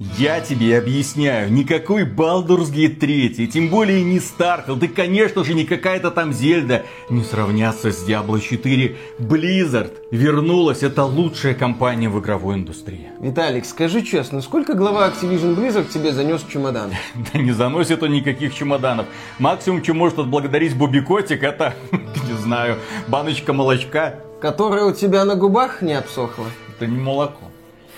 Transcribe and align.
Я 0.00 0.40
тебе 0.40 0.78
объясняю, 0.78 1.52
никакой 1.52 2.04
Baldur's 2.04 2.70
Gate 2.72 3.00
3, 3.00 3.48
тем 3.48 3.68
более 3.68 4.04
не 4.04 4.18
Starfield, 4.18 4.84
и 4.84 4.86
конечно 4.86 5.42
же 5.42 5.54
не 5.54 5.64
какая-то 5.64 6.12
там 6.12 6.32
Зельда, 6.32 6.84
не 7.10 7.24
сравнятся 7.24 7.90
с 7.90 8.08
Diablo 8.08 8.40
4. 8.40 8.96
Blizzard 9.18 9.92
вернулась, 10.12 10.84
это 10.84 11.02
лучшая 11.02 11.54
компания 11.54 12.08
в 12.08 12.20
игровой 12.20 12.54
индустрии. 12.54 13.08
Виталик, 13.18 13.64
скажи 13.64 14.02
честно, 14.02 14.40
сколько 14.40 14.74
глава 14.74 15.08
Activision 15.08 15.56
Blizzard 15.56 15.88
тебе 15.88 16.12
занес 16.12 16.44
чемодан? 16.48 16.92
Да 17.32 17.40
не 17.40 17.50
заносит 17.50 18.00
он 18.00 18.12
никаких 18.12 18.54
чемоданов. 18.54 19.06
Максимум, 19.40 19.82
чем 19.82 19.98
может 19.98 20.20
отблагодарить 20.20 20.76
Бобби 20.76 21.00
Котик, 21.00 21.42
это, 21.42 21.74
не 21.90 22.34
знаю, 22.34 22.76
баночка 23.08 23.52
молочка. 23.52 24.20
Которая 24.40 24.84
у 24.84 24.92
тебя 24.92 25.24
на 25.24 25.34
губах 25.34 25.82
не 25.82 25.94
обсохла? 25.94 26.46
Это 26.76 26.86
не 26.86 27.00
молоко. 27.00 27.50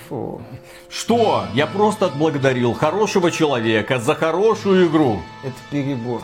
Фу. 0.09 0.41
Что? 0.91 1.47
Я 1.55 1.67
просто 1.67 2.07
отблагодарил 2.07 2.75
хорошего 2.75 3.31
человека 3.31 3.99
за 3.99 4.15
хорошую 4.15 4.89
игру. 4.89 5.21
Это 5.45 5.55
перебор. 5.71 6.23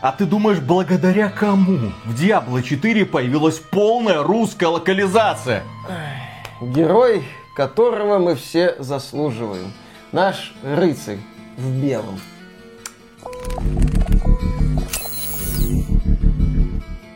А 0.00 0.12
ты 0.12 0.24
думаешь, 0.24 0.60
благодаря 0.60 1.28
кому 1.28 1.92
в 2.04 2.14
Diablo 2.14 2.62
4 2.62 3.04
появилась 3.06 3.58
полная 3.58 4.22
русская 4.22 4.68
локализация? 4.68 5.64
Герой, 6.60 7.24
которого 7.56 8.18
мы 8.18 8.36
все 8.36 8.76
заслуживаем. 8.78 9.72
Наш 10.12 10.52
рыцарь 10.62 11.18
в 11.56 11.68
белом. 11.82 12.20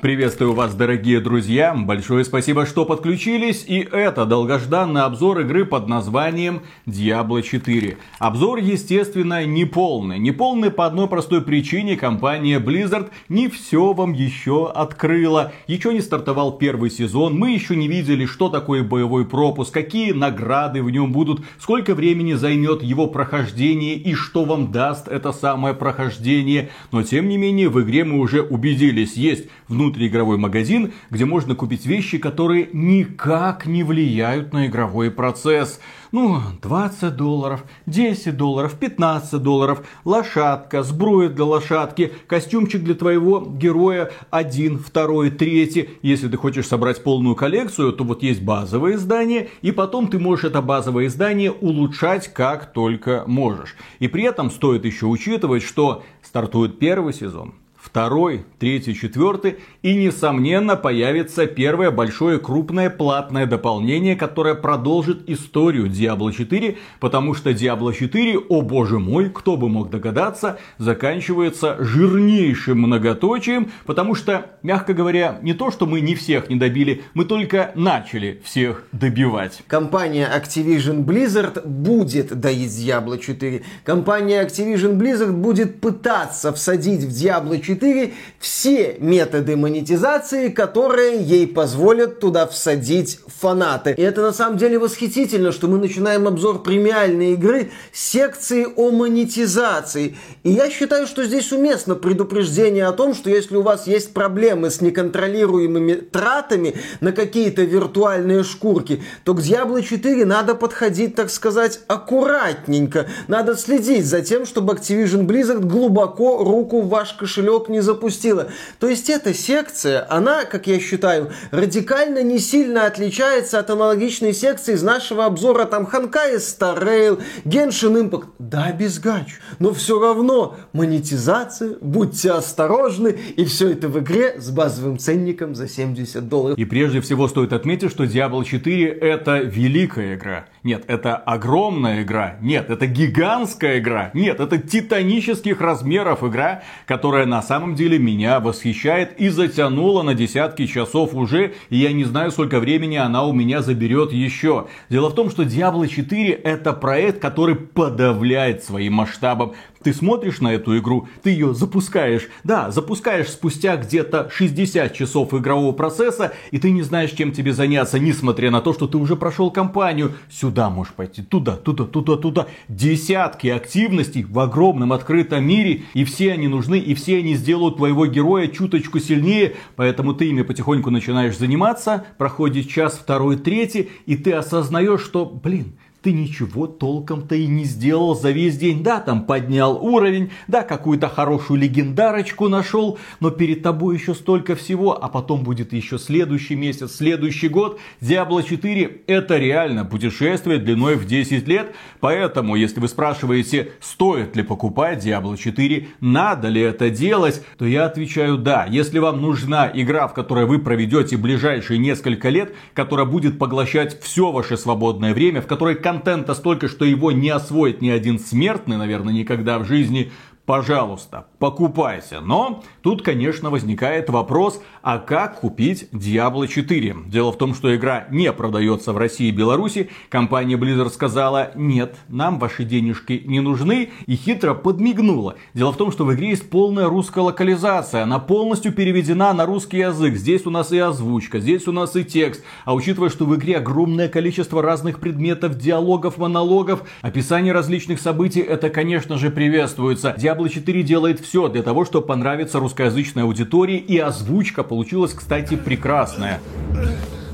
Приветствую 0.03 0.53
вас, 0.53 0.75
дорогие 0.75 1.21
друзья. 1.21 1.73
Большое 1.77 2.25
спасибо, 2.25 2.67
что 2.67 2.85
подключились. 2.85 3.65
И 3.69 3.79
это 3.79 4.27
долгожданный 4.27 5.03
обзор 5.03 5.43
игры 5.43 5.65
под 5.65 5.87
названием 5.87 6.63
Diablo 6.87 7.41
4. 7.41 7.99
Обзор, 8.19 8.59
естественно, 8.59 9.47
не 9.47 9.65
полный. 9.65 10.19
Не 10.19 10.33
полный 10.33 10.73
по 10.73 10.87
одной 10.87 11.07
простой 11.07 11.41
причине. 11.41 11.97
Компания 11.97 12.59
Blizzard 12.59 13.11
не 13.29 13.47
все 13.47 13.93
вам 13.93 14.13
еще 14.13 14.73
открыла. 14.73 15.53
Еще 15.69 15.95
не 15.95 16.01
стартовал 16.01 16.59
первый 16.59 16.91
сезон. 16.91 17.39
Мы 17.39 17.53
еще 17.53 17.77
не 17.77 17.87
видели, 17.87 18.27
что 18.27 18.49
такое 18.49 18.83
боевой 18.83 19.25
пропуск, 19.25 19.73
какие 19.73 20.11
награды 20.11 20.83
в 20.83 20.91
нем 20.91 21.13
будут, 21.13 21.45
сколько 21.61 21.95
времени 21.95 22.33
займет 22.33 22.83
его 22.83 23.07
прохождение 23.07 23.95
и 23.95 24.15
что 24.15 24.47
вам 24.47 24.73
даст 24.73 25.07
это 25.07 25.31
самое 25.31 25.77
прохождение. 25.77 26.71
Но, 26.91 27.05
тем 27.05 27.29
не 27.29 27.37
менее, 27.37 27.69
в 27.69 27.81
игре 27.81 28.03
мы 28.03 28.19
уже 28.19 28.43
убедились. 28.43 29.15
Есть 29.15 29.45
внутренний 29.69 29.92
внутриигровой 29.93 30.39
магазин, 30.39 30.93
где 31.11 31.25
можно 31.25 31.55
купить 31.55 31.85
вещи, 31.85 32.19
которые 32.19 32.69
никак 32.73 33.67
не 33.67 33.85
влияют 33.85 34.53
на 34.53 34.67
игровой 34.67 35.11
процесс. 35.11 35.81
Ну, 36.13 36.41
20 36.63 37.17
долларов, 37.17 37.65
10 37.87 38.37
долларов, 38.37 38.75
15 38.79 39.43
долларов, 39.43 39.87
лошадка, 40.05 40.83
сбруя 40.83 41.29
для 41.29 41.45
лошадки, 41.45 42.13
костюмчик 42.27 42.83
для 42.83 42.95
твоего 42.95 43.41
героя, 43.41 44.11
один, 44.31 44.79
второй, 44.79 45.31
третий. 45.31 45.91
Если 46.03 46.29
ты 46.29 46.37
хочешь 46.37 46.67
собрать 46.67 47.03
полную 47.03 47.35
коллекцию, 47.35 47.93
то 47.93 48.05
вот 48.05 48.23
есть 48.23 48.43
базовое 48.43 48.95
издание, 48.95 49.49
и 49.63 49.73
потом 49.73 50.09
ты 50.09 50.19
можешь 50.19 50.45
это 50.45 50.61
базовое 50.61 51.07
издание 51.07 51.51
улучшать 51.51 52.29
как 52.29 52.73
только 52.73 53.25
можешь. 53.27 53.77
И 53.99 54.09
при 54.09 54.25
этом 54.25 54.51
стоит 54.51 54.85
еще 54.85 55.07
учитывать, 55.07 55.63
что 55.63 56.03
стартует 56.23 56.79
первый 56.79 57.15
сезон, 57.15 57.55
второй, 57.83 58.45
третий, 58.59 58.95
четвертый. 58.95 59.57
И, 59.83 59.95
несомненно, 59.95 60.77
появится 60.77 61.47
первое 61.47 61.91
большое 61.91 62.39
крупное 62.39 62.89
платное 62.89 63.47
дополнение, 63.47 64.15
которое 64.15 64.55
продолжит 64.55 65.29
историю 65.29 65.87
Diablo 65.87 66.33
4, 66.33 66.79
потому 67.01 67.35
что 67.35 67.51
Diablo 67.51 67.93
4, 67.93 68.39
о 68.39 68.63
боже 68.63 68.99
мой, 69.01 69.31
кто 69.31 69.57
бы 69.57 69.69
мог 69.69 69.91
догадаться, 69.91 70.59
заканчивается 70.79 71.77
жирнейшим 71.81 72.79
многоточием, 72.79 73.73
потому 73.85 74.15
что, 74.15 74.53
мягко 74.63 74.95
говоря, 74.95 75.41
не 75.43 75.53
то, 75.53 75.71
что 75.73 75.87
мы 75.87 76.01
не 76.01 76.15
всех 76.15 76.49
не 76.49 76.57
добили, 76.57 77.03
мы 77.15 77.25
только 77.25 77.73
начали 77.75 78.41
всех 78.45 78.85
добивать. 78.93 79.63
Компания 79.67 80.29
Activision 80.33 81.05
Blizzard 81.05 81.67
будет 81.67 82.39
доить 82.39 82.71
Diablo 82.71 83.19
4. 83.19 83.63
Компания 83.85 84.45
Activision 84.45 84.97
Blizzard 84.97 85.33
будет 85.33 85.81
пытаться 85.81 86.53
всадить 86.53 87.03
в 87.03 87.09
Diablo 87.09 87.61
4 87.61 87.72
4 87.73 88.13
все 88.39 88.97
методы 88.99 89.57
монетизации, 89.57 90.49
которые 90.49 91.23
ей 91.23 91.47
позволят 91.47 92.21
туда 92.21 92.47
всадить 92.47 93.19
фанаты. 93.27 93.95
И 93.97 94.03
это 94.03 94.21
на 94.23 94.33
самом 94.33 94.59
деле 94.59 94.79
восхитительно, 94.79 95.53
что 95.53 95.69
мы 95.69 95.79
начинаем 95.79 96.29
обзор 96.29 96.63
премиальной 96.63 97.33
игры 97.33 97.71
секции 97.93 98.67
о 98.77 98.91
монетизации. 98.91 100.17
И 100.43 100.51
я 100.51 100.71
считаю, 100.71 101.07
что 101.07 101.25
здесь 101.25 101.53
уместно 101.53 101.95
предупреждение 101.95 102.87
о 102.87 102.93
том, 102.93 103.15
что 103.15 103.31
если 103.31 103.57
у 103.57 103.63
вас 103.63 103.87
есть 103.87 104.13
проблемы 104.13 104.71
с 104.71 104.81
неконтролируемыми 104.81 105.95
тратами 105.95 106.75
на 107.01 107.13
какие-то 107.13 107.63
виртуальные 107.63 108.45
шкурки, 108.45 109.03
то 109.25 109.35
к 109.35 109.41
Diablo 109.41 109.83
4 109.83 110.25
надо 110.25 110.55
подходить, 110.55 111.15
так 111.15 111.31
сказать, 111.31 111.81
аккуратненько. 111.89 113.07
Надо 113.29 113.57
следить 113.57 114.07
за 114.07 114.21
тем, 114.21 114.47
чтобы 114.47 114.75
Activision 114.75 115.27
Blizzard 115.27 115.61
глубоко 115.61 116.45
руку 116.45 116.83
в 116.83 116.89
ваш 116.89 117.15
кошелек 117.15 117.62
не 117.69 117.81
запустила. 117.81 118.49
То 118.79 118.89
есть 118.89 119.11
эта 119.11 119.35
секция, 119.35 120.07
она, 120.09 120.45
как 120.45 120.67
я 120.67 120.81
считаю, 120.81 121.33
радикально 121.51 122.23
не 122.23 122.39
сильно 122.39 122.87
отличается 122.87 123.59
от 123.59 123.71
аналогичной 123.71 124.33
секции 124.33 124.75
из 124.75 124.83
нашего 124.83 125.25
обзора 125.25 125.65
там 125.65 125.87
Ханкай 125.87 126.37
Rail, 126.37 127.23
Genshin 127.45 128.11
Impact. 128.11 128.27
Да, 128.39 128.73
без 128.73 128.99
гач. 128.99 129.39
Но 129.59 129.73
все 129.73 130.01
равно 130.01 130.57
монетизация, 130.73 131.77
будьте 131.81 132.33
осторожны, 132.33 133.17
и 133.37 133.45
все 133.45 133.71
это 133.71 133.89
в 133.89 133.99
игре 133.99 134.41
с 134.41 134.51
базовым 134.51 134.99
ценником 134.99 135.55
за 135.55 135.69
70 135.69 136.29
долларов. 136.29 136.59
И 136.59 136.65
прежде 136.65 137.01
всего 137.01 137.29
стоит 137.29 137.53
отметить, 137.53 137.91
что 137.91 138.05
Diablo 138.05 138.45
4 138.45 138.89
это 138.89 139.39
великая 139.39 140.15
игра. 140.15 140.47
Нет, 140.65 140.85
это 140.87 141.17
огромная 141.17 142.03
игра. 142.03 142.37
Нет, 142.41 142.71
это 142.71 142.87
гигантская 142.87 143.81
игра. 143.81 144.13
Нет, 144.15 144.39
это 144.39 144.59
титанических 144.59 145.61
размеров 145.61 146.23
игра, 146.23 146.63
которая 146.87 147.27
на 147.27 147.43
самом 147.43 147.75
деле 147.75 147.99
меня 147.99 148.39
восхищает 148.39 149.19
и 149.19 149.29
затянула 149.29 150.03
на 150.03 150.15
десятки 150.15 150.67
часов 150.67 151.15
уже, 151.15 151.55
и 151.69 151.79
я 151.79 151.93
не 151.93 152.05
знаю, 152.05 152.31
сколько 152.31 152.61
времени 152.61 152.95
она 152.95 153.25
у 153.25 153.33
меня 153.33 153.61
заберет 153.61 154.13
еще. 154.13 154.69
Дело 154.89 155.11
в 155.11 155.17
том, 155.17 155.31
что 155.31 155.43
Diablo 155.43 155.89
4 155.89 156.33
это 156.33 156.73
проект, 156.73 157.21
который 157.21 157.57
подавляет 157.57 158.63
своим 158.63 158.95
масштабом. 158.95 159.55
Ты 159.83 159.93
смотришь 159.93 160.41
на 160.41 160.55
эту 160.55 160.79
игру, 160.79 161.09
ты 161.23 161.31
ее 161.31 161.55
запускаешь. 161.55 162.29
Да, 162.45 162.71
запускаешь 162.71 163.29
спустя 163.29 163.77
где-то 163.77 164.31
60 164.33 164.93
часов 164.95 165.35
игрового 165.35 165.73
процесса, 165.73 166.33
и 166.51 166.59
ты 166.59 166.71
не 166.71 166.83
знаешь, 166.83 167.11
чем 167.11 167.33
тебе 167.33 167.53
заняться, 167.53 167.99
несмотря 167.99 168.51
на 168.51 168.61
то, 168.61 168.73
что 168.73 168.87
ты 168.87 168.99
уже 168.99 169.17
прошел 169.17 169.51
кампанию. 169.51 170.13
Сюда 170.31 170.71
можешь 170.71 170.95
пойти, 170.95 171.23
туда, 171.23 171.57
туда, 171.57 171.85
туда, 171.85 172.17
туда. 172.17 172.47
Десятки 172.69 173.49
активностей 173.49 174.25
в 174.25 174.39
огромном 174.39 174.93
открытом 174.93 175.45
мире, 175.45 175.83
и 175.95 176.05
все 176.05 176.33
они 176.33 176.49
нужны, 176.49 176.79
и 176.79 176.95
все 176.95 177.19
они 177.19 177.35
сделают 177.35 177.77
твоего 177.77 178.07
героя 178.07 178.49
чуточку 178.49 178.99
сильнее, 179.01 179.55
поэтому 179.77 180.15
ты 180.15 180.27
ими 180.27 180.43
потихоньку 180.43 180.91
начинаешь 180.91 181.37
заниматься, 181.37 182.07
проходит 182.19 182.69
час, 182.69 182.99
второй, 183.03 183.37
третий, 183.37 183.91
и 184.07 184.17
ты 184.17 184.33
осознаешь, 184.33 185.03
что, 185.03 185.25
блин, 185.27 185.75
ты 186.03 186.13
ничего 186.13 186.67
толком-то 186.67 187.35
и 187.35 187.47
не 187.47 187.65
сделал 187.65 188.15
за 188.15 188.31
весь 188.31 188.59
день. 188.59 188.83
Да, 188.83 189.01
там 189.01 189.25
поднял 189.25 189.77
уровень, 189.77 190.31
да, 190.49 190.63
какую-то 190.63 191.09
хорошую 191.09 191.61
легендарочку 191.61 192.49
нашел, 192.49 192.99
но 193.21 193.31
перед 193.31 193.63
тобой 193.63 193.97
еще 193.97 194.15
столько 194.15 194.57
всего, 194.57 195.03
а 195.03 195.09
потом 195.09 195.45
будет 195.45 195.73
еще 195.73 195.99
следующий 195.99 196.57
месяц, 196.57 196.97
следующий 196.97 197.49
год. 197.49 197.79
Diablo 198.01 198.47
4 198.47 199.03
это 199.07 199.39
реально 199.39 199.85
путешествие 199.85 200.59
длиной 200.59 200.97
в 200.97 201.07
10 201.07 201.47
лет, 201.47 201.75
поэтому, 202.01 202.57
если 202.57 202.81
вы 202.81 202.89
спрашиваете, 202.89 203.73
стоит 203.81 204.35
ли 204.37 204.43
покупать 204.43 205.07
Diablo 205.07 205.37
4, 205.37 205.89
надо 206.01 206.49
ли 206.49 206.61
это 206.61 206.91
делать, 206.91 207.45
то 207.59 207.65
я 207.65 207.87
отвечаю 207.87 208.39
да. 208.39 208.67
Если 208.69 208.99
вам 208.99 209.23
нужна 209.23 209.71
игра, 209.73 210.09
в 210.09 210.15
которой 210.15 210.47
вы 210.47 210.59
проведете 210.59 211.17
ближайшие 211.17 211.79
несколько 211.79 212.29
лет, 212.29 212.55
которая 212.75 213.07
будет 213.07 213.39
поглощать 213.39 214.01
все 214.03 214.33
ваше 214.33 214.57
свободное 214.57 215.15
время, 215.15 215.41
в 215.41 215.47
которой 215.47 215.77
контента 215.93 216.35
столько, 216.35 216.69
что 216.69 216.87
его 216.87 217.13
не 217.13 217.29
освоит 217.29 217.83
ни 217.83 217.91
один 217.91 218.19
смертный, 218.19 218.79
наверное, 218.79 219.13
никогда 219.13 219.59
в 219.59 219.67
жизни, 219.67 220.11
пожалуйста, 220.47 221.27
покупайте. 221.39 222.21
Но 222.21 222.63
тут, 222.83 223.03
конечно, 223.03 223.51
возникает 223.51 224.11
вопрос, 224.11 224.61
а 224.83 224.99
как 224.99 225.41
купить 225.41 225.89
Diablo 225.93 226.47
4? 226.47 226.97
Дело 227.07 227.33
в 227.33 227.39
том, 227.39 227.55
что 227.55 227.75
игра 227.75 228.07
не 228.11 228.33
продается 228.33 228.93
в 228.93 228.99
России 228.99 229.29
и 229.29 229.33
Беларуси. 229.33 229.91
Компания 230.09 230.57
Blizzard 230.57 230.91
сказала, 230.91 231.53
нет, 231.55 231.97
нам 232.09 232.39
ваши 232.39 232.65
денежки 232.65 233.23
не 233.25 233.41
нужны 233.41 233.91
и 234.07 234.17
хитро 234.17 234.55
подмигнула. 234.55 235.37
Дело 235.55 235.73
в 235.73 235.77
том, 235.77 235.93
что 235.93 236.05
в 236.05 236.15
игре 236.15 236.31
есть 236.31 236.51
полная 236.51 236.89
русская 236.89 237.21
локализация. 237.21 238.03
Она 238.03 238.19
полностью 238.19 238.73
переведена 238.73 239.33
на 239.33 239.47
русский 239.47 239.79
язык. 239.79 240.15
Здесь 240.17 240.47
у 240.47 240.51
нас 240.51 240.73
и 240.73 240.79
озвучка, 240.79 241.41
здесь 241.41 241.69
у 241.69 241.73
нас 241.73 241.97
и 241.97 242.05
текст. 242.05 242.43
А 242.65 242.75
учитывая, 242.75 243.11
что 243.11 243.25
в 243.25 243.35
игре 243.37 243.59
огромное 243.59 244.09
количество 244.09 244.63
разных 244.63 245.01
предметов, 245.01 245.57
диалогов, 245.57 246.19
монологов, 246.19 246.83
описание 247.01 247.53
различных 247.53 248.01
событий, 248.01 248.41
это, 248.41 248.71
конечно 248.71 249.19
же, 249.19 249.31
приветствуется. 249.31 250.15
4 250.49 250.83
делает 250.83 251.21
все 251.21 251.49
для 251.49 251.63
того, 251.63 251.85
чтобы 251.85 252.07
понравиться 252.07 252.59
русскоязычной 252.59 253.25
аудитории, 253.25 253.79
и 253.79 253.99
озвучка 253.99 254.63
получилась, 254.63 255.13
кстати, 255.13 255.57
прекрасная. 255.57 256.41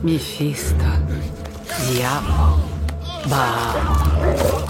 Мефисто, 0.02 0.92
дьявол, 1.90 2.60
Баал. 3.26 4.68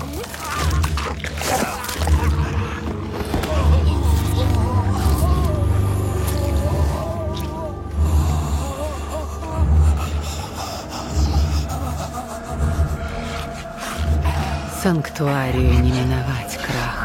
Санктуарию 14.83 15.73
не 15.81 15.91
миновать 15.91 16.57
краха. 16.57 16.98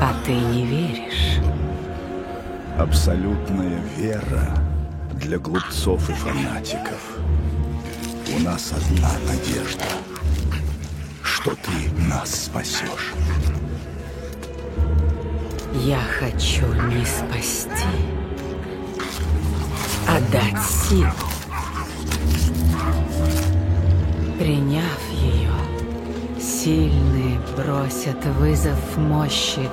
А 0.00 0.14
ты 0.24 0.30
не 0.30 0.64
веришь? 0.64 1.40
Абсолютная 2.78 3.80
вера 3.96 4.56
для 5.14 5.38
глупцов 5.38 6.08
и 6.08 6.12
фанатиков. 6.12 7.18
У 8.36 8.38
нас 8.40 8.72
одна 8.72 9.10
надежда, 9.26 9.84
что 11.22 11.50
ты 11.50 11.90
нас 12.08 12.44
спасешь. 12.44 13.12
Я 15.84 15.98
хочу 16.20 16.66
не 16.84 17.04
спасти, 17.04 17.98
а 20.06 20.20
дать 20.30 20.62
силу. 20.64 21.10
Приняв 24.38 25.07
Сильные 26.48 27.38
бросят 27.58 28.24
вызов 28.38 28.96
мощи 28.96 29.68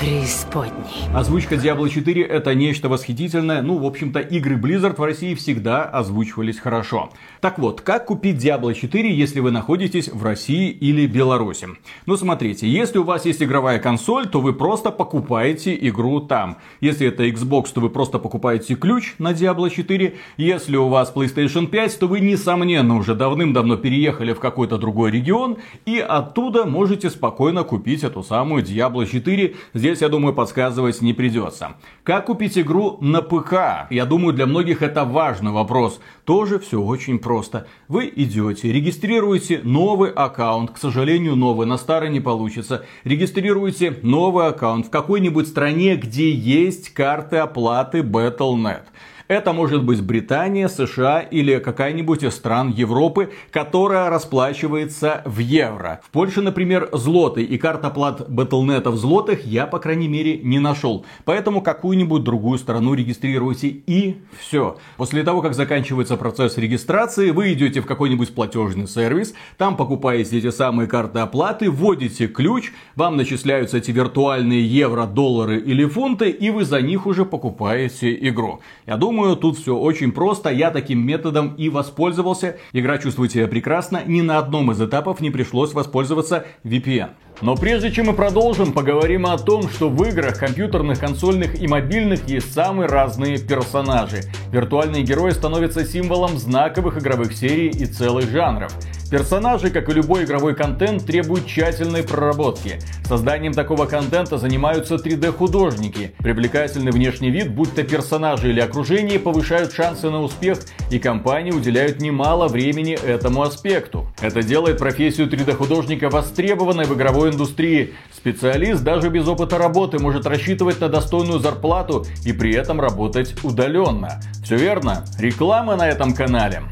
преисподней. 0.00 0.72
Озвучка 1.14 1.56
Diablo 1.56 1.86
4 1.86 2.22
это 2.22 2.54
нечто 2.54 2.88
восхитительное. 2.88 3.60
Ну, 3.60 3.76
в 3.76 3.84
общем-то, 3.84 4.20
игры 4.20 4.56
Blizzard 4.56 4.96
в 4.96 5.04
России 5.04 5.34
всегда 5.34 5.84
озвучивались 5.84 6.58
хорошо. 6.58 7.10
Так 7.42 7.58
вот, 7.58 7.82
как 7.82 8.06
купить 8.06 8.42
Diablo 8.42 8.72
4, 8.72 9.14
если 9.14 9.40
вы 9.40 9.50
находитесь 9.50 10.08
в 10.08 10.24
России 10.24 10.70
или 10.70 11.06
Беларуси? 11.06 11.68
Ну, 12.06 12.16
смотрите, 12.16 12.66
если 12.66 12.96
у 12.98 13.02
вас 13.02 13.26
есть 13.26 13.42
игровая 13.42 13.78
консоль, 13.78 14.26
то 14.26 14.40
вы 14.40 14.54
просто 14.54 14.90
покупаете 14.90 15.76
игру 15.88 16.20
там. 16.20 16.56
Если 16.80 17.06
это 17.06 17.28
Xbox, 17.28 17.66
то 17.74 17.80
вы 17.82 17.90
просто 17.90 18.18
покупаете 18.18 18.76
ключ 18.76 19.16
на 19.18 19.32
Diablo 19.32 19.68
4. 19.68 20.16
Если 20.38 20.76
у 20.76 20.88
вас 20.88 21.12
PlayStation 21.14 21.66
5, 21.66 21.98
то 21.98 22.08
вы, 22.08 22.20
несомненно, 22.20 22.96
уже 22.96 23.14
давным-давно 23.14 23.76
переехали 23.76 24.32
в 24.32 24.40
какой-то 24.40 24.78
другой 24.78 25.10
регион 25.10 25.58
и 25.84 25.98
оттуда 25.98 26.64
можете 26.64 27.10
спокойно 27.10 27.64
купить 27.64 28.02
эту 28.02 28.22
самую 28.22 28.64
Diablo 28.64 29.04
4. 29.04 29.56
Здесь 29.74 29.89
Здесь, 29.90 30.02
я 30.02 30.08
думаю, 30.08 30.32
подсказывать 30.32 31.02
не 31.02 31.12
придется. 31.14 31.74
Как 32.04 32.26
купить 32.26 32.56
игру 32.56 32.98
на 33.00 33.22
ПК? 33.22 33.90
Я 33.90 34.06
думаю, 34.06 34.32
для 34.32 34.46
многих 34.46 34.82
это 34.82 35.04
важный 35.04 35.50
вопрос. 35.50 36.00
Тоже 36.24 36.60
все 36.60 36.80
очень 36.80 37.18
просто. 37.18 37.66
Вы 37.88 38.08
идете, 38.14 38.70
регистрируете 38.70 39.60
новый 39.64 40.12
аккаунт. 40.12 40.70
К 40.70 40.78
сожалению, 40.78 41.34
новый, 41.34 41.66
на 41.66 41.76
старый 41.76 42.08
не 42.08 42.20
получится. 42.20 42.84
Регистрируете 43.02 43.98
новый 44.02 44.46
аккаунт 44.46 44.86
в 44.86 44.90
какой-нибудь 44.90 45.48
стране, 45.48 45.96
где 45.96 46.30
есть 46.30 46.90
карты 46.90 47.38
оплаты 47.38 48.02
Battle.net. 48.02 48.82
Это 49.30 49.52
может 49.52 49.84
быть 49.84 50.02
Британия, 50.02 50.66
США 50.66 51.20
или 51.20 51.60
какая-нибудь 51.60 52.24
из 52.24 52.34
стран 52.34 52.70
Европы, 52.70 53.30
которая 53.52 54.10
расплачивается 54.10 55.22
в 55.24 55.38
евро. 55.38 56.00
В 56.02 56.10
Польше, 56.10 56.42
например, 56.42 56.88
злоты 56.90 57.44
и 57.44 57.56
карта 57.56 57.90
плат 57.90 58.22
Battle.net 58.22 58.90
в 58.90 58.96
злотых 58.96 59.46
я, 59.46 59.68
по 59.68 59.78
крайней 59.78 60.08
мере, 60.08 60.38
не 60.38 60.58
нашел. 60.58 61.06
Поэтому 61.24 61.62
какую-нибудь 61.62 62.24
другую 62.24 62.58
страну 62.58 62.94
регистрируйте 62.94 63.68
и 63.68 64.16
все. 64.36 64.78
После 64.96 65.22
того, 65.22 65.42
как 65.42 65.54
заканчивается 65.54 66.16
процесс 66.16 66.58
регистрации, 66.58 67.30
вы 67.30 67.52
идете 67.52 67.82
в 67.82 67.86
какой-нибудь 67.86 68.34
платежный 68.34 68.88
сервис, 68.88 69.34
там 69.56 69.76
покупаете 69.76 70.38
эти 70.38 70.50
самые 70.50 70.88
карты 70.88 71.20
оплаты, 71.20 71.70
вводите 71.70 72.26
ключ, 72.26 72.72
вам 72.96 73.16
начисляются 73.16 73.78
эти 73.78 73.92
виртуальные 73.92 74.66
евро, 74.66 75.06
доллары 75.06 75.60
или 75.60 75.84
фунты, 75.84 76.30
и 76.30 76.50
вы 76.50 76.64
за 76.64 76.80
них 76.80 77.06
уже 77.06 77.24
покупаете 77.24 78.12
игру. 78.28 78.58
Я 78.86 78.96
думаю, 78.96 79.19
Думаю, 79.20 79.36
тут 79.36 79.58
все 79.58 79.76
очень 79.76 80.12
просто. 80.12 80.48
Я 80.48 80.70
таким 80.70 81.06
методом 81.06 81.54
и 81.56 81.68
воспользовался. 81.68 82.56
Игра 82.72 82.96
чувствует 82.96 83.30
себя 83.30 83.48
прекрасно. 83.48 84.00
Ни 84.06 84.22
на 84.22 84.38
одном 84.38 84.72
из 84.72 84.80
этапов 84.80 85.20
не 85.20 85.28
пришлось 85.28 85.74
воспользоваться 85.74 86.46
VPN. 86.64 87.10
Но 87.42 87.54
прежде 87.54 87.92
чем 87.92 88.06
мы 88.06 88.14
продолжим, 88.14 88.72
поговорим 88.72 89.26
о 89.26 89.36
том, 89.36 89.68
что 89.68 89.90
в 89.90 90.02
играх 90.08 90.38
компьютерных, 90.38 90.98
консольных 90.98 91.60
и 91.60 91.68
мобильных 91.68 92.26
есть 92.28 92.54
самые 92.54 92.88
разные 92.88 93.38
персонажи. 93.38 94.22
Виртуальные 94.52 95.02
герои 95.02 95.32
становятся 95.32 95.84
символом 95.84 96.38
знаковых 96.38 96.96
игровых 96.96 97.34
серий 97.34 97.68
и 97.68 97.84
целых 97.84 98.30
жанров. 98.30 98.72
Персонажи, 99.10 99.70
как 99.70 99.88
и 99.88 99.92
любой 99.92 100.22
игровой 100.24 100.54
контент, 100.54 101.04
требуют 101.04 101.44
тщательной 101.44 102.04
проработки. 102.04 102.78
Созданием 103.04 103.52
такого 103.52 103.86
контента 103.86 104.38
занимаются 104.38 104.94
3D-художники. 104.94 106.12
Привлекательный 106.18 106.92
внешний 106.92 107.30
вид, 107.30 107.52
будь 107.52 107.74
то 107.74 107.82
персонажи 107.82 108.50
или 108.50 108.60
окружение, 108.60 109.18
повышают 109.18 109.72
шансы 109.72 110.08
на 110.10 110.20
успех, 110.20 110.60
и 110.90 111.00
компании 111.00 111.50
уделяют 111.50 112.00
немало 112.00 112.46
времени 112.46 112.92
этому 112.92 113.42
аспекту. 113.42 114.06
Это 114.20 114.44
делает 114.44 114.78
профессию 114.78 115.28
3D-художника 115.28 116.08
востребованной 116.08 116.84
в 116.84 116.94
игровой 116.94 117.30
индустрии. 117.30 117.94
Специалист 118.14 118.84
даже 118.84 119.08
без 119.08 119.26
опыта 119.26 119.58
работы 119.58 119.98
может 119.98 120.24
рассчитывать 120.24 120.80
на 120.80 120.88
достойную 120.88 121.40
зарплату 121.40 122.06
и 122.24 122.32
при 122.32 122.54
этом 122.54 122.80
работать 122.80 123.34
удаленно. 123.42 124.20
Все 124.44 124.54
верно, 124.54 125.04
реклама 125.18 125.74
на 125.74 125.88
этом 125.88 126.14
канале. 126.14 126.62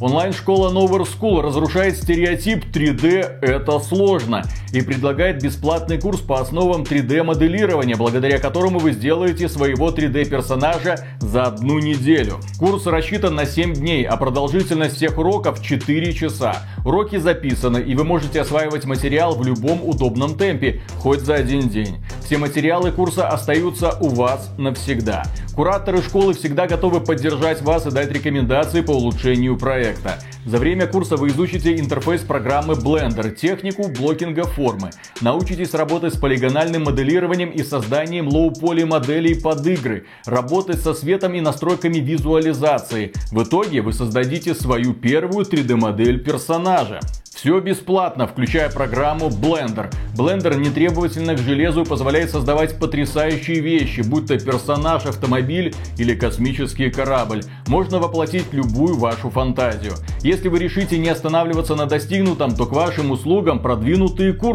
Онлайн-школа 0.00 0.72
Nowhere 0.72 1.06
School 1.06 1.42
разрушает 1.42 1.94
стереотип 1.94 2.64
3D 2.74 3.40
это 3.42 3.78
сложно 3.80 4.44
и 4.72 4.82
предлагает 4.82 5.42
бесплатный 5.42 6.00
курс 6.00 6.20
по 6.20 6.40
основам 6.40 6.82
3D 6.82 7.22
моделирования, 7.22 7.96
благодаря 7.96 8.38
которому 8.38 8.78
вы 8.78 8.92
сделаете 8.92 9.48
своего 9.48 9.90
3D 9.90 10.28
персонажа 10.28 11.06
за 11.20 11.44
одну 11.44 11.78
неделю. 11.78 12.38
Курс 12.58 12.86
рассчитан 12.86 13.34
на 13.34 13.46
7 13.46 13.74
дней, 13.74 14.04
а 14.04 14.16
продолжительность 14.16 14.96
всех 14.96 15.18
уроков 15.18 15.62
4 15.62 16.12
часа. 16.12 16.56
Уроки 16.84 17.16
записаны 17.16 17.78
и 17.78 17.94
вы 17.94 18.04
можете 18.04 18.40
осваивать 18.40 18.84
материал 18.84 19.34
в 19.34 19.46
любом 19.46 19.84
удобном 19.84 20.36
темпе, 20.36 20.80
хоть 20.98 21.20
за 21.20 21.34
один 21.34 21.68
день. 21.68 22.02
Все 22.24 22.38
материалы 22.38 22.92
курса 22.92 23.28
остаются 23.28 23.96
у 24.00 24.08
вас 24.08 24.50
навсегда. 24.56 25.24
Кураторы 25.54 26.00
школы 26.00 26.32
всегда 26.32 26.66
готовы 26.66 27.00
поддержать 27.00 27.60
вас 27.62 27.86
и 27.86 27.90
дать 27.90 28.10
рекомендации 28.12 28.80
по 28.80 28.92
улучшению 28.92 29.58
проекта. 29.58 30.18
За 30.46 30.58
время 30.58 30.86
курса 30.86 31.16
вы 31.16 31.28
изучите 31.28 31.78
интерфейс 31.78 32.22
программы 32.22 32.74
Blender, 32.74 33.30
технику 33.30 33.88
блокинга 33.88 34.44
формы, 34.60 34.90
научитесь 35.22 35.72
работать 35.72 36.14
с 36.14 36.18
полигональным 36.18 36.84
моделированием 36.84 37.48
и 37.48 37.62
созданием 37.62 38.28
лоу-поли 38.28 38.84
моделей 38.84 39.34
под 39.34 39.66
игры, 39.66 40.04
работать 40.26 40.80
со 40.80 40.92
светом 40.92 41.32
и 41.32 41.40
настройками 41.40 41.96
визуализации. 41.96 43.12
В 43.32 43.42
итоге 43.42 43.80
вы 43.80 43.94
создадите 43.94 44.54
свою 44.54 44.92
первую 44.92 45.46
3D-модель 45.46 46.22
персонажа. 46.22 47.00
Все 47.40 47.58
бесплатно, 47.58 48.26
включая 48.26 48.68
программу 48.68 49.28
Blender. 49.28 49.90
Blender 50.14 50.58
не 50.58 50.68
требовательно 50.68 51.34
к 51.34 51.38
железу 51.38 51.86
позволяет 51.86 52.28
создавать 52.28 52.78
потрясающие 52.78 53.60
вещи, 53.60 54.02
будь 54.02 54.26
то 54.26 54.38
персонаж, 54.38 55.06
автомобиль 55.06 55.74
или 55.96 56.14
космический 56.14 56.90
корабль. 56.90 57.40
Можно 57.66 57.98
воплотить 57.98 58.52
любую 58.52 58.98
вашу 58.98 59.30
фантазию. 59.30 59.94
Если 60.20 60.48
вы 60.48 60.58
решите 60.58 60.98
не 60.98 61.08
останавливаться 61.08 61.76
на 61.76 61.86
достигнутом, 61.86 62.54
то 62.54 62.66
к 62.66 62.72
вашим 62.72 63.10
услугам 63.10 63.62
продвинутые 63.62 64.34
курсы. 64.34 64.49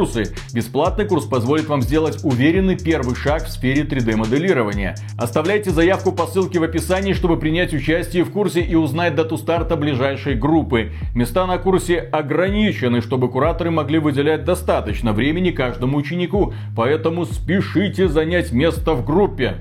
Бесплатный 0.54 1.06
курс 1.06 1.26
позволит 1.26 1.68
вам 1.68 1.82
сделать 1.82 2.20
уверенный 2.24 2.78
первый 2.78 3.16
шаг 3.16 3.46
в 3.46 3.50
сфере 3.50 3.84
3D-моделирования. 3.84 4.96
Оставляйте 5.18 5.72
заявку 5.72 6.12
по 6.12 6.28
ссылке 6.28 6.60
в 6.60 6.64
описании, 6.64 7.14
чтобы 7.14 7.38
принять 7.38 7.74
участие 7.74 8.26
в 8.26 8.32
курсе 8.32 8.60
и 8.62 8.76
узнать 8.76 9.16
дату 9.16 9.38
старта 9.38 9.78
ближайшей 9.78 10.36
группы. 10.36 10.92
Места 11.14 11.48
на 11.48 11.58
курсе 11.58 12.00
ограничены, 12.00 13.02
чтобы 13.02 13.30
кураторы 13.30 13.72
могли 13.72 14.00
выделять 14.00 14.44
достаточно 14.44 15.14
времени 15.14 15.52
каждому 15.52 15.98
ученику, 15.98 16.54
поэтому 16.76 17.26
спешите 17.26 18.10
занять 18.10 18.52
место 18.52 18.94
в 18.94 19.06
группе. 19.06 19.56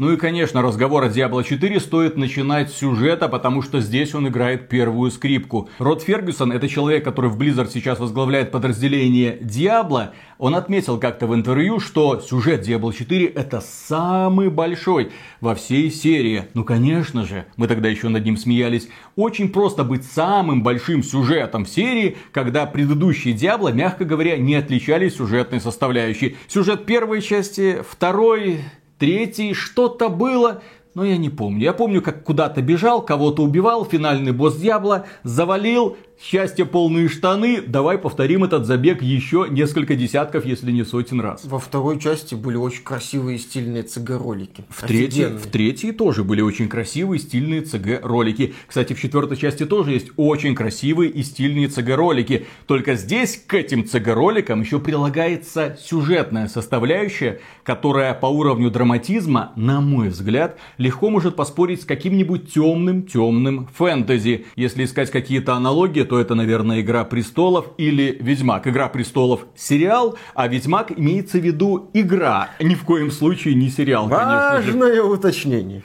Ну 0.00 0.12
и, 0.12 0.16
конечно, 0.16 0.62
разговор 0.62 1.02
о 1.02 1.08
Diablo 1.08 1.42
4 1.42 1.80
стоит 1.80 2.16
начинать 2.16 2.70
с 2.70 2.76
сюжета, 2.76 3.28
потому 3.28 3.62
что 3.62 3.80
здесь 3.80 4.14
он 4.14 4.28
играет 4.28 4.68
первую 4.68 5.10
скрипку. 5.10 5.68
Род 5.80 6.02
Фергюсон, 6.02 6.52
это 6.52 6.68
человек, 6.68 7.02
который 7.02 7.30
в 7.30 7.36
Blizzard 7.36 7.68
сейчас 7.72 7.98
возглавляет 7.98 8.52
подразделение 8.52 9.36
Diablo, 9.38 10.10
он 10.38 10.54
отметил 10.54 11.00
как-то 11.00 11.26
в 11.26 11.34
интервью, 11.34 11.80
что 11.80 12.20
сюжет 12.20 12.64
Diablo 12.66 12.96
4 12.96 13.26
это 13.26 13.60
самый 13.60 14.50
большой 14.50 15.10
во 15.40 15.56
всей 15.56 15.90
серии. 15.90 16.44
Ну, 16.54 16.62
конечно 16.62 17.26
же, 17.26 17.46
мы 17.56 17.66
тогда 17.66 17.88
еще 17.88 18.08
над 18.08 18.24
ним 18.24 18.36
смеялись. 18.36 18.88
Очень 19.16 19.48
просто 19.48 19.82
быть 19.82 20.04
самым 20.04 20.62
большим 20.62 21.02
сюжетом 21.02 21.64
в 21.64 21.68
серии, 21.68 22.16
когда 22.30 22.66
предыдущие 22.66 23.34
Diablo, 23.34 23.72
мягко 23.72 24.04
говоря, 24.04 24.36
не 24.36 24.54
отличались 24.54 25.16
сюжетной 25.16 25.60
составляющей. 25.60 26.36
Сюжет 26.46 26.86
первой 26.86 27.20
части, 27.20 27.82
второй, 27.88 28.60
третий, 28.98 29.54
что-то 29.54 30.08
было, 30.08 30.62
но 30.94 31.04
я 31.04 31.16
не 31.16 31.30
помню. 31.30 31.62
Я 31.62 31.72
помню, 31.72 32.02
как 32.02 32.24
куда-то 32.24 32.60
бежал, 32.60 33.02
кого-то 33.02 33.42
убивал, 33.42 33.84
финальный 33.84 34.32
босс 34.32 34.56
Дьябла, 34.56 35.06
завалил, 35.22 35.96
Счастье 36.20 36.64
полные 36.64 37.08
штаны. 37.08 37.62
Давай 37.62 37.96
повторим 37.96 38.42
этот 38.42 38.66
забег 38.66 39.02
еще 39.02 39.46
несколько 39.48 39.94
десятков, 39.94 40.44
если 40.44 40.72
не 40.72 40.84
сотен 40.84 41.20
раз. 41.20 41.44
Во 41.44 41.60
второй 41.60 42.00
части 42.00 42.34
были 42.34 42.56
очень 42.56 42.82
красивые 42.82 43.38
стильные 43.38 43.84
ЦГ-ролики. 43.84 44.64
В 44.68 44.82
третьей, 44.82 45.26
в 45.26 45.46
третьей 45.46 45.92
тоже 45.92 46.24
были 46.24 46.40
очень 46.40 46.68
красивые 46.68 47.20
стильные 47.20 47.60
ЦГ-ролики. 47.60 48.54
Кстати, 48.66 48.94
в 48.94 49.00
четвертой 49.00 49.36
части 49.36 49.64
тоже 49.64 49.92
есть 49.92 50.08
очень 50.16 50.56
красивые 50.56 51.08
и 51.08 51.22
стильные 51.22 51.68
ЦГ-ролики. 51.68 52.46
Только 52.66 52.96
здесь 52.96 53.40
к 53.46 53.54
этим 53.54 53.86
ЦГ-роликам 53.86 54.60
еще 54.60 54.80
прилагается 54.80 55.78
сюжетная 55.80 56.48
составляющая, 56.48 57.38
которая 57.62 58.12
по 58.12 58.26
уровню 58.26 58.72
драматизма, 58.72 59.52
на 59.54 59.80
мой 59.80 60.08
взгляд, 60.08 60.58
легко 60.78 61.10
может 61.10 61.36
поспорить 61.36 61.82
с 61.82 61.84
каким-нибудь 61.84 62.52
темным-темным 62.52 63.68
фэнтези. 63.72 64.46
Если 64.56 64.84
искать 64.84 65.12
какие-то 65.12 65.54
аналогии, 65.54 66.07
то 66.08 66.18
это, 66.18 66.34
наверное, 66.34 66.80
Игра 66.80 67.04
престолов 67.04 67.66
или 67.78 68.16
Ведьмак. 68.20 68.66
Игра 68.66 68.88
престолов 68.88 69.46
сериал, 69.54 70.16
а 70.34 70.48
Ведьмак 70.48 70.92
имеется 70.96 71.38
в 71.38 71.42
виду 71.44 71.90
игра. 71.94 72.50
Ни 72.60 72.74
в 72.74 72.84
коем 72.84 73.10
случае 73.10 73.54
не 73.54 73.68
сериал, 73.70 74.08
Важное 74.08 74.62
конечно 74.62 74.94
же. 74.94 75.02
уточнение. 75.02 75.82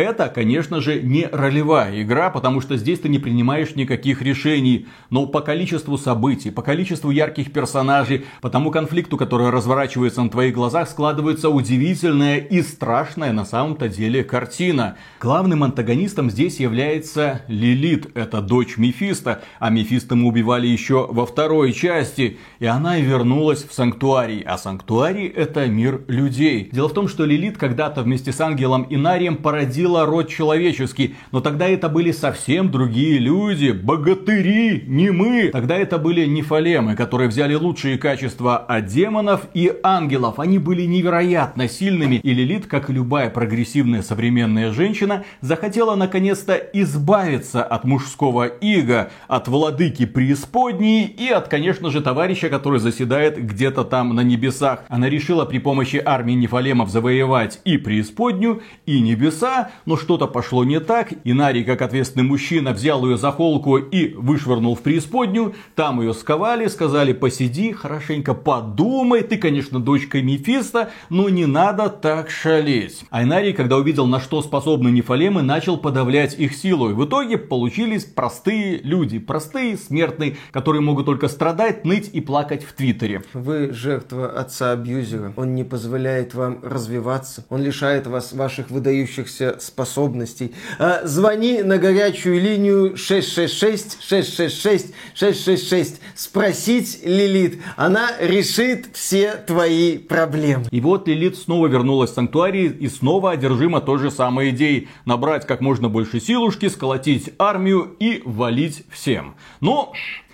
Это, 0.00 0.28
конечно 0.28 0.80
же, 0.80 1.02
не 1.02 1.26
ролевая 1.30 2.00
игра, 2.00 2.30
потому 2.30 2.62
что 2.62 2.78
здесь 2.78 3.00
ты 3.00 3.10
не 3.10 3.18
принимаешь 3.18 3.74
никаких 3.74 4.22
решений. 4.22 4.86
Но 5.10 5.26
по 5.26 5.42
количеству 5.42 5.98
событий, 5.98 6.50
по 6.50 6.62
количеству 6.62 7.10
ярких 7.10 7.52
персонажей, 7.52 8.24
по 8.40 8.48
тому 8.48 8.70
конфликту, 8.70 9.18
который 9.18 9.50
разворачивается 9.50 10.22
на 10.22 10.30
твоих 10.30 10.54
глазах, 10.54 10.88
складывается 10.88 11.50
удивительная 11.50 12.38
и 12.38 12.62
страшная 12.62 13.34
на 13.34 13.44
самом-то 13.44 13.90
деле 13.90 14.24
картина. 14.24 14.96
Главным 15.20 15.64
антагонистом 15.64 16.30
здесь 16.30 16.60
является 16.60 17.42
Лилит, 17.46 18.16
это 18.16 18.40
дочь 18.40 18.78
Мефиста, 18.78 19.42
а 19.58 19.68
Мефиста 19.68 20.16
мы 20.16 20.28
убивали 20.28 20.66
еще 20.66 21.08
во 21.10 21.26
второй 21.26 21.74
части, 21.74 22.38
и 22.58 22.64
она 22.64 22.96
вернулась 22.96 23.64
в 23.64 23.74
Санктуарий, 23.74 24.40
а 24.46 24.56
Санктуарий 24.56 25.26
это 25.26 25.66
мир 25.66 26.00
людей. 26.08 26.70
Дело 26.72 26.88
в 26.88 26.94
том, 26.94 27.06
что 27.06 27.26
Лилит 27.26 27.58
когда-то 27.58 28.00
вместе 28.00 28.32
с 28.32 28.40
ангелом 28.40 28.86
Инарием 28.88 29.36
породила 29.36 29.89
породила 29.90 30.06
род 30.06 30.28
человеческий. 30.28 31.16
Но 31.32 31.40
тогда 31.40 31.68
это 31.68 31.88
были 31.88 32.12
совсем 32.12 32.70
другие 32.70 33.18
люди, 33.18 33.70
богатыри, 33.70 34.84
не 34.86 35.10
мы. 35.10 35.50
Тогда 35.52 35.76
это 35.76 35.98
были 35.98 36.26
нефалемы, 36.26 36.94
которые 36.94 37.28
взяли 37.28 37.54
лучшие 37.54 37.98
качества 37.98 38.58
от 38.58 38.86
демонов 38.86 39.42
и 39.54 39.72
ангелов. 39.82 40.38
Они 40.38 40.58
были 40.58 40.82
невероятно 40.82 41.68
сильными. 41.68 42.16
И 42.16 42.34
Лилит, 42.34 42.66
как 42.66 42.90
и 42.90 42.92
любая 42.92 43.30
прогрессивная 43.30 44.02
современная 44.02 44.72
женщина, 44.72 45.24
захотела 45.40 45.96
наконец-то 45.96 46.54
избавиться 46.54 47.62
от 47.62 47.84
мужского 47.84 48.46
ига, 48.46 49.10
от 49.28 49.48
владыки 49.48 50.06
преисподней 50.06 51.04
и 51.04 51.28
от, 51.28 51.48
конечно 51.48 51.90
же, 51.90 52.00
товарища, 52.00 52.48
который 52.48 52.78
заседает 52.78 53.44
где-то 53.44 53.84
там 53.84 54.14
на 54.14 54.20
небесах. 54.20 54.84
Она 54.88 55.08
решила 55.08 55.44
при 55.44 55.58
помощи 55.58 56.00
армии 56.04 56.34
нефалемов 56.34 56.90
завоевать 56.90 57.60
и 57.64 57.76
преисподнюю, 57.76 58.62
и 58.86 59.00
небеса, 59.00 59.70
но 59.86 59.96
что-то 59.96 60.26
пошло 60.26 60.64
не 60.64 60.80
так, 60.80 61.12
и 61.24 61.32
Нарий, 61.32 61.64
как 61.64 61.82
ответственный 61.82 62.26
мужчина, 62.26 62.72
взял 62.72 63.04
ее 63.06 63.16
за 63.16 63.30
холку 63.32 63.76
и 63.78 64.14
вышвырнул 64.14 64.74
в 64.74 64.80
преисподнюю, 64.80 65.54
там 65.74 66.00
ее 66.00 66.14
сковали, 66.14 66.66
сказали, 66.66 67.12
посиди, 67.12 67.72
хорошенько 67.72 68.34
подумай, 68.34 69.22
ты, 69.22 69.36
конечно, 69.36 69.80
дочка 69.80 70.20
Мефиста, 70.22 70.90
но 71.08 71.28
не 71.28 71.46
надо 71.46 71.88
так 71.88 72.30
шалеть. 72.30 73.04
Айнарий, 73.10 73.52
когда 73.52 73.76
увидел, 73.76 74.06
на 74.06 74.20
что 74.20 74.42
способны 74.42 74.88
нефалемы, 74.88 75.42
начал 75.42 75.76
подавлять 75.76 76.38
их 76.38 76.54
силу, 76.54 76.90
и 76.90 76.94
в 76.94 77.04
итоге 77.04 77.38
получились 77.38 78.04
простые 78.04 78.78
люди, 78.78 79.18
простые 79.18 79.76
смертные, 79.76 80.36
которые 80.50 80.82
могут 80.82 81.06
только 81.06 81.28
страдать, 81.28 81.84
ныть 81.84 82.10
и 82.12 82.20
плакать 82.20 82.64
в 82.64 82.72
Твиттере. 82.72 83.22
Вы 83.32 83.72
жертва 83.72 84.28
отца-абьюзера, 84.30 85.32
он 85.36 85.54
не 85.54 85.64
позволяет 85.64 86.34
вам 86.34 86.60
развиваться, 86.62 87.44
он 87.48 87.62
лишает 87.62 88.06
вас 88.06 88.32
ваших 88.32 88.70
выдающихся 88.70 89.56
способностей. 89.62 90.54
А, 90.78 91.02
звони 91.04 91.62
на 91.62 91.78
горячую 91.78 92.40
линию 92.40 92.96
666 92.96 94.02
666 94.02 94.94
666. 95.14 96.00
Спросить 96.14 97.00
Лилит. 97.04 97.60
Она 97.76 98.10
решит 98.20 98.88
все 98.92 99.32
твои 99.34 99.98
проблемы. 99.98 100.66
И 100.70 100.80
вот 100.80 101.08
Лилит 101.08 101.36
снова 101.36 101.66
вернулась 101.66 102.10
в 102.10 102.14
санктуарий 102.14 102.68
и 102.68 102.88
снова 102.88 103.32
одержима 103.32 103.80
той 103.80 103.98
же 103.98 104.10
самой 104.10 104.50
идеей. 104.50 104.88
Набрать 105.04 105.46
как 105.46 105.60
можно 105.60 105.88
больше 105.88 106.20
силушки, 106.20 106.68
сколотить 106.68 107.30
армию 107.38 107.94
и 107.98 108.22
валить 108.24 108.84
всем. 108.90 109.34
Но 109.60 109.92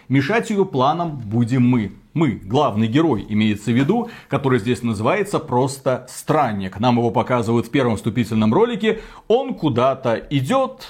мешать 0.09 0.50
ее 0.50 0.64
планам 0.64 1.16
будем 1.16 1.62
мы 1.62 1.92
мы, 2.16 2.40
главный 2.42 2.87
герой, 2.87 3.26
имеется 3.28 3.70
в 3.73 3.75
виду, 3.75 4.08
который 4.28 4.58
здесь 4.58 4.82
называется 4.82 5.38
просто 5.38 6.06
Странник. 6.08 6.80
Нам 6.80 6.96
его 6.96 7.11
показывают 7.11 7.66
в 7.66 7.70
первом 7.70 7.96
вступительном 7.96 8.54
ролике. 8.54 9.02
Он 9.28 9.52
куда-то 9.52 10.14
идет, 10.30 10.88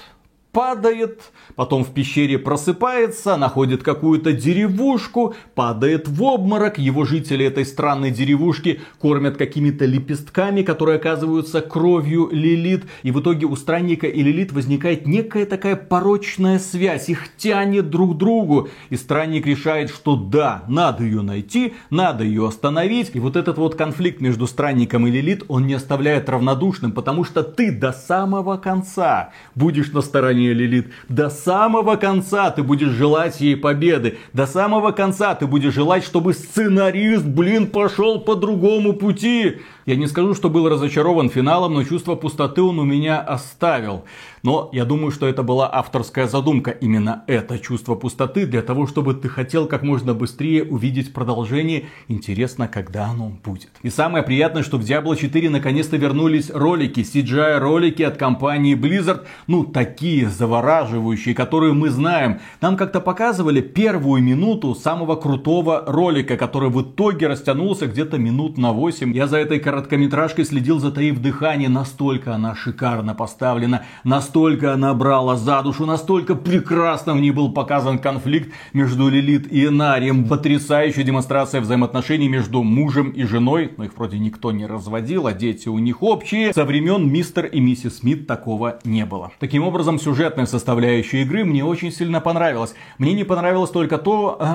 падает, 0.56 1.20
потом 1.54 1.84
в 1.84 1.92
пещере 1.92 2.38
просыпается, 2.38 3.36
находит 3.36 3.82
какую-то 3.82 4.32
деревушку, 4.32 5.34
падает 5.54 6.08
в 6.08 6.22
обморок. 6.22 6.78
Его 6.78 7.04
жители 7.04 7.44
этой 7.44 7.66
странной 7.66 8.10
деревушки 8.10 8.80
кормят 8.98 9.36
какими-то 9.36 9.84
лепестками, 9.84 10.62
которые 10.62 10.96
оказываются 10.96 11.60
кровью 11.60 12.30
Лилит. 12.32 12.84
И 13.02 13.10
в 13.10 13.20
итоге 13.20 13.44
у 13.44 13.54
странника 13.54 14.06
и 14.06 14.22
Лилит 14.22 14.52
возникает 14.52 15.06
некая 15.06 15.44
такая 15.44 15.76
порочная 15.76 16.58
связь. 16.58 17.10
Их 17.10 17.36
тянет 17.36 17.90
друг 17.90 18.14
к 18.14 18.16
другу. 18.16 18.70
И 18.88 18.96
странник 18.96 19.46
решает, 19.46 19.90
что 19.90 20.16
да, 20.16 20.64
надо 20.68 21.04
ее 21.04 21.20
найти, 21.20 21.74
надо 21.90 22.24
ее 22.24 22.48
остановить. 22.48 23.10
И 23.12 23.20
вот 23.20 23.36
этот 23.36 23.58
вот 23.58 23.74
конфликт 23.74 24.22
между 24.22 24.46
странником 24.46 25.06
и 25.06 25.10
Лилит, 25.10 25.44
он 25.48 25.66
не 25.66 25.74
оставляет 25.74 26.30
равнодушным, 26.30 26.92
потому 26.92 27.24
что 27.24 27.42
ты 27.42 27.70
до 27.70 27.92
самого 27.92 28.56
конца 28.56 29.32
будешь 29.54 29.92
на 29.92 30.00
стороне 30.00 30.45
стороне 30.46 30.52
Лилит. 30.52 30.86
До 31.08 31.30
самого 31.30 31.96
конца 31.96 32.50
ты 32.50 32.62
будешь 32.62 32.88
желать 32.88 33.40
ей 33.40 33.56
победы. 33.56 34.18
До 34.32 34.46
самого 34.46 34.92
конца 34.92 35.34
ты 35.34 35.46
будешь 35.46 35.74
желать, 35.74 36.04
чтобы 36.04 36.34
сценарист, 36.34 37.24
блин, 37.24 37.66
пошел 37.66 38.20
по 38.20 38.34
другому 38.34 38.92
пути. 38.92 39.60
Я 39.86 39.94
не 39.94 40.08
скажу, 40.08 40.34
что 40.34 40.50
был 40.50 40.68
разочарован 40.68 41.30
финалом, 41.30 41.74
но 41.74 41.84
чувство 41.84 42.16
пустоты 42.16 42.60
он 42.60 42.80
у 42.80 42.84
меня 42.84 43.20
оставил. 43.20 44.02
Но 44.42 44.68
я 44.72 44.84
думаю, 44.84 45.12
что 45.12 45.28
это 45.28 45.44
была 45.44 45.68
авторская 45.72 46.26
задумка. 46.26 46.72
Именно 46.72 47.22
это 47.28 47.58
чувство 47.60 47.94
пустоты 47.94 48.46
для 48.46 48.62
того, 48.62 48.88
чтобы 48.88 49.14
ты 49.14 49.28
хотел 49.28 49.66
как 49.66 49.82
можно 49.82 50.12
быстрее 50.12 50.64
увидеть 50.64 51.12
продолжение. 51.12 51.86
Интересно, 52.08 52.66
когда 52.66 53.06
оно 53.06 53.32
будет. 53.44 53.70
И 53.82 53.90
самое 53.90 54.24
приятное, 54.24 54.64
что 54.64 54.76
в 54.76 54.82
Diablo 54.82 55.16
4 55.16 55.50
наконец-то 55.50 55.96
вернулись 55.96 56.50
ролики, 56.50 57.00
CGI 57.00 57.58
ролики 57.58 58.02
от 58.02 58.16
компании 58.16 58.76
Blizzard. 58.76 59.24
Ну, 59.46 59.64
такие 59.64 60.28
завораживающие, 60.28 61.34
которые 61.34 61.74
мы 61.74 61.90
знаем. 61.90 62.40
Нам 62.60 62.76
как-то 62.76 63.00
показывали 63.00 63.60
первую 63.60 64.20
минуту 64.20 64.74
самого 64.74 65.14
крутого 65.14 65.84
ролика, 65.86 66.36
который 66.36 66.70
в 66.70 66.82
итоге 66.82 67.28
растянулся 67.28 67.86
где-то 67.86 68.18
минут 68.18 68.58
на 68.58 68.72
8. 68.72 69.12
Я 69.12 69.28
за 69.28 69.38
этой 69.38 69.60
короткометражкой 69.76 70.46
следил 70.46 70.78
затаив 70.78 71.20
дыхание, 71.20 71.68
настолько 71.68 72.34
она 72.34 72.54
шикарно 72.54 73.14
поставлена, 73.14 73.82
настолько 74.04 74.72
она 74.72 74.94
брала 74.94 75.36
за 75.36 75.60
душу, 75.62 75.84
настолько 75.84 76.34
прекрасно 76.34 77.12
в 77.12 77.20
ней 77.20 77.30
был 77.30 77.52
показан 77.52 77.98
конфликт 77.98 78.50
между 78.72 79.10
Лилит 79.10 79.52
и 79.52 79.66
Энарием. 79.66 80.24
Потрясающая 80.28 81.04
демонстрация 81.04 81.60
взаимоотношений 81.60 82.26
между 82.26 82.62
мужем 82.62 83.10
и 83.10 83.24
женой, 83.24 83.70
но 83.76 83.84
их 83.84 83.94
вроде 83.98 84.18
никто 84.18 84.50
не 84.50 84.64
разводил, 84.64 85.26
а 85.26 85.34
дети 85.34 85.68
у 85.68 85.76
них 85.76 86.02
общие. 86.02 86.54
Со 86.54 86.64
времен 86.64 87.06
мистер 87.06 87.44
и 87.44 87.60
миссис 87.60 87.98
Смит 87.98 88.26
такого 88.26 88.78
не 88.84 89.04
было. 89.04 89.30
Таким 89.38 89.62
образом, 89.62 89.98
сюжетная 89.98 90.46
составляющая 90.46 91.20
игры 91.20 91.44
мне 91.44 91.62
очень 91.62 91.92
сильно 91.92 92.22
понравилась. 92.22 92.74
Мне 92.96 93.12
не 93.12 93.24
понравилось 93.24 93.70
только 93.70 93.98
то, 93.98 94.38
э, 94.40 94.46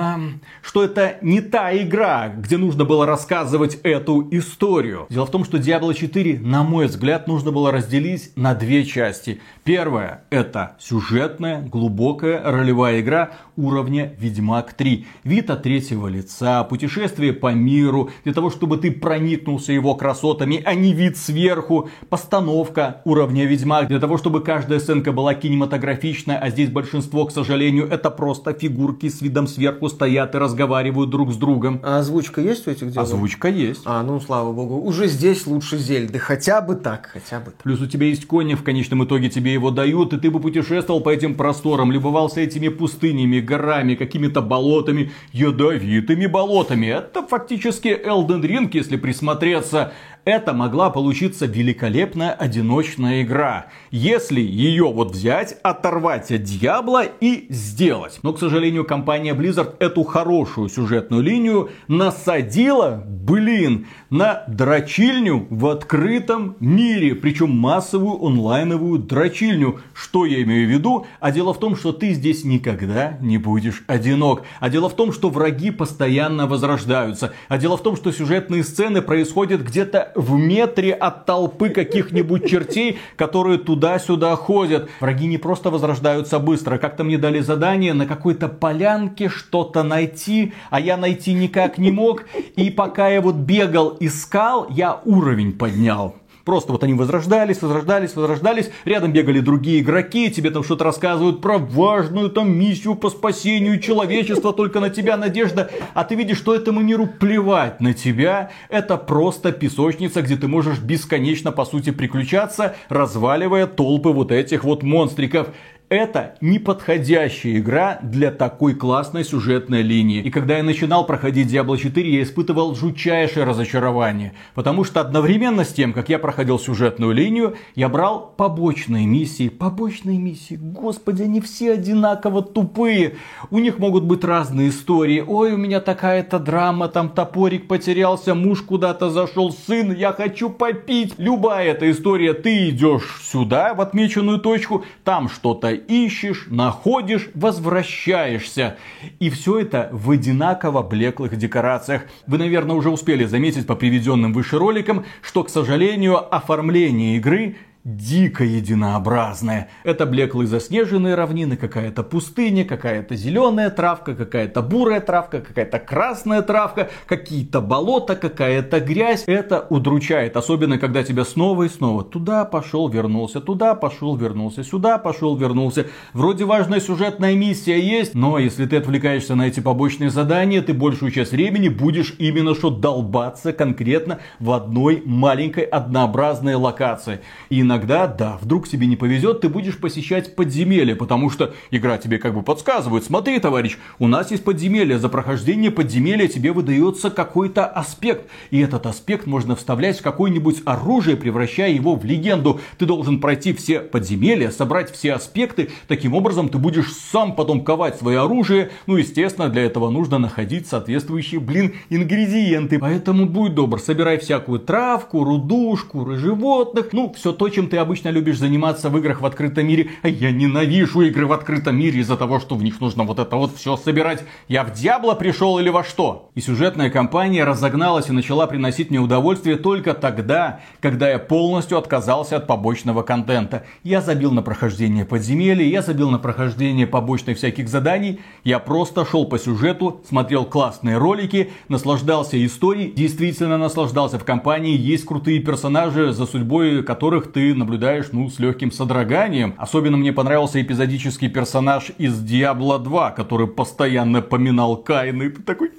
что 0.62 0.82
это 0.82 1.18
не 1.22 1.40
та 1.40 1.76
игра, 1.76 2.28
где 2.28 2.56
нужно 2.56 2.84
было 2.84 3.06
рассказывать 3.06 3.78
эту 3.84 4.26
историю. 4.32 5.06
Дело 5.12 5.26
в 5.26 5.30
том, 5.30 5.44
что 5.44 5.58
Diablo 5.58 5.92
4, 5.92 6.40
на 6.40 6.62
мой 6.62 6.86
взгляд, 6.86 7.28
нужно 7.28 7.52
было 7.52 7.70
разделить 7.70 8.34
на 8.34 8.54
две 8.54 8.82
части. 8.82 9.42
Первая– 9.64 10.24
это 10.30 10.74
сюжетная, 10.80 11.62
глубокая 11.62 12.42
ролевая 12.42 13.00
игра 13.00 13.30
уровня 13.56 14.12
Ведьмак 14.18 14.72
3. 14.72 15.06
Вид 15.22 15.50
от 15.50 15.62
третьего 15.62 16.08
лица, 16.08 16.64
путешествие 16.64 17.32
по 17.32 17.52
миру, 17.52 18.10
для 18.24 18.32
того, 18.32 18.50
чтобы 18.50 18.78
ты 18.78 18.90
проникнулся 18.90 19.72
его 19.72 19.94
красотами, 19.94 20.60
а 20.64 20.74
не 20.74 20.92
вид 20.92 21.16
сверху, 21.16 21.90
постановка 22.08 23.02
уровня 23.04 23.44
Ведьмак, 23.44 23.86
для 23.86 24.00
того, 24.00 24.18
чтобы 24.18 24.40
каждая 24.40 24.80
сценка 24.80 25.12
была 25.12 25.34
кинематографичная, 25.34 26.38
а 26.38 26.50
здесь 26.50 26.68
большинство, 26.68 27.26
к 27.26 27.30
сожалению, 27.30 27.86
это 27.86 28.10
просто 28.10 28.54
фигурки 28.54 29.08
с 29.08 29.22
видом 29.22 29.46
сверху 29.46 29.88
стоят 29.88 30.34
и 30.34 30.38
разговаривают 30.38 31.10
друг 31.10 31.32
с 31.32 31.36
другом. 31.36 31.78
А 31.84 32.00
озвучка 32.00 32.40
есть 32.40 32.66
у 32.66 32.70
этих 32.72 32.90
диалогов? 32.90 33.14
Озвучка 33.14 33.46
есть. 33.46 33.82
А, 33.84 34.02
ну 34.02 34.18
слава 34.18 34.52
богу. 34.52 34.80
Уже 34.80 35.06
здесь 35.06 35.46
лучше 35.46 35.78
Зельды. 35.78 36.18
Хотя 36.18 36.60
бы 36.62 36.74
так, 36.74 37.10
хотя 37.12 37.38
бы 37.38 37.52
так. 37.52 37.62
Плюс 37.62 37.80
у 37.80 37.86
тебя 37.86 38.06
есть 38.06 38.26
кони, 38.26 38.54
в 38.54 38.64
конечном 38.64 39.04
итоге 39.04 39.30
тебе 39.30 39.51
его 39.52 39.70
дают, 39.70 40.12
и 40.12 40.18
ты 40.18 40.30
бы 40.30 40.40
путешествовал 40.40 41.00
по 41.00 41.10
этим 41.10 41.34
просторам, 41.34 41.92
любовался 41.92 42.40
этими 42.40 42.68
пустынями, 42.68 43.40
горами, 43.40 43.94
какими-то 43.94 44.42
болотами, 44.42 45.12
ядовитыми 45.32 46.26
болотами. 46.26 46.86
Это 46.86 47.26
фактически 47.26 47.88
Elden 47.88 48.42
Ring, 48.42 48.70
если 48.72 48.96
присмотреться. 48.96 49.92
Это 50.24 50.52
могла 50.52 50.90
получиться 50.90 51.46
великолепная 51.46 52.30
одиночная 52.30 53.22
игра, 53.22 53.66
если 53.90 54.40
ее 54.40 54.84
вот 54.84 55.10
взять, 55.10 55.58
оторвать 55.64 56.30
от 56.30 56.44
Дьябла 56.44 57.02
и 57.02 57.46
сделать. 57.52 58.20
Но, 58.22 58.32
к 58.32 58.38
сожалению, 58.38 58.84
компания 58.84 59.34
Blizzard 59.34 59.74
эту 59.80 60.04
хорошую 60.04 60.68
сюжетную 60.68 61.24
линию 61.24 61.70
насадила, 61.88 63.02
блин, 63.04 63.88
на 64.10 64.44
дрочильню 64.46 65.48
в 65.50 65.66
открытом 65.66 66.54
мире. 66.60 67.16
Причем 67.16 67.50
массовую 67.50 68.24
онлайновую 68.24 69.00
дрочильню. 69.00 69.80
Что 69.92 70.24
я 70.24 70.40
имею 70.42 70.68
в 70.68 70.70
виду? 70.70 71.06
А 71.18 71.32
дело 71.32 71.52
в 71.52 71.58
том, 71.58 71.74
что 71.74 71.92
ты 71.92 72.12
здесь 72.12 72.44
никогда 72.44 73.18
не 73.20 73.38
будешь 73.38 73.82
одинок. 73.88 74.42
А 74.60 74.70
дело 74.70 74.88
в 74.88 74.94
том, 74.94 75.12
что 75.12 75.30
враги 75.30 75.72
постоянно 75.72 76.46
возрождаются. 76.46 77.32
А 77.48 77.58
дело 77.58 77.76
в 77.76 77.82
том, 77.82 77.96
что 77.96 78.12
сюжетные 78.12 78.62
сцены 78.62 79.02
происходят 79.02 79.62
где-то 79.62 80.11
в 80.14 80.32
метре 80.36 80.92
от 80.92 81.26
толпы 81.26 81.68
каких-нибудь 81.70 82.48
чертей, 82.48 82.98
которые 83.16 83.58
туда-сюда 83.58 84.36
ходят. 84.36 84.88
Враги 85.00 85.26
не 85.26 85.38
просто 85.38 85.70
возрождаются 85.70 86.38
быстро. 86.38 86.78
Как-то 86.78 87.04
мне 87.04 87.18
дали 87.18 87.40
задание 87.40 87.94
на 87.94 88.06
какой-то 88.06 88.48
полянке 88.48 89.28
что-то 89.28 89.82
найти, 89.82 90.52
а 90.70 90.80
я 90.80 90.96
найти 90.96 91.32
никак 91.32 91.78
не 91.78 91.90
мог. 91.90 92.24
И 92.56 92.70
пока 92.70 93.08
я 93.08 93.20
вот 93.20 93.36
бегал, 93.36 93.96
искал, 94.00 94.66
я 94.70 95.00
уровень 95.04 95.52
поднял. 95.52 96.16
Просто 96.44 96.72
вот 96.72 96.82
они 96.82 96.94
возрождались, 96.94 97.62
возрождались, 97.62 98.16
возрождались. 98.16 98.70
Рядом 98.84 99.12
бегали 99.12 99.40
другие 99.40 99.80
игроки, 99.80 100.30
тебе 100.30 100.50
там 100.50 100.64
что-то 100.64 100.84
рассказывают 100.84 101.40
про 101.40 101.58
важную 101.58 102.30
там 102.30 102.50
миссию 102.50 102.96
по 102.96 103.10
спасению 103.10 103.80
человечества, 103.80 104.52
только 104.52 104.80
на 104.80 104.90
тебя 104.90 105.16
надежда. 105.16 105.70
А 105.94 106.04
ты 106.04 106.14
видишь, 106.14 106.38
что 106.38 106.54
этому 106.54 106.80
миру 106.80 107.06
плевать 107.06 107.80
на 107.80 107.94
тебя. 107.94 108.50
Это 108.68 108.96
просто 108.96 109.52
песочница, 109.52 110.22
где 110.22 110.36
ты 110.36 110.48
можешь 110.48 110.78
бесконечно, 110.78 111.52
по 111.52 111.64
сути, 111.64 111.90
приключаться, 111.90 112.74
разваливая 112.88 113.66
толпы 113.66 114.10
вот 114.10 114.32
этих 114.32 114.64
вот 114.64 114.82
монстриков 114.82 115.48
это 115.92 116.36
неподходящая 116.40 117.58
игра 117.58 117.98
для 118.02 118.30
такой 118.30 118.74
классной 118.74 119.24
сюжетной 119.24 119.82
линии. 119.82 120.22
И 120.22 120.30
когда 120.30 120.56
я 120.56 120.62
начинал 120.62 121.04
проходить 121.04 121.52
Diablo 121.52 121.76
4, 121.76 122.16
я 122.16 122.22
испытывал 122.22 122.74
жутчайшее 122.74 123.44
разочарование. 123.44 124.32
Потому 124.54 124.84
что 124.84 125.02
одновременно 125.02 125.64
с 125.64 125.72
тем, 125.72 125.92
как 125.92 126.08
я 126.08 126.18
проходил 126.18 126.58
сюжетную 126.58 127.12
линию, 127.12 127.56
я 127.74 127.90
брал 127.90 128.32
побочные 128.36 129.06
миссии. 129.06 129.50
Побочные 129.50 130.18
миссии, 130.18 130.58
господи, 130.60 131.24
они 131.24 131.42
все 131.42 131.72
одинаково 131.72 132.42
тупые. 132.42 133.16
У 133.50 133.58
них 133.58 133.78
могут 133.78 134.04
быть 134.04 134.24
разные 134.24 134.70
истории. 134.70 135.22
Ой, 135.26 135.52
у 135.52 135.58
меня 135.58 135.80
такая-то 135.80 136.38
драма, 136.38 136.88
там 136.88 137.10
топорик 137.10 137.68
потерялся, 137.68 138.34
муж 138.34 138.62
куда-то 138.62 139.10
зашел, 139.10 139.52
сын, 139.52 139.94
я 139.94 140.12
хочу 140.12 140.48
попить. 140.48 141.14
Любая 141.18 141.72
эта 141.72 141.90
история, 141.90 142.32
ты 142.32 142.70
идешь 142.70 143.20
сюда, 143.22 143.74
в 143.74 143.80
отмеченную 143.82 144.38
точку, 144.38 144.84
там 145.04 145.28
что-то 145.28 145.81
ищешь, 145.88 146.46
находишь, 146.48 147.30
возвращаешься. 147.34 148.76
И 149.18 149.30
все 149.30 149.60
это 149.60 149.88
в 149.92 150.10
одинаково 150.10 150.82
блеклых 150.82 151.36
декорациях. 151.36 152.02
Вы, 152.26 152.38
наверное, 152.38 152.76
уже 152.76 152.90
успели 152.90 153.24
заметить 153.24 153.66
по 153.66 153.74
приведенным 153.74 154.32
выше 154.32 154.58
роликам, 154.58 155.04
что, 155.22 155.44
к 155.44 155.50
сожалению, 155.50 156.34
оформление 156.34 157.16
игры 157.16 157.56
дико 157.84 158.44
единообразное. 158.44 159.68
Это 159.82 160.06
блеклые 160.06 160.46
заснеженные 160.46 161.16
равнины, 161.16 161.56
какая-то 161.56 162.04
пустыня, 162.04 162.64
какая-то 162.64 163.16
зеленая 163.16 163.70
травка, 163.70 164.14
какая-то 164.14 164.62
бурая 164.62 165.00
травка, 165.00 165.40
какая-то 165.40 165.80
красная 165.80 166.42
травка, 166.42 166.90
какие-то 167.06 167.60
болота, 167.60 168.14
какая-то 168.14 168.78
грязь. 168.78 169.24
Это 169.26 169.66
удручает, 169.68 170.36
особенно 170.36 170.78
когда 170.78 171.02
тебя 171.02 171.24
снова 171.24 171.64
и 171.64 171.68
снова 171.68 172.04
туда 172.04 172.44
пошел, 172.44 172.88
вернулся, 172.88 173.40
туда 173.40 173.74
пошел, 173.74 174.16
вернулся, 174.16 174.62
сюда 174.62 174.98
пошел, 174.98 175.36
вернулся. 175.36 175.86
Вроде 176.12 176.44
важная 176.44 176.78
сюжетная 176.78 177.34
миссия 177.34 177.80
есть, 177.80 178.14
но 178.14 178.38
если 178.38 178.66
ты 178.66 178.76
отвлекаешься 178.76 179.34
на 179.34 179.48
эти 179.48 179.58
побочные 179.58 180.10
задания, 180.10 180.62
ты 180.62 180.72
большую 180.72 181.10
часть 181.10 181.32
времени 181.32 181.68
будешь 181.68 182.14
именно 182.18 182.54
что 182.54 182.70
долбаться 182.70 183.52
конкретно 183.52 184.20
в 184.38 184.52
одной 184.52 185.02
маленькой 185.04 185.64
однообразной 185.64 186.54
локации. 186.54 187.20
И 187.48 187.71
иногда, 187.72 188.06
да, 188.06 188.38
вдруг 188.42 188.68
тебе 188.68 188.86
не 188.86 188.96
повезет, 188.96 189.40
ты 189.40 189.48
будешь 189.48 189.78
посещать 189.78 190.36
подземелья, 190.36 190.94
потому 190.94 191.30
что 191.30 191.54
игра 191.70 191.96
тебе 191.96 192.18
как 192.18 192.34
бы 192.34 192.42
подсказывает, 192.42 193.04
смотри, 193.04 193.38
товарищ, 193.38 193.78
у 193.98 194.08
нас 194.08 194.30
есть 194.30 194.44
подземелье, 194.44 194.98
за 194.98 195.08
прохождение 195.08 195.70
подземелья 195.70 196.28
тебе 196.28 196.52
выдается 196.52 197.08
какой-то 197.10 197.64
аспект, 197.64 198.28
и 198.50 198.58
этот 198.58 198.84
аспект 198.84 199.26
можно 199.26 199.56
вставлять 199.56 199.98
в 199.98 200.02
какое-нибудь 200.02 200.62
оружие, 200.66 201.16
превращая 201.16 201.72
его 201.72 201.94
в 201.96 202.04
легенду. 202.04 202.60
Ты 202.76 202.84
должен 202.84 203.20
пройти 203.20 203.54
все 203.54 203.80
подземелья, 203.80 204.50
собрать 204.50 204.92
все 204.92 205.14
аспекты, 205.14 205.70
таким 205.88 206.12
образом 206.12 206.50
ты 206.50 206.58
будешь 206.58 206.92
сам 206.92 207.34
потом 207.34 207.64
ковать 207.64 207.96
свое 207.96 208.20
оружие, 208.20 208.70
ну, 208.86 208.96
естественно, 208.96 209.48
для 209.48 209.62
этого 209.62 209.88
нужно 209.88 210.18
находить 210.18 210.66
соответствующие, 210.66 211.40
блин, 211.40 211.72
ингредиенты. 211.88 212.78
Поэтому 212.78 213.24
будь 213.24 213.54
добр, 213.54 213.80
собирай 213.80 214.18
всякую 214.18 214.60
травку, 214.60 215.24
руду, 215.24 215.74
шкуры 215.78 216.18
животных, 216.18 216.88
ну, 216.92 217.10
все 217.16 217.32
то, 217.32 217.48
чем 217.48 217.61
чем 217.62 217.68
ты 217.68 217.76
обычно 217.76 218.08
любишь 218.08 218.38
заниматься 218.38 218.90
в 218.90 218.98
играх 218.98 219.20
в 219.20 219.26
открытом 219.26 219.68
мире. 219.68 219.90
А 220.02 220.08
я 220.08 220.32
ненавижу 220.32 221.02
игры 221.02 221.26
в 221.26 221.32
открытом 221.32 221.76
мире 221.76 222.00
из-за 222.00 222.16
того, 222.16 222.40
что 222.40 222.56
в 222.56 222.64
них 222.64 222.80
нужно 222.80 223.04
вот 223.04 223.20
это 223.20 223.36
вот 223.36 223.56
все 223.56 223.76
собирать. 223.76 224.24
Я 224.48 224.64
в 224.64 224.72
Диабло 224.72 225.14
пришел 225.14 225.60
или 225.60 225.68
во 225.68 225.84
что? 225.84 226.30
И 226.34 226.40
сюжетная 226.40 226.90
кампания 226.90 227.44
разогналась 227.44 228.08
и 228.08 228.12
начала 228.12 228.48
приносить 228.48 228.90
мне 228.90 228.98
удовольствие 228.98 229.56
только 229.56 229.94
тогда, 229.94 230.58
когда 230.80 231.08
я 231.08 231.20
полностью 231.20 231.78
отказался 231.78 232.38
от 232.38 232.48
побочного 232.48 233.02
контента. 233.02 233.64
Я 233.84 234.00
забил 234.00 234.32
на 234.32 234.42
прохождение 234.42 235.04
подземелья, 235.04 235.64
я 235.64 235.82
забил 235.82 236.10
на 236.10 236.18
прохождение 236.18 236.88
побочных 236.88 237.36
всяких 237.36 237.68
заданий. 237.68 238.20
Я 238.42 238.58
просто 238.58 239.06
шел 239.06 239.24
по 239.24 239.38
сюжету, 239.38 240.00
смотрел 240.08 240.46
классные 240.46 240.98
ролики, 240.98 241.52
наслаждался 241.68 242.44
историей, 242.44 242.90
действительно 242.90 243.56
наслаждался 243.56 244.18
в 244.18 244.24
компании. 244.24 244.76
Есть 244.76 245.04
крутые 245.04 245.38
персонажи, 245.38 246.12
за 246.12 246.26
судьбой 246.26 246.82
которых 246.82 247.30
ты 247.52 247.58
наблюдаешь, 247.58 248.06
ну, 248.12 248.30
с 248.30 248.38
легким 248.38 248.72
содроганием. 248.72 249.54
Особенно 249.58 249.96
мне 249.98 250.12
понравился 250.12 250.60
эпизодический 250.62 251.28
персонаж 251.28 251.90
из 251.98 252.18
Диабло 252.20 252.78
2, 252.78 253.10
который 253.10 253.46
постоянно 253.46 254.22
поминал 254.22 254.76
Каина. 254.76 255.24
И 255.24 255.28
ты 255.28 255.42
такой, 255.42 255.70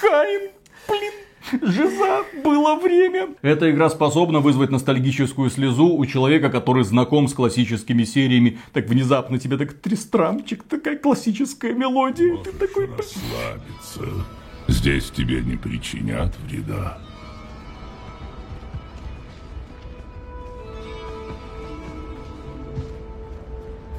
Каин, 0.00 0.50
блин, 0.88 1.12
Жиза, 1.62 2.24
было 2.44 2.74
время. 2.74 3.28
Эта 3.40 3.70
игра 3.70 3.88
способна 3.88 4.40
вызвать 4.40 4.70
ностальгическую 4.70 5.48
слезу 5.48 5.88
у 5.88 6.04
человека, 6.04 6.50
который 6.50 6.84
знаком 6.84 7.28
с 7.28 7.34
классическими 7.34 8.04
сериями. 8.04 8.58
Так 8.74 8.88
внезапно 8.88 9.38
тебе 9.38 9.56
так 9.56 9.72
трестрамчик, 9.72 10.64
такая 10.64 10.98
классическая 10.98 11.72
мелодия. 11.72 12.34
Можешь 12.34 12.52
ты 12.52 12.66
такой... 12.66 12.88
расслабиться. 12.88 14.26
Здесь 14.68 15.10
тебе 15.10 15.40
не 15.40 15.56
причинят 15.56 16.34
вреда. 16.46 16.98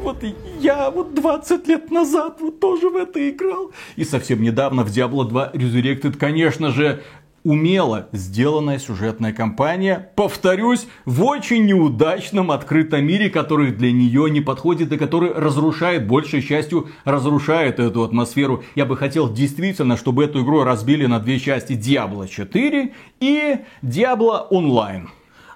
Вот 0.07 0.23
я 0.61 0.89
вот 0.89 1.13
20 1.13 1.67
лет 1.67 1.91
назад 1.91 2.37
вот 2.39 2.61
тоже 2.61 2.89
в 2.89 2.95
это 2.95 3.29
играл. 3.29 3.71
И 3.97 4.05
совсем 4.05 4.41
недавно 4.41 4.83
в 4.83 4.87
Diablo 4.87 5.25
2 5.25 5.51
Resurrected, 5.53 6.17
конечно 6.17 6.71
же, 6.71 7.03
умело 7.43 8.07
сделанная 8.13 8.79
сюжетная 8.79 9.33
кампания, 9.33 10.11
повторюсь, 10.15 10.87
в 11.05 11.23
очень 11.23 11.65
неудачном 11.65 12.51
открытом 12.51 13.05
мире, 13.05 13.29
который 13.29 13.71
для 13.71 13.91
нее 13.91 14.29
не 14.29 14.39
подходит 14.39 14.93
и 14.93 14.97
который 14.97 15.33
разрушает, 15.33 16.07
большей 16.07 16.41
частью 16.41 16.87
разрушает 17.03 17.79
эту 17.79 18.03
атмосферу. 18.03 18.63
Я 18.75 18.85
бы 18.85 18.95
хотел 18.95 19.31
действительно, 19.31 19.97
чтобы 19.97 20.23
эту 20.23 20.41
игру 20.41 20.63
разбили 20.63 21.05
на 21.05 21.19
две 21.19 21.37
части 21.37 21.73
Diablo 21.73 22.27
4 22.27 22.93
и 23.19 23.55
Diablo 23.81 24.49
Online. 24.51 25.07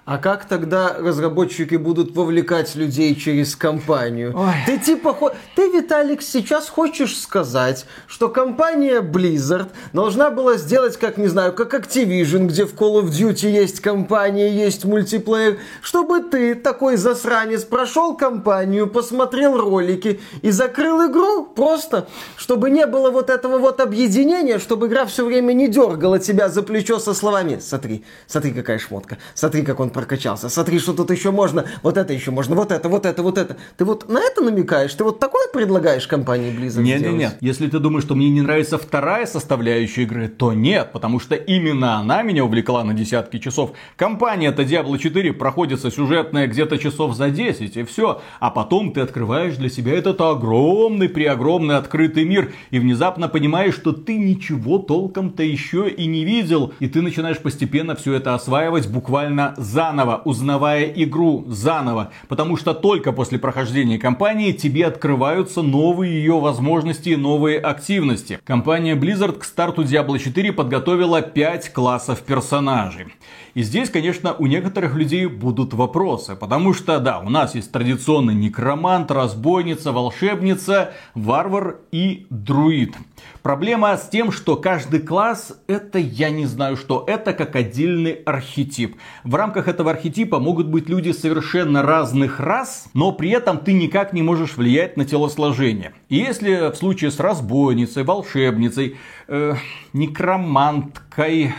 А 0.04 0.18
как 0.18 0.46
тогда 0.46 0.96
разработчики 0.98 1.76
будут 1.76 2.16
вовлекать 2.16 2.74
людей 2.74 3.14
через 3.14 3.54
компанию? 3.54 4.32
Ой. 4.36 4.54
Ты 4.66 4.78
типа, 4.78 5.16
ты, 5.54 5.70
Виталик, 5.70 6.22
сейчас 6.22 6.68
хочешь 6.68 7.16
сказать, 7.16 7.86
что 8.08 8.28
компания 8.28 9.00
Blizzard 9.00 9.70
должна 9.92 10.30
была 10.30 10.56
сделать, 10.56 10.96
как, 10.96 11.18
не 11.18 11.28
знаю, 11.28 11.52
как 11.52 11.74
Activision, 11.74 12.46
где 12.46 12.64
в 12.64 12.74
Call 12.74 13.00
of 13.00 13.10
Duty 13.10 13.48
есть 13.48 13.78
компания, 13.78 14.52
есть 14.52 14.84
мультиплеер, 14.84 15.60
чтобы 15.82 16.20
ты, 16.20 16.56
такой 16.56 16.96
засранец, 16.96 17.62
прошел 17.62 18.16
компанию, 18.16 18.88
посмотрел 18.88 19.56
ролики 19.56 20.20
и 20.42 20.50
закрыл 20.50 21.08
игру 21.08 21.44
просто, 21.44 22.08
чтобы 22.36 22.70
не 22.70 22.86
было 22.86 23.12
вот 23.12 23.30
этого 23.30 23.58
вот 23.58 23.80
объединения, 23.80 24.58
чтобы 24.58 24.88
игра 24.88 25.06
все 25.06 25.24
время 25.24 25.52
не 25.52 25.68
дергала 25.68 26.18
тебя 26.18 26.48
за 26.48 26.64
плечо 26.64 26.98
со 26.98 27.14
словами 27.14 27.60
«Смотри, 27.60 28.04
смотри, 28.26 28.50
какая 28.50 28.80
шмотка, 28.80 29.18
смотри, 29.34 29.62
как 29.62 29.78
он 29.78 29.91
прокачался, 29.92 30.48
смотри, 30.48 30.78
что 30.78 30.92
тут 30.92 31.10
еще 31.10 31.30
можно, 31.30 31.64
вот 31.82 31.96
это 31.96 32.12
еще 32.12 32.30
можно, 32.30 32.54
вот 32.56 32.72
это, 32.72 32.88
вот 32.88 33.06
это, 33.06 33.22
вот 33.22 33.38
это». 33.38 33.56
Ты 33.76 33.84
вот 33.84 34.08
на 34.08 34.20
это 34.20 34.42
намекаешь? 34.42 34.94
Ты 34.94 35.04
вот 35.04 35.20
такое 35.20 35.48
предлагаешь 35.52 36.06
компании 36.06 36.52
Blizzard 36.52 36.82
Нет, 36.82 37.00
нет, 37.02 37.12
нет. 37.12 37.36
Если 37.40 37.68
ты 37.68 37.78
думаешь, 37.78 38.04
что 38.04 38.14
мне 38.14 38.30
не 38.30 38.42
нравится 38.42 38.78
вторая 38.78 39.26
составляющая 39.26 40.02
игры, 40.02 40.28
то 40.28 40.52
нет, 40.52 40.90
потому 40.92 41.20
что 41.20 41.34
именно 41.34 41.98
она 41.98 42.22
меня 42.22 42.44
увлекла 42.44 42.84
на 42.84 42.94
десятки 42.94 43.38
часов. 43.38 43.72
Компания-то 43.96 44.62
Diablo 44.62 44.98
4 44.98 45.32
проходится 45.32 45.90
сюжетная 45.90 46.46
где-то 46.46 46.78
часов 46.78 47.14
за 47.14 47.30
10, 47.30 47.76
и 47.76 47.82
все. 47.84 48.20
А 48.40 48.50
потом 48.50 48.92
ты 48.92 49.00
открываешь 49.00 49.56
для 49.56 49.68
себя 49.68 49.92
этот 49.92 50.20
огромный, 50.20 51.08
преогромный 51.08 51.76
открытый 51.76 52.24
мир, 52.24 52.52
и 52.70 52.78
внезапно 52.78 53.28
понимаешь, 53.28 53.74
что 53.74 53.92
ты 53.92 54.18
ничего 54.18 54.78
толком-то 54.78 55.42
еще 55.42 55.88
и 55.88 56.06
не 56.06 56.24
видел, 56.24 56.72
и 56.80 56.88
ты 56.88 57.02
начинаешь 57.02 57.38
постепенно 57.38 57.94
все 57.94 58.14
это 58.14 58.34
осваивать 58.34 58.88
буквально 58.88 59.54
заново, 59.82 60.22
узнавая 60.24 60.84
игру 60.84 61.44
заново, 61.48 62.12
потому 62.28 62.56
что 62.56 62.72
только 62.72 63.12
после 63.12 63.38
прохождения 63.38 63.98
кампании 63.98 64.52
тебе 64.52 64.86
открываются 64.86 65.62
новые 65.62 66.14
ее 66.14 66.38
возможности 66.38 67.10
и 67.10 67.16
новые 67.16 67.58
активности. 67.58 68.38
Компания 68.44 68.94
Blizzard 68.94 69.38
к 69.38 69.44
старту 69.44 69.82
Diablo 69.82 70.18
4 70.18 70.52
подготовила 70.52 71.20
5 71.20 71.72
классов 71.72 72.20
персонажей. 72.20 73.06
И 73.54 73.62
здесь, 73.62 73.90
конечно, 73.90 74.32
у 74.32 74.46
некоторых 74.46 74.94
людей 74.94 75.26
будут 75.26 75.74
вопросы, 75.74 76.36
потому 76.36 76.72
что, 76.72 76.98
да, 77.00 77.20
у 77.20 77.28
нас 77.28 77.54
есть 77.54 77.70
традиционный 77.70 78.34
некромант, 78.34 79.10
разбойница, 79.10 79.92
волшебница, 79.92 80.92
варвар 81.14 81.76
и 81.90 82.26
друид. 82.30 82.94
Проблема 83.42 83.96
с 83.96 84.08
тем, 84.08 84.32
что 84.32 84.56
каждый 84.56 85.00
класс 85.00 85.52
это 85.66 85.98
я 85.98 86.30
не 86.30 86.46
знаю 86.46 86.76
что, 86.76 87.04
это 87.06 87.34
как 87.34 87.54
отдельный 87.54 88.12
архетип. 88.12 88.96
В 89.22 89.34
рамках 89.34 89.68
этого 89.68 89.90
архетипа 89.90 90.38
могут 90.38 90.68
быть 90.68 90.88
люди 90.88 91.10
совершенно 91.10 91.82
разных 91.82 92.40
рас, 92.40 92.88
но 92.94 93.12
при 93.12 93.30
этом 93.30 93.58
ты 93.58 93.74
никак 93.74 94.12
не 94.12 94.22
можешь 94.22 94.56
влиять 94.56 94.96
на 94.96 95.04
телосложение. 95.04 95.92
И 96.08 96.16
если 96.16 96.70
в 96.70 96.76
случае 96.76 97.10
с 97.10 97.20
разбойницей, 97.20 98.02
волшебницей, 98.02 98.96
э, 99.28 99.54
некроманткой, 99.92 101.52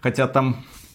хотя 0.00 0.26
там 0.26 0.64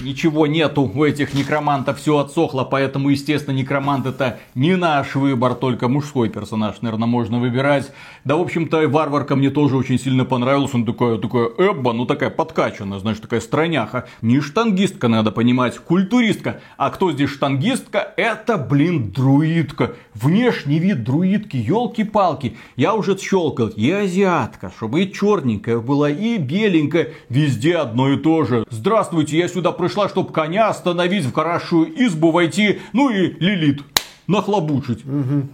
Ничего 0.00 0.46
нету 0.46 0.82
у 0.94 1.04
этих 1.04 1.34
некромантов, 1.34 1.98
все 1.98 2.18
отсохло, 2.18 2.62
поэтому, 2.62 3.08
естественно, 3.08 3.56
некромант 3.56 4.06
это 4.06 4.38
не 4.54 4.76
наш 4.76 5.16
выбор, 5.16 5.56
только 5.56 5.88
мужской 5.88 6.28
персонаж, 6.28 6.80
наверное, 6.82 7.08
можно 7.08 7.40
выбирать. 7.40 7.90
Да, 8.24 8.36
в 8.36 8.40
общем-то, 8.40 8.86
варварка 8.86 9.34
мне 9.34 9.50
тоже 9.50 9.76
очень 9.76 9.98
сильно 9.98 10.24
понравилась, 10.24 10.72
он 10.72 10.86
такая, 10.86 11.18
такая 11.18 11.48
Эбба, 11.58 11.92
ну 11.94 12.06
такая 12.06 12.30
подкачанная, 12.30 13.00
знаешь, 13.00 13.18
такая 13.18 13.40
стройняха. 13.40 14.06
Не 14.22 14.40
штангистка, 14.40 15.08
надо 15.08 15.32
понимать, 15.32 15.76
культуристка. 15.78 16.60
А 16.76 16.90
кто 16.90 17.10
здесь 17.10 17.30
штангистка? 17.30 18.14
Это, 18.16 18.56
блин, 18.56 19.10
друидка. 19.10 19.94
Внешний 20.14 20.78
вид 20.78 21.02
друидки, 21.02 21.56
елки-палки. 21.56 22.56
Я 22.76 22.94
уже 22.94 23.18
щелкал, 23.18 23.66
и 23.66 23.90
азиатка, 23.90 24.70
чтобы 24.76 25.02
и 25.02 25.12
черненькая 25.12 25.78
была, 25.78 26.08
и 26.08 26.38
беленькая, 26.38 27.08
везде 27.28 27.78
одно 27.78 28.10
и 28.10 28.16
то 28.16 28.44
же. 28.44 28.64
Здравствуйте, 28.70 29.36
я 29.38 29.48
сюда 29.48 29.72
пришла, 29.88 30.08
чтобы 30.10 30.34
коня 30.34 30.68
остановить, 30.68 31.24
в 31.24 31.32
хорошую 31.32 31.90
избу 32.04 32.30
войти, 32.30 32.80
ну 32.92 33.08
и 33.08 33.34
Лилит 33.40 33.80
нахлобучить. 34.28 35.02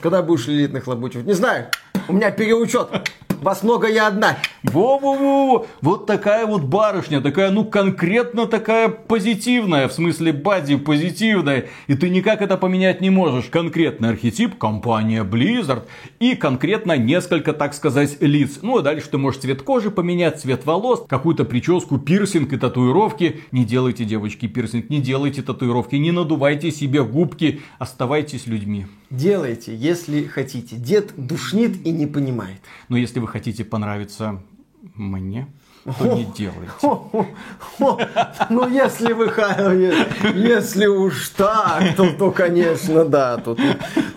Когда 0.03 0.23
будешь 0.23 0.47
Лилит 0.47 0.73
нахлобучивать? 0.73 1.27
Не 1.27 1.33
знаю, 1.33 1.69
у 2.09 2.13
меня 2.13 2.31
переучет. 2.31 2.89
Вас 3.41 3.63
много, 3.63 3.89
я 3.89 4.07
одна. 4.07 4.39
Во-во-во, 4.63 5.67
вот 5.83 6.07
такая 6.07 6.47
вот 6.47 6.63
барышня, 6.63 7.21
такая, 7.21 7.51
ну, 7.51 7.67
конкретно 7.67 8.47
такая 8.47 8.89
позитивная, 8.89 9.87
в 9.87 9.93
смысле 9.93 10.33
бади 10.33 10.77
позитивная, 10.77 11.67
и 11.87 11.95
ты 11.95 12.09
никак 12.09 12.41
это 12.41 12.57
поменять 12.57 13.03
не 13.03 13.11
можешь. 13.11 13.51
Конкретный 13.51 14.09
архетип, 14.09 14.57
компания 14.57 15.25
Blizzard, 15.25 15.83
и 16.21 16.37
конкретно 16.37 16.97
несколько, 16.97 17.53
так 17.53 17.75
сказать, 17.75 18.17
лиц. 18.23 18.61
Ну, 18.63 18.79
а 18.79 18.83
дальше 18.83 19.11
ты 19.11 19.19
можешь 19.19 19.43
цвет 19.43 19.61
кожи 19.61 19.91
поменять, 19.91 20.41
цвет 20.41 20.65
волос, 20.65 21.05
какую-то 21.07 21.45
прическу, 21.45 21.99
пирсинг 21.99 22.55
и 22.55 22.57
татуировки. 22.57 23.43
Не 23.53 23.67
делайте, 23.67 24.07
девочки, 24.07 24.49
пирсинг, 24.49 24.89
не 24.89 25.03
делайте 25.03 25.43
татуировки, 25.43 25.97
не 25.97 26.13
надувайте 26.13 26.71
себе 26.71 27.05
губки, 27.05 27.61
оставайтесь 27.79 28.47
людьми. 28.47 28.64
Делайте, 29.11 29.75
если 29.77 30.25
хотите. 30.27 30.77
Дед 30.77 31.13
душнит 31.17 31.87
и 31.87 31.91
не 31.91 32.07
понимает. 32.07 32.61
Но 32.89 32.97
если 32.97 33.21
вы 33.21 33.29
хотите 33.29 33.65
понравиться 33.65 34.43
мне, 34.95 35.47
то 35.85 36.15
не 36.15 36.25
делайте. 36.25 36.99
Ну, 38.51 38.69
если 38.69 39.13
вы, 39.13 39.31
если 40.35 40.87
уж 40.87 41.29
так, 41.31 41.95
то, 41.97 42.11
то 42.19 42.31
конечно, 42.31 43.05
да, 43.05 43.37
то, 43.37 43.57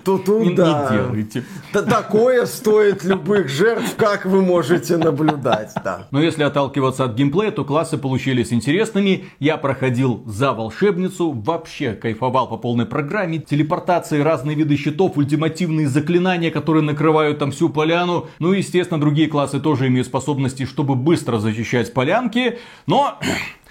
то, 0.04 0.18
то, 0.18 0.40
Не, 0.40 0.50
не 0.50 0.56
да. 0.56 0.90
делайте. 0.92 1.44
Да 1.74 1.82
такое 1.82 2.46
стоит 2.46 3.04
любых 3.04 3.50
жертв, 3.50 3.96
как 3.98 4.26
вы 4.26 4.42
можете 4.42 4.98
наблюдать, 4.98 5.72
да. 5.84 6.08
Но 6.12 6.22
если 6.22 6.44
отталкиваться 6.44 7.04
от 7.04 7.16
геймплея, 7.16 7.52
то 7.52 7.66
классы 7.66 7.98
получились 7.98 8.54
интересными. 8.54 9.26
Я 9.40 9.58
проходил 9.58 10.24
за 10.26 10.54
волшебницу, 10.54 11.32
вообще 11.32 11.94
кайфовал 11.94 12.48
по 12.48 12.58
полной 12.58 12.86
программе. 12.86 13.40
Телепортации, 13.40 14.22
разные 14.22 14.56
виды 14.56 14.78
щитов, 14.78 15.18
ультимативные 15.18 15.88
заклинания, 15.90 16.52
которые 16.52 16.84
накрывают 16.84 17.40
там 17.40 17.52
всю 17.52 17.70
поляну. 17.70 18.28
Ну 18.40 18.54
и, 18.54 18.60
естественно, 18.60 19.00
другие 19.00 19.28
классы 19.28 19.60
тоже 19.60 19.88
имеют 19.88 20.08
способности, 20.08 20.66
чтобы 20.66 20.96
быстро 20.96 21.40
защищать 21.58 21.93
полянки. 21.93 22.60
Но 22.86 23.20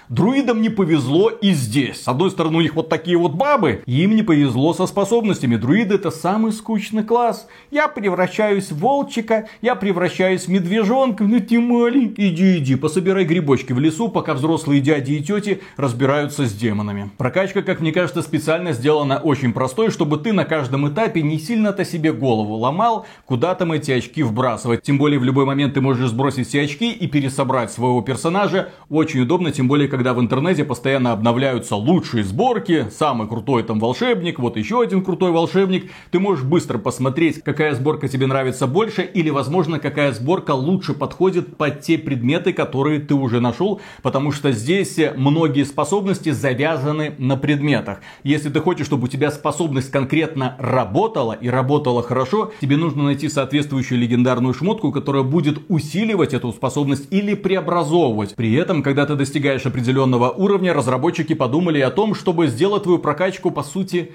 Друидам 0.09 0.61
не 0.61 0.69
повезло 0.69 1.29
и 1.29 1.51
здесь. 1.51 2.03
С 2.03 2.07
одной 2.07 2.31
стороны, 2.31 2.59
у 2.59 2.61
них 2.61 2.75
вот 2.75 2.87
такие 2.87 3.17
вот 3.17 3.33
бабы, 3.33 3.83
им 3.85 4.15
не 4.15 4.23
повезло 4.23 4.73
со 4.73 4.87
способностями. 4.87 5.57
Друиды 5.57 5.95
это 5.95 6.11
самый 6.11 6.53
скучный 6.53 7.03
класс. 7.03 7.47
Я 7.71 7.89
превращаюсь 7.89 8.71
в 8.71 8.79
волчика, 8.79 9.49
я 9.61 9.75
превращаюсь 9.75 10.45
в 10.45 10.47
медвежонка, 10.47 11.25
ну 11.25 11.41
ты 11.41 11.59
маленький. 11.59 12.29
Иди, 12.29 12.57
иди, 12.57 12.75
пособирай 12.75 13.25
грибочки 13.25 13.73
в 13.73 13.79
лесу, 13.79 14.07
пока 14.07 14.33
взрослые 14.33 14.79
дяди 14.79 15.13
и 15.13 15.23
тети 15.23 15.61
разбираются 15.75 16.45
с 16.45 16.53
демонами. 16.53 17.11
Прокачка, 17.17 17.61
как 17.61 17.81
мне 17.81 17.91
кажется, 17.91 18.21
специально 18.21 18.71
сделана 18.71 19.17
очень 19.17 19.51
простой, 19.51 19.91
чтобы 19.91 20.17
ты 20.17 20.31
на 20.31 20.45
каждом 20.45 20.87
этапе 20.87 21.21
не 21.21 21.37
сильно-то 21.37 21.83
себе 21.83 22.13
голову 22.13 22.55
ломал, 22.55 23.05
куда 23.25 23.55
там 23.55 23.73
эти 23.73 23.91
очки 23.91 24.23
вбрасывать. 24.23 24.83
Тем 24.83 24.97
более 24.97 25.19
в 25.19 25.25
любой 25.25 25.43
момент 25.43 25.73
ты 25.73 25.81
можешь 25.81 26.09
сбросить 26.09 26.47
все 26.47 26.61
очки 26.61 26.91
и 26.91 27.07
пересобрать 27.07 27.73
своего 27.73 28.01
персонажа. 28.01 28.69
Очень 28.89 29.21
удобно, 29.21 29.51
тем 29.51 29.67
более, 29.67 29.89
когда 29.97 30.13
в 30.13 30.21
интернете 30.21 30.63
постоянно 30.63 31.11
обновляются 31.11 31.75
лучшие 31.75 32.23
сборки, 32.23 32.85
самый 32.91 33.27
крутой 33.27 33.63
там 33.63 33.79
волшебник, 33.79 34.37
вот 34.37 34.55
еще 34.55 34.79
один 34.79 35.03
крутой 35.03 35.31
волшебник. 35.31 35.89
Ты 36.11 36.19
можешь 36.19 36.45
быстро 36.45 36.77
посмотреть, 36.77 37.41
какая 37.41 37.73
сборка 37.73 38.07
тебе 38.07 38.27
нравится 38.27 38.67
больше, 38.67 39.01
или, 39.01 39.31
возможно, 39.31 39.79
какая 39.79 40.11
сборка 40.11 40.51
лучше 40.51 40.93
подходит 40.93 41.57
под 41.57 41.81
те 41.81 41.97
предметы, 41.97 42.53
которые 42.53 42.99
ты 42.99 43.15
уже 43.15 43.41
нашел, 43.41 43.81
потому 44.03 44.31
что 44.31 44.51
здесь 44.51 44.99
многие 45.15 45.63
способности 45.63 46.29
завязаны 46.29 47.15
на 47.17 47.35
предметах. 47.35 48.01
Если 48.23 48.49
ты 48.49 48.59
хочешь, 48.59 48.85
чтобы 48.85 49.05
у 49.05 49.07
тебя 49.07 49.31
способность 49.31 49.89
конкретно 49.89 50.55
работала 50.59 51.33
и 51.33 51.49
работала 51.49 52.03
хорошо, 52.03 52.51
тебе 52.61 52.77
нужно 52.77 53.05
найти 53.05 53.29
соответствующую 53.29 53.99
легендарную 53.99 54.53
шмотку, 54.53 54.91
которая 54.91 55.23
будет 55.23 55.59
усиливать 55.69 56.35
эту 56.35 56.53
способность 56.53 57.07
или 57.09 57.33
преобразовывать. 57.33 58.35
При 58.35 58.53
этом, 58.53 58.83
когда 58.83 59.07
ты 59.07 59.15
достигаешь 59.15 59.65
определенного 59.65 59.86
уровня, 59.93 60.73
разработчики 60.73 61.33
подумали 61.33 61.79
о 61.79 61.91
том, 61.91 62.13
чтобы 62.13 62.47
сделать 62.47 62.83
твою 62.83 62.99
прокачку, 62.99 63.51
по 63.51 63.63
сути, 63.63 64.11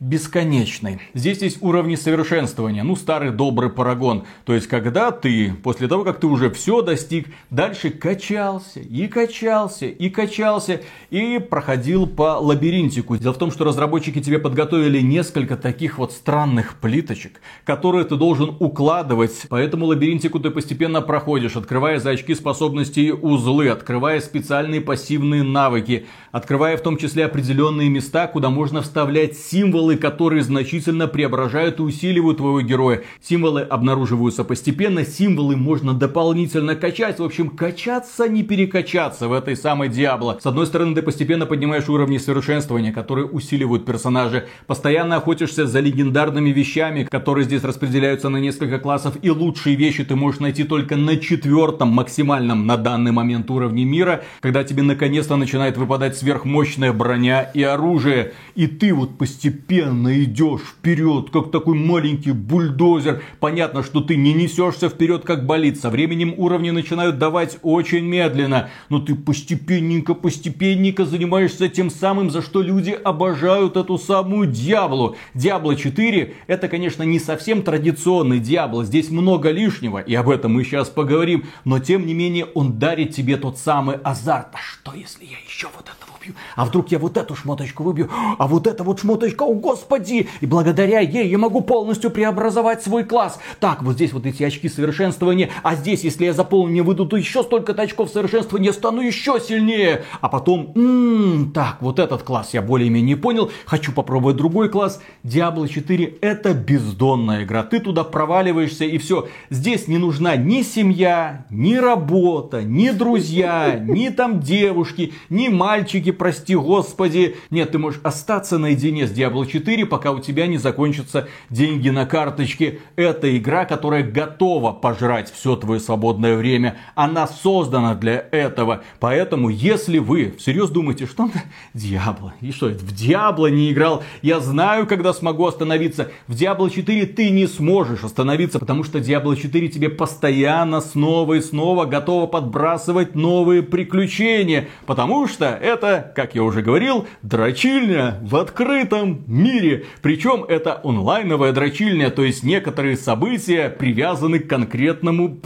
бесконечной. 0.00 1.00
Здесь 1.14 1.40
есть 1.42 1.58
уровни 1.62 1.94
совершенствования, 1.94 2.82
ну 2.82 2.96
старый 2.96 3.30
добрый 3.30 3.70
парагон. 3.70 4.24
То 4.44 4.54
есть 4.54 4.66
когда 4.66 5.10
ты, 5.10 5.54
после 5.62 5.88
того 5.88 6.04
как 6.04 6.20
ты 6.20 6.26
уже 6.26 6.50
все 6.50 6.82
достиг, 6.82 7.28
дальше 7.50 7.90
качался 7.90 8.80
и 8.80 9.06
качался 9.06 9.86
и 9.86 10.10
качался 10.10 10.80
и 11.10 11.38
проходил 11.38 12.06
по 12.06 12.38
лабиринтику. 12.38 13.16
Дело 13.16 13.32
в 13.32 13.38
том, 13.38 13.50
что 13.50 13.64
разработчики 13.64 14.20
тебе 14.20 14.38
подготовили 14.38 15.00
несколько 15.00 15.56
таких 15.56 15.98
вот 15.98 16.12
странных 16.12 16.74
плиточек, 16.80 17.40
которые 17.64 18.04
ты 18.04 18.16
должен 18.16 18.56
укладывать. 18.58 19.48
По 19.48 19.56
этому 19.56 19.86
лабиринтику 19.86 20.40
ты 20.40 20.50
постепенно 20.50 21.00
проходишь, 21.00 21.56
открывая 21.56 22.00
за 22.00 22.10
очки 22.10 22.34
способностей 22.34 23.12
узлы, 23.12 23.68
открывая 23.68 24.20
специальные 24.20 24.80
пассивные 24.80 25.42
навыки, 25.42 26.06
открывая 26.32 26.76
в 26.76 26.82
том 26.82 26.96
числе 26.96 27.24
определенные 27.24 27.88
места, 27.88 28.26
куда 28.26 28.50
можно 28.50 28.82
вставлять 28.82 29.36
символы, 29.38 29.83
которые 29.92 30.42
значительно 30.42 31.06
преображают 31.06 31.78
и 31.78 31.82
усиливают 31.82 32.38
твоего 32.38 32.60
героя. 32.62 33.02
Символы 33.22 33.60
обнаруживаются 33.60 34.42
постепенно, 34.44 35.04
символы 35.04 35.56
можно 35.56 35.92
дополнительно 35.94 36.74
качать. 36.74 37.18
В 37.18 37.24
общем, 37.24 37.50
качаться, 37.50 38.28
не 38.28 38.42
перекачаться 38.42 39.28
в 39.28 39.32
этой 39.32 39.56
самой 39.56 39.88
Диабло. 39.90 40.38
С 40.42 40.46
одной 40.46 40.66
стороны, 40.66 40.94
ты 40.94 41.02
постепенно 41.02 41.46
поднимаешь 41.46 41.88
уровни 41.88 42.18
совершенствования, 42.18 42.92
которые 42.92 43.26
усиливают 43.26 43.84
персонажа. 43.84 44.46
Постоянно 44.66 45.16
охотишься 45.16 45.66
за 45.66 45.80
легендарными 45.80 46.50
вещами, 46.50 47.04
которые 47.04 47.44
здесь 47.44 47.62
распределяются 47.62 48.30
на 48.30 48.38
несколько 48.38 48.78
классов. 48.78 49.16
И 49.22 49.30
лучшие 49.30 49.76
вещи 49.76 50.04
ты 50.04 50.16
можешь 50.16 50.40
найти 50.40 50.64
только 50.64 50.96
на 50.96 51.16
четвертом 51.18 51.88
максимальном 51.88 52.66
на 52.66 52.76
данный 52.76 53.12
момент 53.12 53.50
уровне 53.50 53.84
мира, 53.84 54.22
когда 54.40 54.64
тебе 54.64 54.82
наконец-то 54.82 55.36
начинает 55.36 55.76
выпадать 55.76 56.16
сверхмощная 56.16 56.92
броня 56.92 57.42
и 57.42 57.62
оружие. 57.62 58.32
И 58.54 58.66
ты 58.66 58.94
вот 58.94 59.18
постепенно 59.18 59.73
идешь 59.80 60.60
вперед, 60.60 61.30
как 61.30 61.50
такой 61.50 61.74
маленький 61.74 62.32
бульдозер. 62.32 63.22
Понятно, 63.40 63.82
что 63.82 64.00
ты 64.00 64.16
не 64.16 64.32
несешься 64.34 64.88
вперед, 64.88 65.24
как 65.24 65.46
болит. 65.46 65.80
Со 65.80 65.90
временем 65.90 66.34
уровни 66.36 66.70
начинают 66.70 67.18
давать 67.18 67.58
очень 67.62 68.04
медленно. 68.04 68.70
Но 68.88 69.00
ты 69.00 69.14
постепенненько, 69.14 70.14
постепенненько 70.14 71.04
занимаешься 71.04 71.68
тем 71.68 71.90
самым, 71.90 72.30
за 72.30 72.42
что 72.42 72.62
люди 72.62 72.90
обожают 72.90 73.76
эту 73.76 73.98
самую 73.98 74.46
Диаблу. 74.46 75.16
Диабло 75.34 75.76
4 75.76 76.34
это, 76.46 76.68
конечно, 76.68 77.02
не 77.02 77.18
совсем 77.18 77.62
традиционный 77.62 78.40
Диабло. 78.40 78.84
Здесь 78.84 79.10
много 79.10 79.50
лишнего, 79.50 79.98
и 79.98 80.14
об 80.14 80.28
этом 80.28 80.54
мы 80.54 80.64
сейчас 80.64 80.88
поговорим. 80.88 81.44
Но, 81.64 81.78
тем 81.78 82.06
не 82.06 82.14
менее, 82.14 82.46
он 82.46 82.78
дарит 82.78 83.14
тебе 83.14 83.36
тот 83.36 83.58
самый 83.58 83.96
азарт. 83.96 84.48
А 84.52 84.58
что, 84.58 84.94
если 84.94 85.24
я 85.24 85.36
еще 85.46 85.68
вот 85.74 85.84
этого 85.84 86.03
убью? 86.24 86.34
А 86.56 86.64
вдруг 86.64 86.90
я 86.90 86.98
вот 86.98 87.16
эту 87.16 87.34
шмоточку 87.34 87.82
выбью? 87.82 88.10
А 88.38 88.46
вот 88.46 88.66
эта 88.66 88.84
вот 88.84 89.00
шмоточка, 89.00 89.42
о 89.42 89.54
господи! 89.54 90.28
И 90.40 90.46
благодаря 90.46 91.00
ей 91.00 91.28
я 91.28 91.38
могу 91.38 91.60
полностью 91.60 92.10
преобразовать 92.10 92.82
свой 92.82 93.04
класс. 93.04 93.38
Так, 93.60 93.82
вот 93.82 93.94
здесь 93.94 94.12
вот 94.12 94.26
эти 94.26 94.42
очки 94.42 94.68
совершенствования. 94.68 95.50
А 95.62 95.74
здесь, 95.74 96.04
если 96.04 96.26
я 96.26 96.32
заполню, 96.32 96.72
мне 96.72 96.82
выйдут 96.82 97.12
еще 97.12 97.42
столько 97.42 97.72
очков 97.72 98.10
совершенствования, 98.10 98.72
стану 98.72 99.00
еще 99.00 99.38
сильнее. 99.40 100.04
А 100.20 100.28
потом, 100.28 100.72
м-м, 100.74 101.52
так, 101.52 101.78
вот 101.80 101.98
этот 101.98 102.22
класс 102.22 102.50
я 102.52 102.62
более-менее 102.62 103.16
понял. 103.16 103.50
Хочу 103.66 103.92
попробовать 103.92 104.36
другой 104.36 104.68
класс. 104.68 105.00
Diablo 105.22 105.68
4 105.68 106.18
это 106.20 106.54
бездонная 106.54 107.44
игра. 107.44 107.62
Ты 107.62 107.80
туда 107.80 108.04
проваливаешься 108.04 108.84
и 108.84 108.98
все. 108.98 109.28
Здесь 109.50 109.88
не 109.88 109.98
нужна 109.98 110.36
ни 110.36 110.62
семья, 110.62 111.46
ни 111.50 111.74
работа, 111.74 112.62
ни 112.62 112.90
друзья, 112.90 113.78
ни 113.78 114.08
там 114.08 114.40
девушки, 114.40 115.12
ни 115.28 115.48
мальчики, 115.48 116.12
прости 116.14 116.54
господи. 116.54 117.36
Нет, 117.50 117.72
ты 117.72 117.78
можешь 117.78 118.00
остаться 118.02 118.58
наедине 118.58 119.06
с 119.06 119.12
Diablo 119.12 119.46
4, 119.46 119.86
пока 119.86 120.12
у 120.12 120.20
тебя 120.20 120.46
не 120.46 120.58
закончатся 120.58 121.28
деньги 121.50 121.90
на 121.90 122.06
карточке. 122.06 122.80
Это 122.96 123.36
игра, 123.36 123.64
которая 123.64 124.02
готова 124.02 124.72
пожрать 124.72 125.32
все 125.32 125.56
твое 125.56 125.80
свободное 125.80 126.36
время. 126.36 126.76
Она 126.94 127.26
создана 127.26 127.94
для 127.94 128.26
этого. 128.30 128.82
Поэтому, 129.00 129.48
если 129.48 129.98
вы 129.98 130.34
всерьез 130.38 130.70
думаете, 130.70 131.06
что 131.06 131.30
Diablo, 131.74 132.32
и 132.40 132.52
что 132.52 132.68
это, 132.68 132.84
в 132.84 132.92
Diablo 132.92 133.50
не 133.50 133.72
играл, 133.72 134.02
я 134.22 134.40
знаю, 134.40 134.86
когда 134.86 135.12
смогу 135.12 135.46
остановиться. 135.46 136.10
В 136.26 136.34
Diablo 136.34 136.70
4 136.70 137.06
ты 137.06 137.30
не 137.30 137.46
сможешь 137.46 138.04
остановиться, 138.04 138.58
потому 138.58 138.84
что 138.84 138.98
Diablo 138.98 139.36
4 139.36 139.68
тебе 139.68 139.88
постоянно 139.88 140.80
снова 140.80 141.34
и 141.34 141.40
снова 141.40 141.84
готова 141.84 142.26
подбрасывать 142.26 143.14
новые 143.14 143.62
приключения. 143.62 144.68
Потому 144.86 145.26
что 145.26 145.46
это, 145.46 146.03
как 146.14 146.34
я 146.34 146.42
уже 146.42 146.62
говорил, 146.62 147.06
дрочильня 147.22 148.18
в 148.22 148.36
открытом 148.36 149.24
мире. 149.26 149.86
Причем 150.02 150.44
это 150.44 150.80
онлайновая 150.84 151.52
дрочильня, 151.52 152.10
то 152.10 152.22
есть 152.22 152.42
некоторые 152.42 152.96
события 152.96 153.70
привязаны 153.70 154.38
к 154.38 154.48
конкретному 154.48 155.38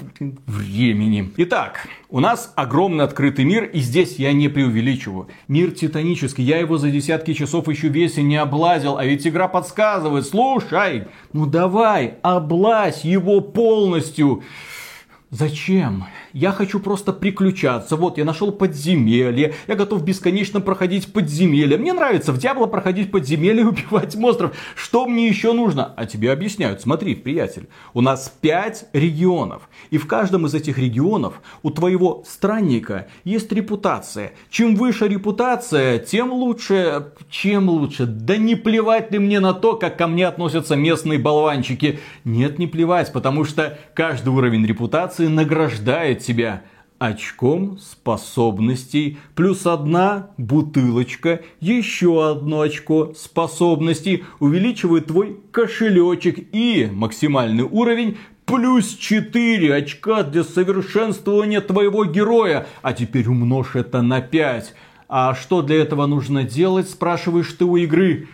времени. 0.46 1.30
Итак, 1.36 1.86
у 2.10 2.20
нас 2.20 2.52
огромный 2.56 3.04
открытый 3.04 3.44
мир, 3.44 3.64
и 3.64 3.80
здесь 3.80 4.16
я 4.16 4.32
не 4.32 4.48
преувеличиваю. 4.48 5.28
Мир 5.46 5.72
титанический, 5.72 6.44
я 6.44 6.58
его 6.58 6.78
за 6.78 6.90
десятки 6.90 7.34
часов 7.34 7.68
еще 7.68 7.88
весь 7.88 8.18
и 8.18 8.22
не 8.22 8.36
облазил, 8.36 8.96
а 8.96 9.04
ведь 9.04 9.26
игра 9.26 9.48
подсказывает, 9.48 10.26
слушай, 10.26 11.04
ну 11.32 11.46
давай, 11.46 12.14
облазь 12.22 13.04
его 13.04 13.40
полностью. 13.40 14.42
Зачем? 15.30 16.06
Я 16.32 16.52
хочу 16.52 16.80
просто 16.80 17.12
приключаться. 17.12 17.96
Вот, 17.96 18.18
я 18.18 18.24
нашел 18.24 18.52
подземелье. 18.52 19.54
Я 19.66 19.74
готов 19.74 20.02
бесконечно 20.04 20.60
проходить 20.60 21.12
подземелье. 21.12 21.78
Мне 21.78 21.92
нравится 21.92 22.32
в 22.32 22.38
Диабло 22.38 22.66
проходить 22.66 23.10
подземелье 23.10 23.62
и 23.62 23.64
убивать 23.64 24.16
монстров. 24.16 24.56
Что 24.74 25.06
мне 25.06 25.28
еще 25.28 25.52
нужно? 25.52 25.92
А 25.96 26.06
тебе 26.06 26.32
объясняют. 26.32 26.80
Смотри, 26.80 27.14
приятель. 27.14 27.68
У 27.94 28.00
нас 28.00 28.32
5 28.40 28.90
регионов. 28.92 29.68
И 29.90 29.98
в 29.98 30.06
каждом 30.06 30.46
из 30.46 30.54
этих 30.54 30.78
регионов 30.78 31.40
у 31.62 31.70
твоего 31.70 32.24
странника 32.26 33.08
есть 33.24 33.52
репутация. 33.52 34.32
Чем 34.50 34.76
выше 34.76 35.08
репутация, 35.08 35.98
тем 35.98 36.32
лучше. 36.32 37.12
Чем 37.30 37.68
лучше? 37.68 38.06
Да 38.06 38.36
не 38.36 38.54
плевать 38.54 39.12
ли 39.12 39.18
мне 39.18 39.40
на 39.40 39.54
то, 39.54 39.76
как 39.76 39.98
ко 39.98 40.06
мне 40.06 40.26
относятся 40.26 40.76
местные 40.76 41.18
болванчики. 41.18 42.00
Нет, 42.24 42.58
не 42.58 42.66
плевать, 42.66 43.12
потому 43.12 43.44
что 43.44 43.78
каждый 43.94 44.30
уровень 44.30 44.66
репутации 44.66 44.78
репутации 44.78 45.26
награждает 46.18 46.22
тебя 46.22 46.62
очком 46.98 47.78
способностей, 47.78 49.18
плюс 49.36 49.66
одна 49.66 50.30
бутылочка, 50.36 51.40
еще 51.60 52.28
одно 52.28 52.62
очко 52.62 53.12
способностей, 53.16 54.24
увеличивает 54.40 55.06
твой 55.06 55.40
кошелечек 55.52 56.48
и 56.52 56.90
максимальный 56.92 57.62
уровень 57.62 58.16
плюс 58.46 58.96
4 58.96 59.74
очка 59.74 60.22
для 60.24 60.42
совершенствования 60.42 61.60
твоего 61.60 62.04
героя, 62.04 62.66
а 62.82 62.92
теперь 62.92 63.28
умножь 63.28 63.76
это 63.76 64.02
на 64.02 64.20
5. 64.20 64.74
А 65.08 65.34
что 65.34 65.62
для 65.62 65.76
этого 65.76 66.06
нужно 66.06 66.42
делать, 66.42 66.90
спрашиваешь 66.90 67.52
ты 67.52 67.64
у 67.64 67.76
игры? 67.76 68.26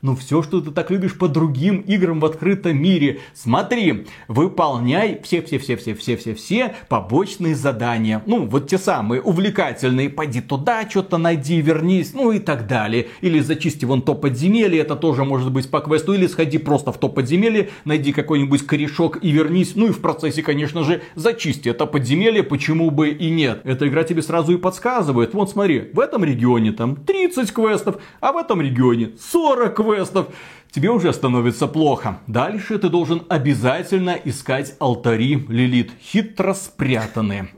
Ну 0.00 0.14
все, 0.14 0.42
что 0.42 0.60
ты 0.60 0.70
так 0.70 0.90
любишь 0.90 1.18
по 1.18 1.28
другим 1.28 1.80
играм 1.80 2.20
в 2.20 2.24
открытом 2.24 2.80
мире. 2.80 3.20
Смотри, 3.34 4.06
выполняй 4.28 5.20
все-все-все-все-все-все-все 5.22 6.76
побочные 6.88 7.56
задания. 7.56 8.22
Ну, 8.26 8.46
вот 8.46 8.68
те 8.68 8.78
самые 8.78 9.20
увлекательные. 9.20 10.08
Пойди 10.08 10.40
туда, 10.40 10.88
что-то 10.88 11.18
найди, 11.18 11.60
вернись, 11.60 12.14
ну 12.14 12.30
и 12.30 12.38
так 12.38 12.68
далее. 12.68 13.08
Или 13.22 13.40
зачисти 13.40 13.84
вон 13.84 14.02
то 14.02 14.14
подземелье, 14.14 14.80
это 14.80 14.94
тоже 14.94 15.24
может 15.24 15.50
быть 15.52 15.68
по 15.68 15.80
квесту. 15.80 16.12
Или 16.12 16.28
сходи 16.28 16.58
просто 16.58 16.92
в 16.92 16.98
то 16.98 17.08
подземелье, 17.08 17.70
найди 17.84 18.12
какой-нибудь 18.12 18.66
корешок 18.66 19.18
и 19.22 19.30
вернись. 19.30 19.72
Ну 19.74 19.88
и 19.88 19.90
в 19.90 20.00
процессе, 20.00 20.42
конечно 20.42 20.84
же, 20.84 21.02
зачисти 21.16 21.70
это 21.70 21.86
подземелье, 21.86 22.44
почему 22.44 22.90
бы 22.90 23.08
и 23.08 23.30
нет. 23.30 23.62
Эта 23.64 23.88
игра 23.88 24.04
тебе 24.04 24.22
сразу 24.22 24.52
и 24.52 24.58
подсказывает. 24.58 25.34
Вот 25.34 25.50
смотри, 25.50 25.90
в 25.92 25.98
этом 25.98 26.24
регионе 26.24 26.70
там 26.70 26.94
30 26.94 27.52
квестов, 27.52 27.96
а 28.20 28.32
в 28.32 28.36
этом 28.36 28.60
регионе 28.60 29.10
40 29.18 29.74
квестов 29.74 29.87
квестов, 29.88 30.28
тебе 30.70 30.90
уже 30.90 31.12
становится 31.12 31.66
плохо. 31.66 32.20
Дальше 32.26 32.78
ты 32.78 32.88
должен 32.88 33.22
обязательно 33.28 34.18
искать 34.24 34.74
алтари 34.78 35.46
Лилит, 35.48 35.90
хитро 36.00 36.54
спрятанные. 36.54 37.48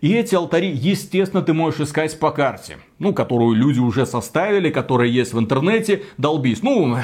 И 0.00 0.12
эти 0.12 0.34
алтари, 0.34 0.70
естественно, 0.70 1.42
ты 1.42 1.52
можешь 1.52 1.80
искать 1.80 2.18
по 2.18 2.30
карте, 2.30 2.78
ну, 2.98 3.14
которую 3.14 3.54
люди 3.54 3.78
уже 3.78 4.04
составили, 4.04 4.70
которая 4.70 5.08
есть 5.08 5.32
в 5.32 5.38
интернете, 5.38 6.02
долбись. 6.18 6.62
Ну, 6.62 6.98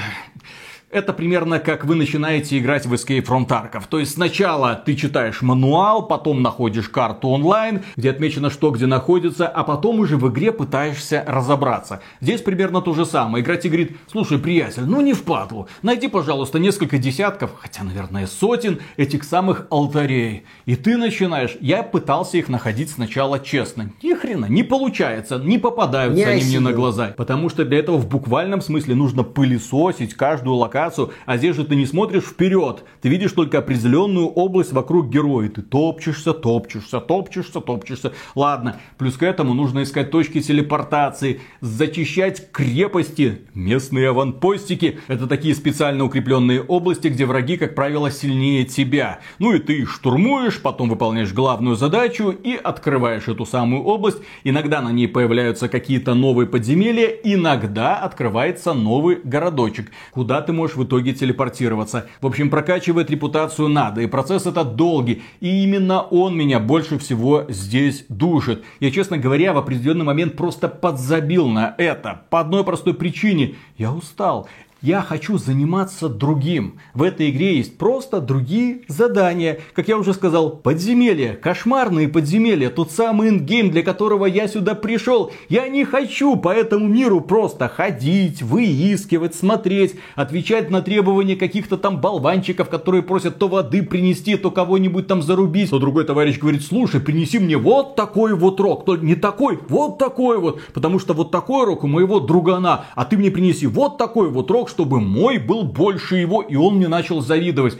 Это 0.92 1.14
примерно 1.14 1.58
как 1.58 1.86
вы 1.86 1.94
начинаете 1.94 2.58
играть 2.58 2.84
в 2.84 2.92
Escape 2.92 3.24
from 3.24 3.48
Tarkov. 3.48 3.84
То 3.88 3.98
есть 3.98 4.12
сначала 4.12 4.74
ты 4.74 4.94
читаешь 4.94 5.40
мануал, 5.40 6.06
потом 6.06 6.42
находишь 6.42 6.90
карту 6.90 7.28
онлайн, 7.28 7.80
где 7.96 8.10
отмечено 8.10 8.50
что 8.50 8.70
где 8.70 8.84
находится, 8.84 9.48
а 9.48 9.64
потом 9.64 10.00
уже 10.00 10.18
в 10.18 10.28
игре 10.28 10.52
пытаешься 10.52 11.24
разобраться. 11.26 12.02
Здесь 12.20 12.42
примерно 12.42 12.82
то 12.82 12.92
же 12.92 13.06
самое. 13.06 13.42
Игра 13.42 13.56
тебе 13.56 13.70
говорит, 13.70 13.96
слушай, 14.06 14.38
приятель, 14.38 14.84
ну 14.84 15.00
не 15.00 15.14
впадлу, 15.14 15.66
найди, 15.80 16.08
пожалуйста, 16.08 16.58
несколько 16.58 16.98
десятков, 16.98 17.52
хотя, 17.58 17.84
наверное, 17.84 18.26
сотен 18.26 18.78
этих 18.98 19.24
самых 19.24 19.68
алтарей. 19.70 20.44
И 20.66 20.76
ты 20.76 20.98
начинаешь. 20.98 21.56
Я 21.62 21.84
пытался 21.84 22.36
их 22.36 22.50
находить 22.50 22.90
сначала 22.90 23.40
честно. 23.40 23.90
Ни 24.02 24.12
хрена, 24.12 24.44
не 24.44 24.62
получается, 24.62 25.38
не 25.38 25.56
попадаются 25.56 26.18
Не 26.18 26.24
они 26.24 26.44
мне 26.44 26.60
на 26.60 26.74
глаза. 26.74 27.14
Потому 27.16 27.48
что 27.48 27.64
для 27.64 27.78
этого 27.78 27.96
в 27.96 28.06
буквальном 28.10 28.60
смысле 28.60 28.94
нужно 28.94 29.22
пылесосить 29.22 30.12
каждую 30.12 30.56
локацию. 30.56 30.81
А 31.26 31.36
здесь 31.36 31.56
же 31.56 31.64
ты 31.64 31.76
не 31.76 31.86
смотришь 31.86 32.24
вперед. 32.24 32.84
Ты 33.00 33.08
видишь 33.08 33.32
только 33.32 33.58
определенную 33.58 34.26
область 34.26 34.72
вокруг 34.72 35.08
героя. 35.08 35.48
Ты 35.48 35.62
топчешься, 35.62 36.32
топчешься, 36.32 37.00
топчешься, 37.00 37.60
топчешься. 37.60 38.12
Ладно, 38.34 38.80
плюс 38.98 39.16
к 39.16 39.22
этому 39.22 39.54
нужно 39.54 39.82
искать 39.82 40.10
точки 40.10 40.40
телепортации, 40.40 41.40
зачищать 41.60 42.50
крепости, 42.50 43.42
местные 43.54 44.08
аванпостики. 44.08 44.98
Это 45.08 45.26
такие 45.26 45.54
специально 45.54 46.04
укрепленные 46.04 46.62
области, 46.62 47.08
где 47.08 47.26
враги, 47.26 47.56
как 47.56 47.74
правило, 47.74 48.10
сильнее 48.10 48.64
тебя. 48.64 49.20
Ну 49.38 49.52
и 49.52 49.58
ты 49.58 49.86
штурмуешь, 49.86 50.60
потом 50.60 50.88
выполняешь 50.88 51.32
главную 51.32 51.76
задачу 51.76 52.30
и 52.30 52.54
открываешь 52.54 53.28
эту 53.28 53.46
самую 53.46 53.82
область. 53.82 54.18
Иногда 54.44 54.80
на 54.80 54.92
ней 54.92 55.08
появляются 55.08 55.68
какие-то 55.68 56.14
новые 56.14 56.46
подземелья, 56.46 57.08
иногда 57.08 57.96
открывается 57.96 58.72
новый 58.72 59.20
городочек, 59.22 59.90
куда 60.12 60.40
ты 60.40 60.52
можешь 60.52 60.71
в 60.76 60.84
итоге 60.84 61.12
телепортироваться. 61.12 62.06
В 62.20 62.26
общем, 62.26 62.50
прокачивать 62.50 63.10
репутацию 63.10 63.68
надо, 63.68 64.00
и 64.00 64.06
процесс 64.06 64.46
этот 64.46 64.76
долгий. 64.76 65.22
И 65.40 65.64
именно 65.64 66.02
он 66.02 66.36
меня 66.36 66.60
больше 66.60 66.98
всего 66.98 67.46
здесь 67.48 68.04
душит. 68.08 68.64
Я, 68.80 68.90
честно 68.90 69.18
говоря, 69.18 69.52
в 69.52 69.58
определенный 69.58 70.04
момент 70.04 70.36
просто 70.36 70.68
подзабил 70.68 71.48
на 71.48 71.74
это. 71.78 72.22
По 72.30 72.40
одной 72.40 72.64
простой 72.64 72.94
причине. 72.94 73.54
Я 73.76 73.92
устал. 73.92 74.48
Я 74.82 75.00
хочу 75.00 75.38
заниматься 75.38 76.08
другим. 76.08 76.80
В 76.92 77.04
этой 77.04 77.30
игре 77.30 77.58
есть 77.58 77.78
просто 77.78 78.20
другие 78.20 78.80
задания. 78.88 79.60
Как 79.74 79.86
я 79.86 79.96
уже 79.96 80.12
сказал, 80.12 80.50
подземелья, 80.50 81.34
кошмарные 81.34 82.08
подземелья, 82.08 82.68
тот 82.68 82.90
самый 82.90 83.28
эндгейм, 83.28 83.70
для 83.70 83.84
которого 83.84 84.26
я 84.26 84.48
сюда 84.48 84.74
пришел. 84.74 85.30
Я 85.48 85.68
не 85.68 85.84
хочу 85.84 86.34
по 86.34 86.48
этому 86.48 86.88
миру 86.88 87.20
просто 87.20 87.68
ходить, 87.68 88.42
выискивать, 88.42 89.36
смотреть, 89.36 89.94
отвечать 90.16 90.68
на 90.68 90.82
требования 90.82 91.36
каких-то 91.36 91.76
там 91.76 92.00
болванчиков, 92.00 92.68
которые 92.68 93.04
просят 93.04 93.38
то 93.38 93.46
воды 93.46 93.84
принести, 93.84 94.34
то 94.36 94.50
кого-нибудь 94.50 95.06
там 95.06 95.22
зарубить. 95.22 95.70
То 95.70 95.78
другой 95.78 96.06
товарищ 96.06 96.40
говорит, 96.40 96.64
слушай, 96.64 97.00
принеси 97.00 97.38
мне 97.38 97.56
вот 97.56 97.94
такой 97.94 98.34
вот 98.34 98.58
рог. 98.58 98.84
То 98.84 98.96
не 98.96 99.14
такой, 99.14 99.60
вот 99.68 99.98
такой 99.98 100.40
вот. 100.40 100.60
Потому 100.74 100.98
что 100.98 101.14
вот 101.14 101.30
такой 101.30 101.66
рог 101.66 101.84
у 101.84 101.86
моего 101.86 102.18
другана. 102.18 102.86
А 102.96 103.04
ты 103.04 103.16
мне 103.16 103.30
принеси 103.30 103.68
вот 103.68 103.96
такой 103.96 104.28
вот 104.28 104.50
рог, 104.50 104.71
чтобы 104.72 105.00
мой 105.00 105.38
был 105.38 105.64
больше 105.64 106.16
его, 106.16 106.40
и 106.40 106.56
он 106.56 106.76
мне 106.76 106.88
начал 106.88 107.20
завидовать. 107.20 107.78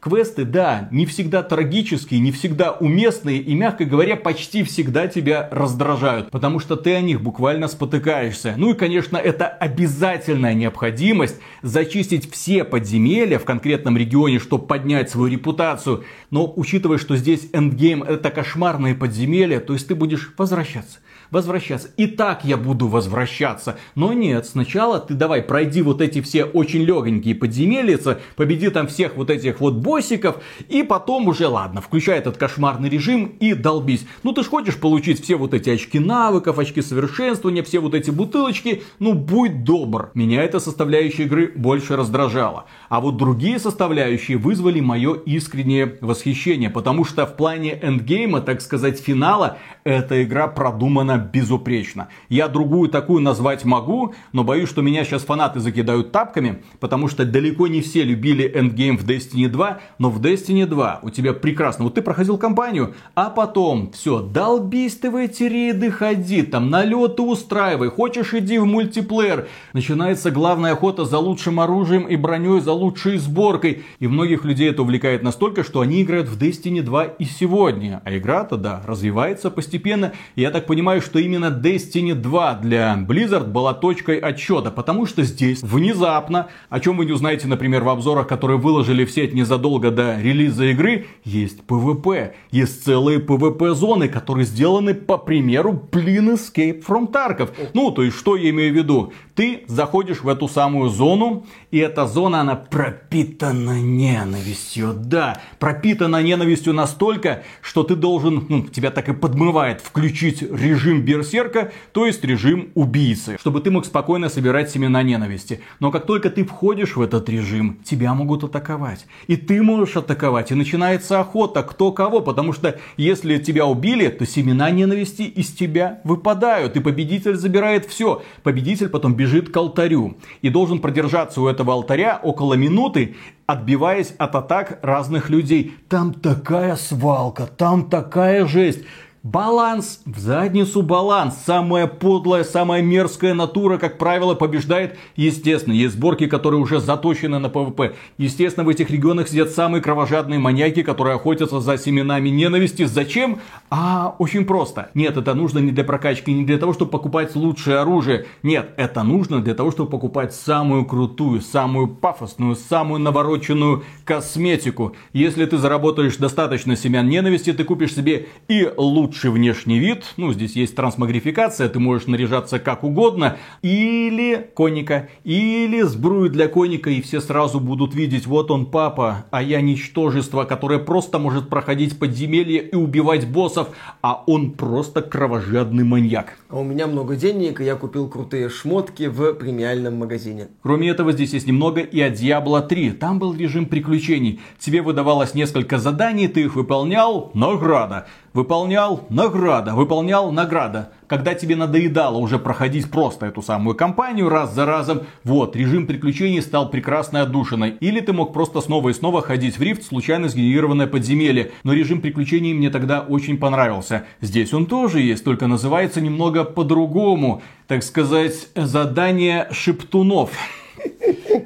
Квесты, 0.00 0.44
да, 0.44 0.88
не 0.92 1.06
всегда 1.06 1.42
трагические, 1.42 2.20
не 2.20 2.30
всегда 2.30 2.72
уместные 2.72 3.38
и, 3.38 3.54
мягко 3.54 3.84
говоря, 3.84 4.14
почти 4.14 4.62
всегда 4.62 5.08
тебя 5.08 5.48
раздражают, 5.50 6.30
потому 6.30 6.60
что 6.60 6.76
ты 6.76 6.94
о 6.94 7.00
них 7.00 7.20
буквально 7.20 7.66
спотыкаешься. 7.66 8.54
Ну 8.56 8.70
и, 8.70 8.74
конечно, 8.74 9.16
это 9.16 9.46
обязательная 9.48 10.54
необходимость 10.54 11.40
зачистить 11.62 12.30
все 12.30 12.62
подземелья 12.62 13.38
в 13.38 13.44
конкретном 13.44 13.96
регионе, 13.96 14.38
чтобы 14.38 14.66
поднять 14.66 15.10
свою 15.10 15.32
репутацию. 15.32 16.04
Но 16.30 16.52
учитывая, 16.54 16.98
что 16.98 17.16
здесь 17.16 17.48
эндгейм 17.52 18.02
это 18.02 18.30
кошмарные 18.30 18.94
подземелья, 18.94 19.58
то 19.58 19.72
есть 19.72 19.88
ты 19.88 19.94
будешь 19.94 20.32
возвращаться 20.36 20.98
возвращаться. 21.30 21.88
И 21.96 22.06
так 22.06 22.44
я 22.44 22.56
буду 22.56 22.88
возвращаться. 22.88 23.78
Но 23.94 24.12
нет, 24.12 24.46
сначала 24.46 24.98
ты 24.98 25.14
давай 25.14 25.42
пройди 25.42 25.82
вот 25.82 26.00
эти 26.00 26.20
все 26.20 26.44
очень 26.44 26.82
легонькие 26.82 27.34
подземельица, 27.34 28.20
победи 28.36 28.70
там 28.70 28.86
всех 28.86 29.16
вот 29.16 29.30
этих 29.30 29.60
вот 29.60 29.74
боссиков, 29.74 30.36
и 30.68 30.82
потом 30.82 31.28
уже, 31.28 31.46
ладно, 31.46 31.80
включай 31.80 32.18
этот 32.18 32.36
кошмарный 32.36 32.88
режим 32.88 33.36
и 33.40 33.54
долбись. 33.54 34.06
Ну 34.22 34.32
ты 34.32 34.42
ж 34.42 34.46
хочешь 34.46 34.76
получить 34.76 35.22
все 35.22 35.36
вот 35.36 35.54
эти 35.54 35.70
очки 35.70 35.98
навыков, 35.98 36.58
очки 36.58 36.82
совершенствования, 36.82 37.62
все 37.62 37.80
вот 37.80 37.94
эти 37.94 38.10
бутылочки, 38.10 38.82
ну 38.98 39.14
будь 39.14 39.64
добр. 39.64 40.10
Меня 40.14 40.42
эта 40.42 40.60
составляющая 40.60 41.24
игры 41.24 41.52
больше 41.54 41.96
раздражала. 41.96 42.66
А 42.88 43.00
вот 43.00 43.16
другие 43.16 43.58
составляющие 43.58 44.36
вызвали 44.36 44.80
мое 44.80 45.14
искреннее 45.14 45.98
восхищение, 46.00 46.70
потому 46.70 47.04
что 47.04 47.26
в 47.26 47.36
плане 47.36 47.78
эндгейма, 47.80 48.40
так 48.40 48.60
сказать, 48.60 49.00
финала, 49.00 49.58
эта 49.84 50.22
игра 50.22 50.48
продумана 50.48 51.18
безупречно. 51.18 52.08
Я 52.28 52.48
другую 52.48 52.88
такую 52.88 53.22
назвать 53.22 53.64
могу, 53.64 54.14
но 54.32 54.44
боюсь, 54.44 54.68
что 54.68 54.82
меня 54.82 55.04
сейчас 55.04 55.22
фанаты 55.22 55.60
закидают 55.60 56.12
тапками, 56.12 56.62
потому 56.80 57.08
что 57.08 57.24
далеко 57.24 57.66
не 57.66 57.80
все 57.80 58.02
любили 58.02 58.50
эндгейм 58.52 58.96
в 58.98 59.04
Destiny 59.04 59.48
2, 59.48 59.80
но 59.98 60.10
в 60.10 60.20
Destiny 60.20 60.66
2 60.66 61.00
у 61.02 61.10
тебя 61.10 61.32
прекрасно. 61.32 61.84
Вот 61.84 61.94
ты 61.94 62.02
проходил 62.02 62.38
кампанию, 62.38 62.94
а 63.14 63.30
потом 63.30 63.90
все, 63.92 64.20
долбись 64.20 64.96
ты 64.96 65.10
в 65.10 65.16
эти 65.16 65.44
рейды, 65.44 65.90
ходи, 65.90 66.42
там 66.42 66.70
налеты 66.70 67.22
устраивай, 67.22 67.88
хочешь 67.88 68.34
иди 68.34 68.58
в 68.58 68.66
мультиплеер. 68.66 69.48
Начинается 69.72 70.30
главная 70.30 70.72
охота 70.72 71.04
за 71.04 71.18
лучшим 71.18 71.60
оружием 71.60 72.04
и 72.04 72.16
броней, 72.16 72.60
за 72.60 72.72
лучшей 72.76 73.18
сборкой. 73.18 73.82
И 73.98 74.06
многих 74.06 74.44
людей 74.44 74.70
это 74.70 74.82
увлекает 74.82 75.22
настолько, 75.22 75.64
что 75.64 75.80
они 75.80 76.02
играют 76.02 76.28
в 76.28 76.38
Destiny 76.38 76.82
2 76.82 77.04
и 77.04 77.24
сегодня. 77.24 78.02
А 78.04 78.16
игра-то, 78.16 78.56
да, 78.56 78.82
развивается 78.86 79.50
постепенно. 79.50 80.12
И 80.34 80.42
я 80.42 80.50
так 80.50 80.66
понимаю, 80.66 81.00
что 81.00 81.18
именно 81.18 81.46
Destiny 81.46 82.14
2 82.14 82.54
для 82.54 83.04
Blizzard 83.08 83.46
была 83.46 83.74
точкой 83.74 84.18
отсчета, 84.18 84.70
потому 84.70 85.06
что 85.06 85.22
здесь 85.22 85.62
внезапно, 85.62 86.48
о 86.68 86.80
чем 86.80 86.96
вы 86.96 87.06
не 87.06 87.12
узнаете, 87.12 87.48
например, 87.48 87.82
в 87.82 87.88
обзорах, 87.88 88.26
которые 88.26 88.58
выложили 88.58 89.04
в 89.04 89.10
сеть 89.10 89.34
незадолго 89.34 89.90
до 89.90 90.20
релиза 90.20 90.66
игры, 90.66 91.06
есть 91.24 91.60
PvP, 91.66 92.32
есть 92.50 92.84
целые 92.84 93.18
PvP-зоны, 93.18 94.08
которые 94.08 94.44
сделаны 94.44 94.94
по 94.94 95.18
примеру, 95.18 95.88
блин, 95.90 96.30
Escape 96.30 96.84
from 96.84 97.10
Tarkov. 97.10 97.50
Ну, 97.74 97.90
то 97.90 98.02
есть, 98.02 98.16
что 98.16 98.36
я 98.36 98.50
имею 98.50 98.72
в 98.72 98.76
виду? 98.76 99.12
Ты 99.34 99.64
заходишь 99.66 100.22
в 100.22 100.28
эту 100.28 100.48
самую 100.48 100.90
зону, 100.90 101.46
и 101.70 101.78
эта 101.78 102.06
зона, 102.06 102.40
она 102.40 102.56
пропитана 102.70 103.80
ненавистью, 103.80 104.94
да, 104.94 105.40
пропитана 105.58 106.22
ненавистью 106.22 106.72
настолько, 106.72 107.42
что 107.62 107.82
ты 107.82 107.96
должен, 107.96 108.46
ну, 108.48 108.62
тебя 108.62 108.90
так 108.90 109.08
и 109.08 109.12
подмывает 109.12 109.80
включить 109.80 110.42
режим 110.42 111.02
берсерка, 111.02 111.72
то 111.92 112.06
есть 112.06 112.24
режим 112.24 112.70
убийцы, 112.74 113.36
чтобы 113.40 113.60
ты 113.60 113.70
мог 113.70 113.86
спокойно 113.86 114.28
собирать 114.28 114.70
семена 114.70 115.02
ненависти. 115.02 115.60
Но 115.80 115.90
как 115.90 116.06
только 116.06 116.30
ты 116.30 116.44
входишь 116.44 116.96
в 116.96 117.00
этот 117.00 117.28
режим, 117.28 117.78
тебя 117.84 118.14
могут 118.14 118.44
атаковать. 118.44 119.06
И 119.26 119.36
ты 119.36 119.62
можешь 119.62 119.96
атаковать, 119.96 120.50
и 120.50 120.54
начинается 120.54 121.20
охота, 121.20 121.62
кто 121.62 121.92
кого, 121.92 122.20
потому 122.20 122.52
что 122.52 122.78
если 122.96 123.38
тебя 123.38 123.66
убили, 123.66 124.08
то 124.08 124.26
семена 124.26 124.70
ненависти 124.70 125.22
из 125.22 125.52
тебя 125.52 126.00
выпадают, 126.04 126.76
и 126.76 126.80
победитель 126.80 127.36
забирает 127.36 127.86
все. 127.86 128.22
Победитель 128.42 128.88
потом 128.88 129.14
бежит 129.14 129.50
к 129.50 129.56
алтарю 129.56 130.16
и 130.42 130.48
должен 130.48 130.80
продержаться 130.80 131.40
у 131.40 131.46
этого 131.46 131.72
алтаря 131.72 132.20
около 132.22 132.54
минуты, 132.56 133.16
отбиваясь 133.46 134.14
от 134.18 134.34
атак 134.34 134.78
разных 134.82 135.30
людей. 135.30 135.74
Там 135.88 136.12
такая 136.12 136.76
свалка, 136.76 137.46
там 137.46 137.88
такая 137.88 138.46
жесть. 138.46 138.80
Баланс, 139.26 140.02
в 140.04 140.20
задницу 140.20 140.82
баланс. 140.82 141.34
Самая 141.44 141.88
подлая, 141.88 142.44
самая 142.44 142.80
мерзкая 142.80 143.34
натура, 143.34 143.76
как 143.76 143.98
правило, 143.98 144.36
побеждает. 144.36 144.96
Естественно, 145.16 145.74
есть 145.74 145.96
сборки, 145.96 146.28
которые 146.28 146.60
уже 146.60 146.78
заточены 146.78 147.40
на 147.40 147.48
PvP. 147.48 147.96
Естественно, 148.18 148.64
в 148.64 148.68
этих 148.68 148.88
регионах 148.88 149.26
сидят 149.26 149.50
самые 149.50 149.82
кровожадные 149.82 150.38
маньяки, 150.38 150.84
которые 150.84 151.16
охотятся 151.16 151.58
за 151.58 151.76
семенами 151.76 152.28
ненависти. 152.28 152.84
Зачем? 152.84 153.40
А, 153.68 154.14
очень 154.20 154.44
просто. 154.44 154.90
Нет, 154.94 155.16
это 155.16 155.34
нужно 155.34 155.58
не 155.58 155.72
для 155.72 155.82
прокачки, 155.82 156.32
не 156.32 156.44
для 156.44 156.58
того, 156.58 156.72
чтобы 156.72 156.92
покупать 156.92 157.34
лучшее 157.34 157.78
оружие. 157.78 158.26
Нет, 158.44 158.74
это 158.76 159.02
нужно 159.02 159.42
для 159.42 159.54
того, 159.54 159.72
чтобы 159.72 159.90
покупать 159.90 160.36
самую 160.36 160.84
крутую, 160.84 161.40
самую 161.40 161.88
пафосную, 161.88 162.54
самую 162.54 163.00
навороченную 163.00 163.82
косметику. 164.04 164.94
Если 165.12 165.44
ты 165.46 165.58
заработаешь 165.58 166.16
достаточно 166.16 166.76
семян 166.76 167.08
ненависти, 167.08 167.52
ты 167.52 167.64
купишь 167.64 167.92
себе 167.92 168.28
и 168.46 168.70
лучшее 168.76 169.15
лучший 169.16 169.30
внешний 169.30 169.78
вид, 169.78 170.04
ну, 170.18 170.30
здесь 170.34 170.56
есть 170.56 170.76
трансмогрификация, 170.76 171.70
ты 171.70 171.78
можешь 171.78 172.06
наряжаться 172.06 172.58
как 172.58 172.84
угодно, 172.84 173.38
или 173.62 174.50
коника, 174.54 175.08
или 175.24 175.80
сбрую 175.80 176.28
для 176.28 176.48
коника, 176.48 176.90
и 176.90 177.00
все 177.00 177.22
сразу 177.22 177.58
будут 177.58 177.94
видеть, 177.94 178.26
вот 178.26 178.50
он 178.50 178.66
папа, 178.66 179.24
а 179.30 179.42
я 179.42 179.62
ничтожество, 179.62 180.44
которое 180.44 180.78
просто 180.78 181.18
может 181.18 181.48
проходить 181.48 181.98
подземелье 181.98 182.60
и 182.60 182.74
убивать 182.74 183.26
боссов, 183.26 183.68
а 184.02 184.22
он 184.26 184.50
просто 184.50 185.00
кровожадный 185.00 185.84
маньяк. 185.84 186.36
А 186.50 186.58
у 186.58 186.64
меня 186.64 186.86
много 186.86 187.16
денег, 187.16 187.62
и 187.62 187.64
я 187.64 187.76
купил 187.76 188.10
крутые 188.10 188.50
шмотки 188.50 189.06
в 189.06 189.32
премиальном 189.32 189.96
магазине. 189.96 190.48
Кроме 190.62 190.90
этого, 190.90 191.12
здесь 191.12 191.32
есть 191.32 191.46
немного 191.46 191.80
и 191.80 192.00
от 192.02 192.12
Diablo 192.20 192.60
3. 192.66 192.90
Там 192.92 193.18
был 193.18 193.34
режим 193.34 193.64
приключений. 193.64 194.40
Тебе 194.58 194.82
выдавалось 194.82 195.32
несколько 195.32 195.78
заданий, 195.78 196.28
ты 196.28 196.42
их 196.42 196.54
выполнял, 196.54 197.30
награда. 197.32 198.06
Выполнял 198.36 199.06
награда, 199.08 199.74
выполнял 199.74 200.30
награда. 200.30 200.90
Когда 201.06 201.32
тебе 201.32 201.56
надоедало 201.56 202.18
уже 202.18 202.38
проходить 202.38 202.90
просто 202.90 203.24
эту 203.24 203.40
самую 203.40 203.74
кампанию 203.74 204.28
раз 204.28 204.52
за 204.52 204.66
разом, 204.66 205.04
вот, 205.24 205.56
режим 205.56 205.86
приключений 205.86 206.42
стал 206.42 206.68
прекрасной 206.68 207.22
отдушиной. 207.22 207.78
Или 207.80 208.00
ты 208.00 208.12
мог 208.12 208.34
просто 208.34 208.60
снова 208.60 208.90
и 208.90 208.92
снова 208.92 209.22
ходить 209.22 209.56
в 209.56 209.62
рифт, 209.62 209.84
случайно 209.84 210.28
сгенерированное 210.28 210.86
подземелье. 210.86 211.52
Но 211.64 211.72
режим 211.72 212.02
приключений 212.02 212.52
мне 212.52 212.68
тогда 212.68 213.00
очень 213.00 213.38
понравился. 213.38 214.04
Здесь 214.20 214.52
он 214.52 214.66
тоже 214.66 215.00
есть, 215.00 215.24
только 215.24 215.46
называется 215.46 216.02
немного 216.02 216.44
по-другому. 216.44 217.40
Так 217.68 217.82
сказать, 217.82 218.48
задание 218.54 219.48
шептунов. 219.50 220.32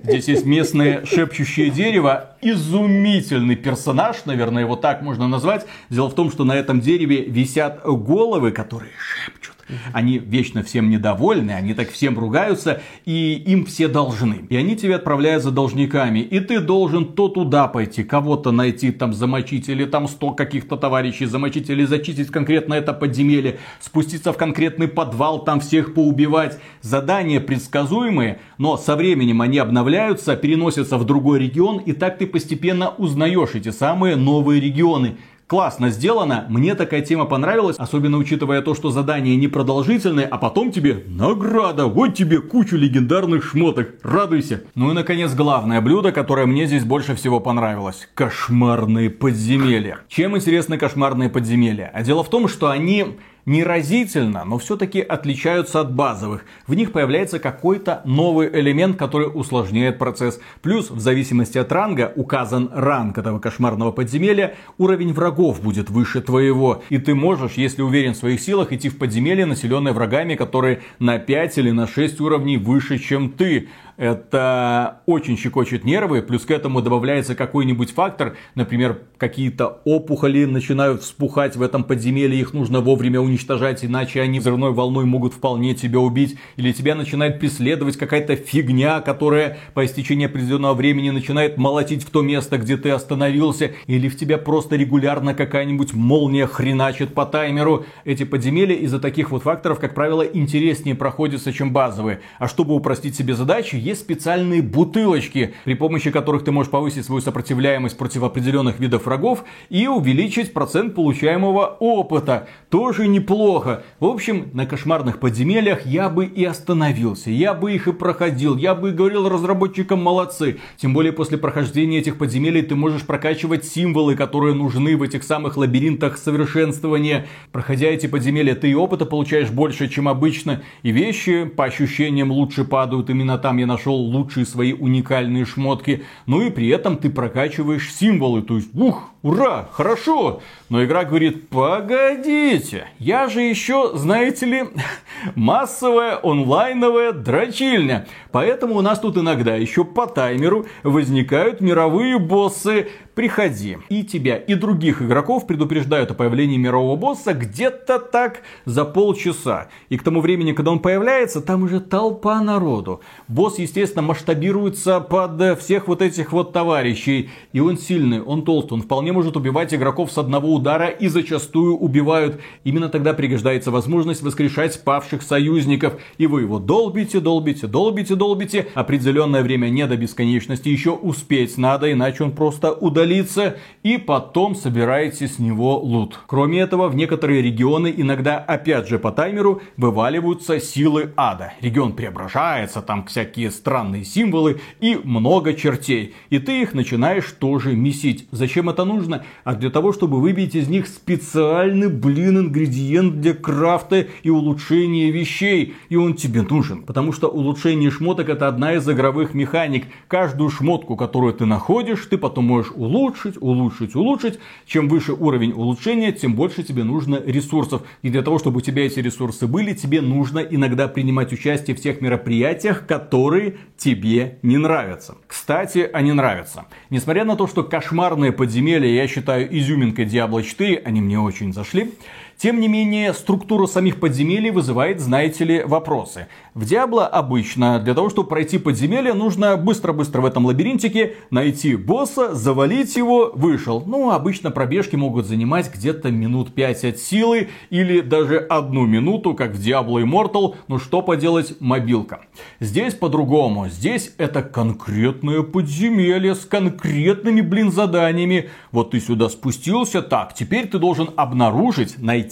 Здесь 0.03 0.29
есть 0.29 0.47
местное 0.47 1.05
шепчущее 1.05 1.71
дерево. 1.71 2.37
Изумительный 2.41 3.57
персонаж, 3.57 4.25
наверное, 4.25 4.63
его 4.63 4.77
так 4.77 5.03
можно 5.03 5.29
назвать. 5.29 5.67
Дело 5.89 6.09
в 6.09 6.15
том, 6.15 6.31
что 6.31 6.45
на 6.45 6.57
этом 6.57 6.81
дереве 6.81 7.23
висят 7.25 7.83
головы, 7.85 8.51
которые 8.53 8.93
шепчут. 8.99 9.55
Они 9.93 10.19
вечно 10.19 10.63
всем 10.63 10.91
недовольны, 10.91 11.53
они 11.53 11.75
так 11.75 11.91
всем 11.91 12.19
ругаются, 12.19 12.83
и 13.05 13.35
им 13.35 13.67
все 13.67 13.89
должны. 13.89 14.47
И 14.49 14.57
они 14.57 14.77
тебя 14.77 14.97
отправляют 14.97 15.43
за 15.43 15.51
должниками. 15.51 16.21
И 16.21 16.41
ты 16.41 16.61
должен 16.61 17.13
то 17.13 17.29
туда 17.29 17.69
пойти, 17.69 18.03
кого-то 18.03 18.51
найти, 18.53 18.91
там 18.91 19.13
замочить, 19.13 19.69
или 19.69 19.85
там 19.85 20.09
сто 20.09 20.33
каких-то 20.33 20.77
товарищей 20.77 21.27
замочить, 21.27 21.71
или 21.71 21.85
зачистить 21.85 22.29
конкретно 22.29 22.75
это 22.75 22.93
подземелье, 22.93 23.59
спуститься 23.81 24.33
в 24.33 24.37
конкретный 24.37 24.89
подвал, 24.89 25.45
там 25.45 25.61
всех 25.61 25.95
поубивать. 25.95 26.59
Задания 26.83 27.41
предсказуемые, 27.41 28.41
но 28.59 28.77
со 28.77 28.97
временем 28.97 29.41
они 29.43 29.59
обновляются, 29.59 30.37
переносятся 30.37 30.99
в 30.99 31.05
другой 31.05 31.41
регион, 31.41 31.79
и 31.79 31.93
так 31.93 32.19
ты 32.19 32.27
постепенно 32.27 32.91
узнаешь 32.91 33.55
эти 33.55 33.71
самые 33.71 34.17
новые 34.17 34.61
регионы 34.61 35.17
классно 35.51 35.91
сделано, 35.91 36.47
мне 36.49 36.77
такая 36.77 37.03
тема 37.03 37.25
понравилась, 37.25 37.75
особенно 37.77 38.19
учитывая 38.19 38.63
то, 38.63 38.77
что 38.77 38.93
задание 38.93 39.35
непродолжительное, 39.35 40.27
а 40.27 40.39
потом 40.39 40.71
тебе 40.71 41.03
награда, 41.09 41.87
вот 41.87 42.15
тебе 42.15 42.41
кучу 42.41 42.77
легендарных 42.77 43.43
шмоток, 43.43 43.97
радуйся. 44.05 44.63
Ну 44.77 44.93
и 44.93 44.95
наконец 44.95 45.35
главное 45.35 45.81
блюдо, 45.81 46.13
которое 46.13 46.47
мне 46.47 46.67
здесь 46.67 46.85
больше 46.85 47.17
всего 47.17 47.41
понравилось. 47.41 48.09
Кошмарные 48.15 49.11
подземелья. 49.11 49.99
Чем 50.07 50.37
интересны 50.37 50.79
кошмарные 50.79 51.29
подземелья? 51.29 51.91
А 51.93 52.05
дело 52.05 52.23
в 52.23 52.31
том, 52.31 52.47
что 52.47 52.71
они 52.71 53.19
не 53.47 53.65
разительно, 53.65 54.45
но 54.45 54.59
все-таки 54.59 55.01
отличаются 55.01 55.81
от 55.81 55.93
базовых. 55.93 56.45
В 56.67 56.75
них 56.75 56.93
появляется 56.93 57.39
какой-то 57.39 58.03
новый 58.05 58.49
элемент, 58.49 58.97
который 58.97 59.31
усложняет 59.33 59.99
процесс. 59.99 60.41
Плюс, 60.63 60.91
в 60.91 61.01
зависимости 61.01 61.59
от 61.59 61.73
ранга, 61.73 62.13
указан 62.17 62.71
ранг 62.73 63.19
этого 63.19 63.39
кошмарного 63.39 63.93
подземелья, 63.93 64.55
уровень 64.79 65.13
врагов 65.13 65.61
будет 65.61 65.91
выше 65.91 66.21
твоего. 66.21 66.83
И 66.89 66.99
ты 66.99 67.15
можешь, 67.15 67.55
если 67.55 67.83
уверен 67.83 68.15
в 68.15 68.19
своих 68.19 68.41
силах, 68.41 68.73
идти 68.73 68.89
в 68.89 68.99
подземелье, 68.99 69.47
населенное 69.47 69.93
врагами, 69.93 70.35
которые 70.35 70.81
на 70.99 71.19
5 71.19 71.59
или 71.59 71.71
на 71.71 71.87
6 71.87 72.21
уровней 72.21 72.57
выше, 72.57 72.99
чем 72.99 73.31
ты. 73.31 73.69
Это 74.01 75.03
очень 75.05 75.37
щекочет 75.37 75.85
нервы, 75.85 76.23
плюс 76.23 76.47
к 76.47 76.51
этому 76.51 76.81
добавляется 76.81 77.35
какой-нибудь 77.35 77.91
фактор, 77.91 78.35
например, 78.55 79.03
какие-то 79.19 79.83
опухоли 79.85 80.47
начинают 80.47 81.03
вспухать 81.03 81.55
в 81.55 81.61
этом 81.61 81.85
подземелье, 81.85 82.41
их 82.41 82.55
нужно 82.55 82.81
вовремя 82.81 83.21
уничтожать, 83.21 83.85
иначе 83.85 84.23
они 84.23 84.41
взрывной 84.41 84.73
волной 84.73 85.05
могут 85.05 85.35
вполне 85.35 85.75
тебя 85.75 85.99
убить, 85.99 86.39
или 86.57 86.73
тебя 86.73 86.95
начинает 86.95 87.39
преследовать 87.41 87.99
какая-то 87.99 88.37
фигня, 88.37 89.03
которая 89.03 89.59
по 89.75 89.85
истечении 89.85 90.25
определенного 90.25 90.73
времени 90.73 91.11
начинает 91.11 91.59
молотить 91.59 92.03
в 92.03 92.09
то 92.09 92.23
место, 92.23 92.57
где 92.57 92.79
ты 92.79 92.89
остановился, 92.89 93.73
или 93.87 94.09
в 94.09 94.17
тебя 94.17 94.39
просто 94.39 94.77
регулярно 94.77 95.35
какая-нибудь 95.35 95.93
молния 95.93 96.47
хреначит 96.47 97.13
по 97.13 97.27
таймеру. 97.27 97.85
Эти 98.07 98.25
подземелья 98.25 98.77
из-за 98.77 98.99
таких 98.99 99.31
вот 99.31 99.43
факторов, 99.43 99.79
как 99.79 99.95
правило, 99.95 100.23
интереснее 100.23 100.95
проходятся, 100.95 101.53
чем 101.53 101.75
базовые. 101.75 102.21
А 102.39 102.49
чтобы 102.49 102.75
упростить 102.75 103.15
себе 103.15 103.35
задачи, 103.35 103.90
есть 103.91 104.01
специальные 104.01 104.63
бутылочки, 104.63 105.55
при 105.65 105.75
помощи 105.75 106.11
которых 106.11 106.45
ты 106.45 106.53
можешь 106.53 106.71
повысить 106.71 107.05
свою 107.05 107.21
сопротивляемость 107.21 107.99
против 107.99 108.23
определенных 108.23 108.81
видов 108.81 109.07
врагов 109.07 109.45
и 109.69 109.87
увеличить 109.87 110.53
процент 110.53 110.95
получаемого 110.95 111.77
опыта. 111.81 112.49
Тоже 112.69 113.07
неплохо. 113.07 113.83
В 113.99 114.07
общем, 114.07 114.51
на 114.53 114.67
кошмарных 114.67 115.19
подземельях 115.21 115.87
я 115.87 116.09
бы 116.09 116.25
и 116.25 116.45
остановился, 116.45 117.31
я 117.31 117.55
бы 117.55 117.73
их 117.73 117.89
и 117.89 117.93
проходил, 117.93 118.57
я 118.57 118.75
бы 118.75 118.91
и 118.91 118.93
говорил 118.93 119.29
разработчикам 119.29 120.03
молодцы. 120.03 120.59
Тем 120.77 120.95
более 120.95 121.13
после 121.13 121.39
прохождения 121.39 121.99
этих 121.99 122.17
подземелий 122.17 122.63
ты 122.63 122.75
можешь 122.75 123.03
прокачивать 123.03 123.65
символы, 123.65 124.15
которые 124.17 124.55
нужны 124.55 124.97
в 124.97 125.03
этих 125.03 125.25
самых 125.25 125.57
лабиринтах 125.57 126.17
совершенствования. 126.17 127.27
Проходя 127.53 127.89
эти 127.89 128.07
подземелья, 128.07 128.55
ты 128.55 128.71
и 128.71 128.75
опыта 128.75 129.05
получаешь 129.05 129.51
больше, 129.51 129.89
чем 129.89 130.09
обычно, 130.09 130.63
и 130.83 130.93
вещи 130.93 131.45
по 131.45 131.65
ощущениям 131.65 132.31
лучше 132.31 132.65
падают. 132.65 133.11
Именно 133.11 133.39
там 133.39 133.59
я 133.59 133.67
нашел 133.71 133.95
лучшие 133.95 134.45
свои 134.45 134.73
уникальные 134.73 135.45
шмотки. 135.45 136.03
Ну 136.27 136.43
и 136.43 136.51
при 136.51 136.69
этом 136.69 136.97
ты 136.97 137.09
прокачиваешь 137.09 137.93
символы. 137.95 138.43
То 138.43 138.57
есть, 138.57 138.75
ух, 138.75 139.11
ура, 139.23 139.69
хорошо. 139.73 140.41
Но 140.69 140.85
игра 140.85 141.05
говорит, 141.05 141.49
погодите, 141.49 142.87
я 142.99 143.29
же 143.29 143.41
еще, 143.41 143.91
знаете 143.95 144.47
ли, 144.47 144.65
массовая 145.35 146.19
онлайновая 146.23 147.13
дрочильня. 147.13 148.07
Поэтому 148.31 148.77
у 148.77 148.81
нас 148.81 149.01
тут 149.01 149.19
иногда 149.19 149.57
еще 149.57 149.85
по 149.85 150.07
таймеру 150.07 150.67
возникают 150.85 151.61
мировые 151.61 152.19
боссы. 152.19 152.89
Приходи. 153.15 153.77
И 153.91 154.05
тебя, 154.05 154.37
и 154.37 154.55
других 154.55 155.03
игроков 155.03 155.47
предупреждают 155.47 156.13
о 156.13 156.15
появлении 156.15 156.57
мирового 156.57 156.97
босса 156.97 157.35
где-то 157.35 157.99
так 157.99 158.43
за 158.65 158.85
полчаса. 158.85 159.69
И 159.89 159.99
к 159.99 160.03
тому 160.03 160.21
времени, 160.21 160.53
когда 160.53 160.71
он 160.71 160.79
появляется, 160.79 161.43
там 161.43 161.65
уже 161.65 161.81
толпа 161.81 162.41
народу. 162.41 163.01
Босс, 163.29 163.59
естественно, 163.59 164.03
масштабируется 164.03 165.01
под 165.01 165.61
всех 165.61 165.89
вот 165.89 166.01
этих 166.01 166.33
вот 166.33 166.53
товарищей. 166.53 167.31
И 167.53 167.61
он 167.61 167.77
сильный, 167.77 168.23
он 168.23 168.43
толстый, 168.43 168.75
он 168.75 168.83
вполне 168.83 169.10
может 169.13 169.37
убивать 169.37 169.75
игроков 169.75 170.13
с 170.13 170.19
одного 170.19 170.55
удара 170.55 170.89
и 170.89 171.09
зачастую 171.09 171.77
убивают. 171.77 172.41
Именно 172.65 172.89
тогда 172.89 173.13
пригождается 173.13 173.71
возможность 173.71 174.23
воскрешать 174.23 174.83
павших 174.85 175.23
союзников. 175.23 175.95
И 176.19 176.27
вы 176.27 176.43
его 176.43 176.59
долбите, 176.59 177.21
долбите, 177.21 177.67
долбите, 177.67 178.15
долбите. 178.15 178.69
Определенное 178.75 179.43
время 179.43 179.69
не 179.69 179.87
до 179.87 179.97
бесконечности 179.97 180.69
еще 180.69 180.91
успеть 180.91 181.59
надо, 181.59 181.91
иначе 181.91 182.25
он 182.25 182.33
просто 182.33 182.73
удалится 182.73 183.57
и 183.83 183.99
потом 183.99 184.55
собираете 184.55 185.27
с 185.27 185.39
него 185.39 185.79
лут. 185.79 186.21
Кроме 186.27 186.61
этого, 186.61 186.89
в 186.89 186.95
некоторые 186.95 187.43
регионы 187.43 187.93
иногда 187.97 188.39
опять 188.39 188.89
же 188.89 188.99
по 188.99 189.11
таймеру 189.13 189.63
вываливаются 189.77 190.61
силы 190.61 191.13
ада. 191.17 191.55
Регион 191.61 191.95
преображается, 191.95 192.83
там 192.83 193.07
всякие 193.07 193.51
странные 193.51 194.05
символы 194.05 194.61
и 194.81 194.99
много 195.03 195.55
чертей. 195.55 196.15
И 196.31 196.39
ты 196.39 196.63
их 196.63 196.75
начинаешь 196.75 197.35
тоже 197.39 197.75
месить. 197.75 198.29
Зачем 198.31 198.69
это 198.69 198.85
нужно? 198.85 199.00
А 199.45 199.55
для 199.55 199.71
того, 199.71 199.93
чтобы 199.93 200.21
выбить 200.21 200.55
из 200.55 200.69
них 200.69 200.87
специальный, 200.87 201.89
блин, 201.89 202.39
ингредиент 202.39 203.21
для 203.21 203.35
крафта 203.35 204.07
и 204.23 204.31
улучшения 204.31 205.11
вещей. 205.11 205.75
И 205.89 205.97
он 205.97 206.15
тебе 206.15 206.43
нужен. 206.43 206.83
Потому 206.83 207.13
что 207.13 207.29
улучшение 207.29 207.91
шмоток 207.91 208.29
это 208.29 208.49
одна 208.49 208.75
из 208.75 208.89
игровых 208.89 209.35
механик. 209.35 209.87
Каждую 210.09 210.51
шмотку, 210.51 210.97
которую 210.97 211.33
ты 211.35 211.47
находишь, 211.47 212.07
ты 212.07 212.19
потом 212.19 212.47
можешь 212.47 212.73
улучшить, 212.75 213.37
улучшить, 213.41 213.95
улучшить. 213.95 214.39
Чем 214.67 214.89
выше 214.89 215.13
уровень 215.13 215.53
улучшения, 215.53 216.13
тем 216.13 216.35
больше 216.35 216.63
тебе 216.63 216.85
нужно 216.85 217.21
ресурсов. 217.25 217.83
И 218.03 218.11
для 218.11 218.23
того, 218.23 218.39
чтобы 218.39 218.59
у 218.59 218.61
тебя 218.61 218.87
эти 218.87 219.01
ресурсы 219.01 219.47
были, 219.47 219.75
тебе 219.75 220.01
нужно 220.01 220.39
иногда 220.39 220.89
принимать 220.89 221.33
участие 221.33 221.77
в 221.77 221.81
тех 221.81 222.01
мероприятиях, 222.01 222.87
которые 222.87 223.57
тебе 223.77 224.39
не 224.43 224.59
нравятся. 224.59 225.17
Кстати, 225.27 225.89
они 225.93 226.13
нравятся. 226.13 226.67
Несмотря 226.91 227.25
на 227.25 227.37
то, 227.37 227.47
что 227.47 227.63
кошмарные 227.63 228.33
подземелья 228.33 228.90
я 228.95 229.07
считаю 229.09 229.49
изюминкой 229.57 230.05
Diablo 230.05 230.43
4, 230.43 230.83
они 230.85 231.01
мне 231.01 231.19
очень 231.19 231.53
зашли. 231.53 231.93
Тем 232.41 232.59
не 232.59 232.69
менее, 232.69 233.13
структура 233.13 233.67
самих 233.67 234.01
подземелий 234.01 234.51
вызывает, 234.51 234.99
знаете 234.99 235.45
ли, 235.45 235.63
вопросы. 235.63 236.27
В 236.55 236.65
Диабло 236.65 237.07
обычно 237.07 237.79
для 237.81 237.93
того, 237.93 238.09
чтобы 238.09 238.31
пройти 238.31 238.57
подземелье, 238.57 239.13
нужно 239.13 239.59
быстро-быстро 239.59 240.23
в 240.23 240.25
этом 240.25 240.47
лабиринтике 240.47 241.17
найти 241.31 241.77
босса, 241.77 242.35
завалить 242.35 242.97
его, 242.97 243.31
вышел. 243.35 243.85
Ну, 243.87 244.11
обычно 244.11 244.51
пробежки 244.51 244.97
могут 244.97 245.27
занимать 245.27 245.71
где-то 245.71 246.11
минут 246.11 246.55
5 246.55 246.85
от 246.87 246.99
силы 246.99 247.51
или 247.69 248.01
даже 248.01 248.39
одну 248.39 248.87
минуту, 248.87 249.35
как 249.35 249.53
в 249.53 249.61
Diablo 249.61 250.03
Immortal. 250.03 250.55
Ну 250.67 250.79
что 250.79 251.03
поделать, 251.03 251.61
мобилка. 251.61 252.21
Здесь 252.59 252.95
по-другому. 252.95 253.69
Здесь 253.69 254.15
это 254.17 254.43
конкретное 254.43 255.43
подземелье 255.43 256.35
с 256.35 256.47
конкретными, 256.47 257.43
блин, 257.43 257.71
заданиями. 257.71 258.49
Вот 258.73 258.93
ты 258.93 259.01
сюда 259.01 259.29
спустился, 259.29 260.01
так, 260.01 260.33
теперь 260.33 260.69
ты 260.69 260.79
должен 260.79 261.11
обнаружить, 261.17 261.99
найти 261.99 262.30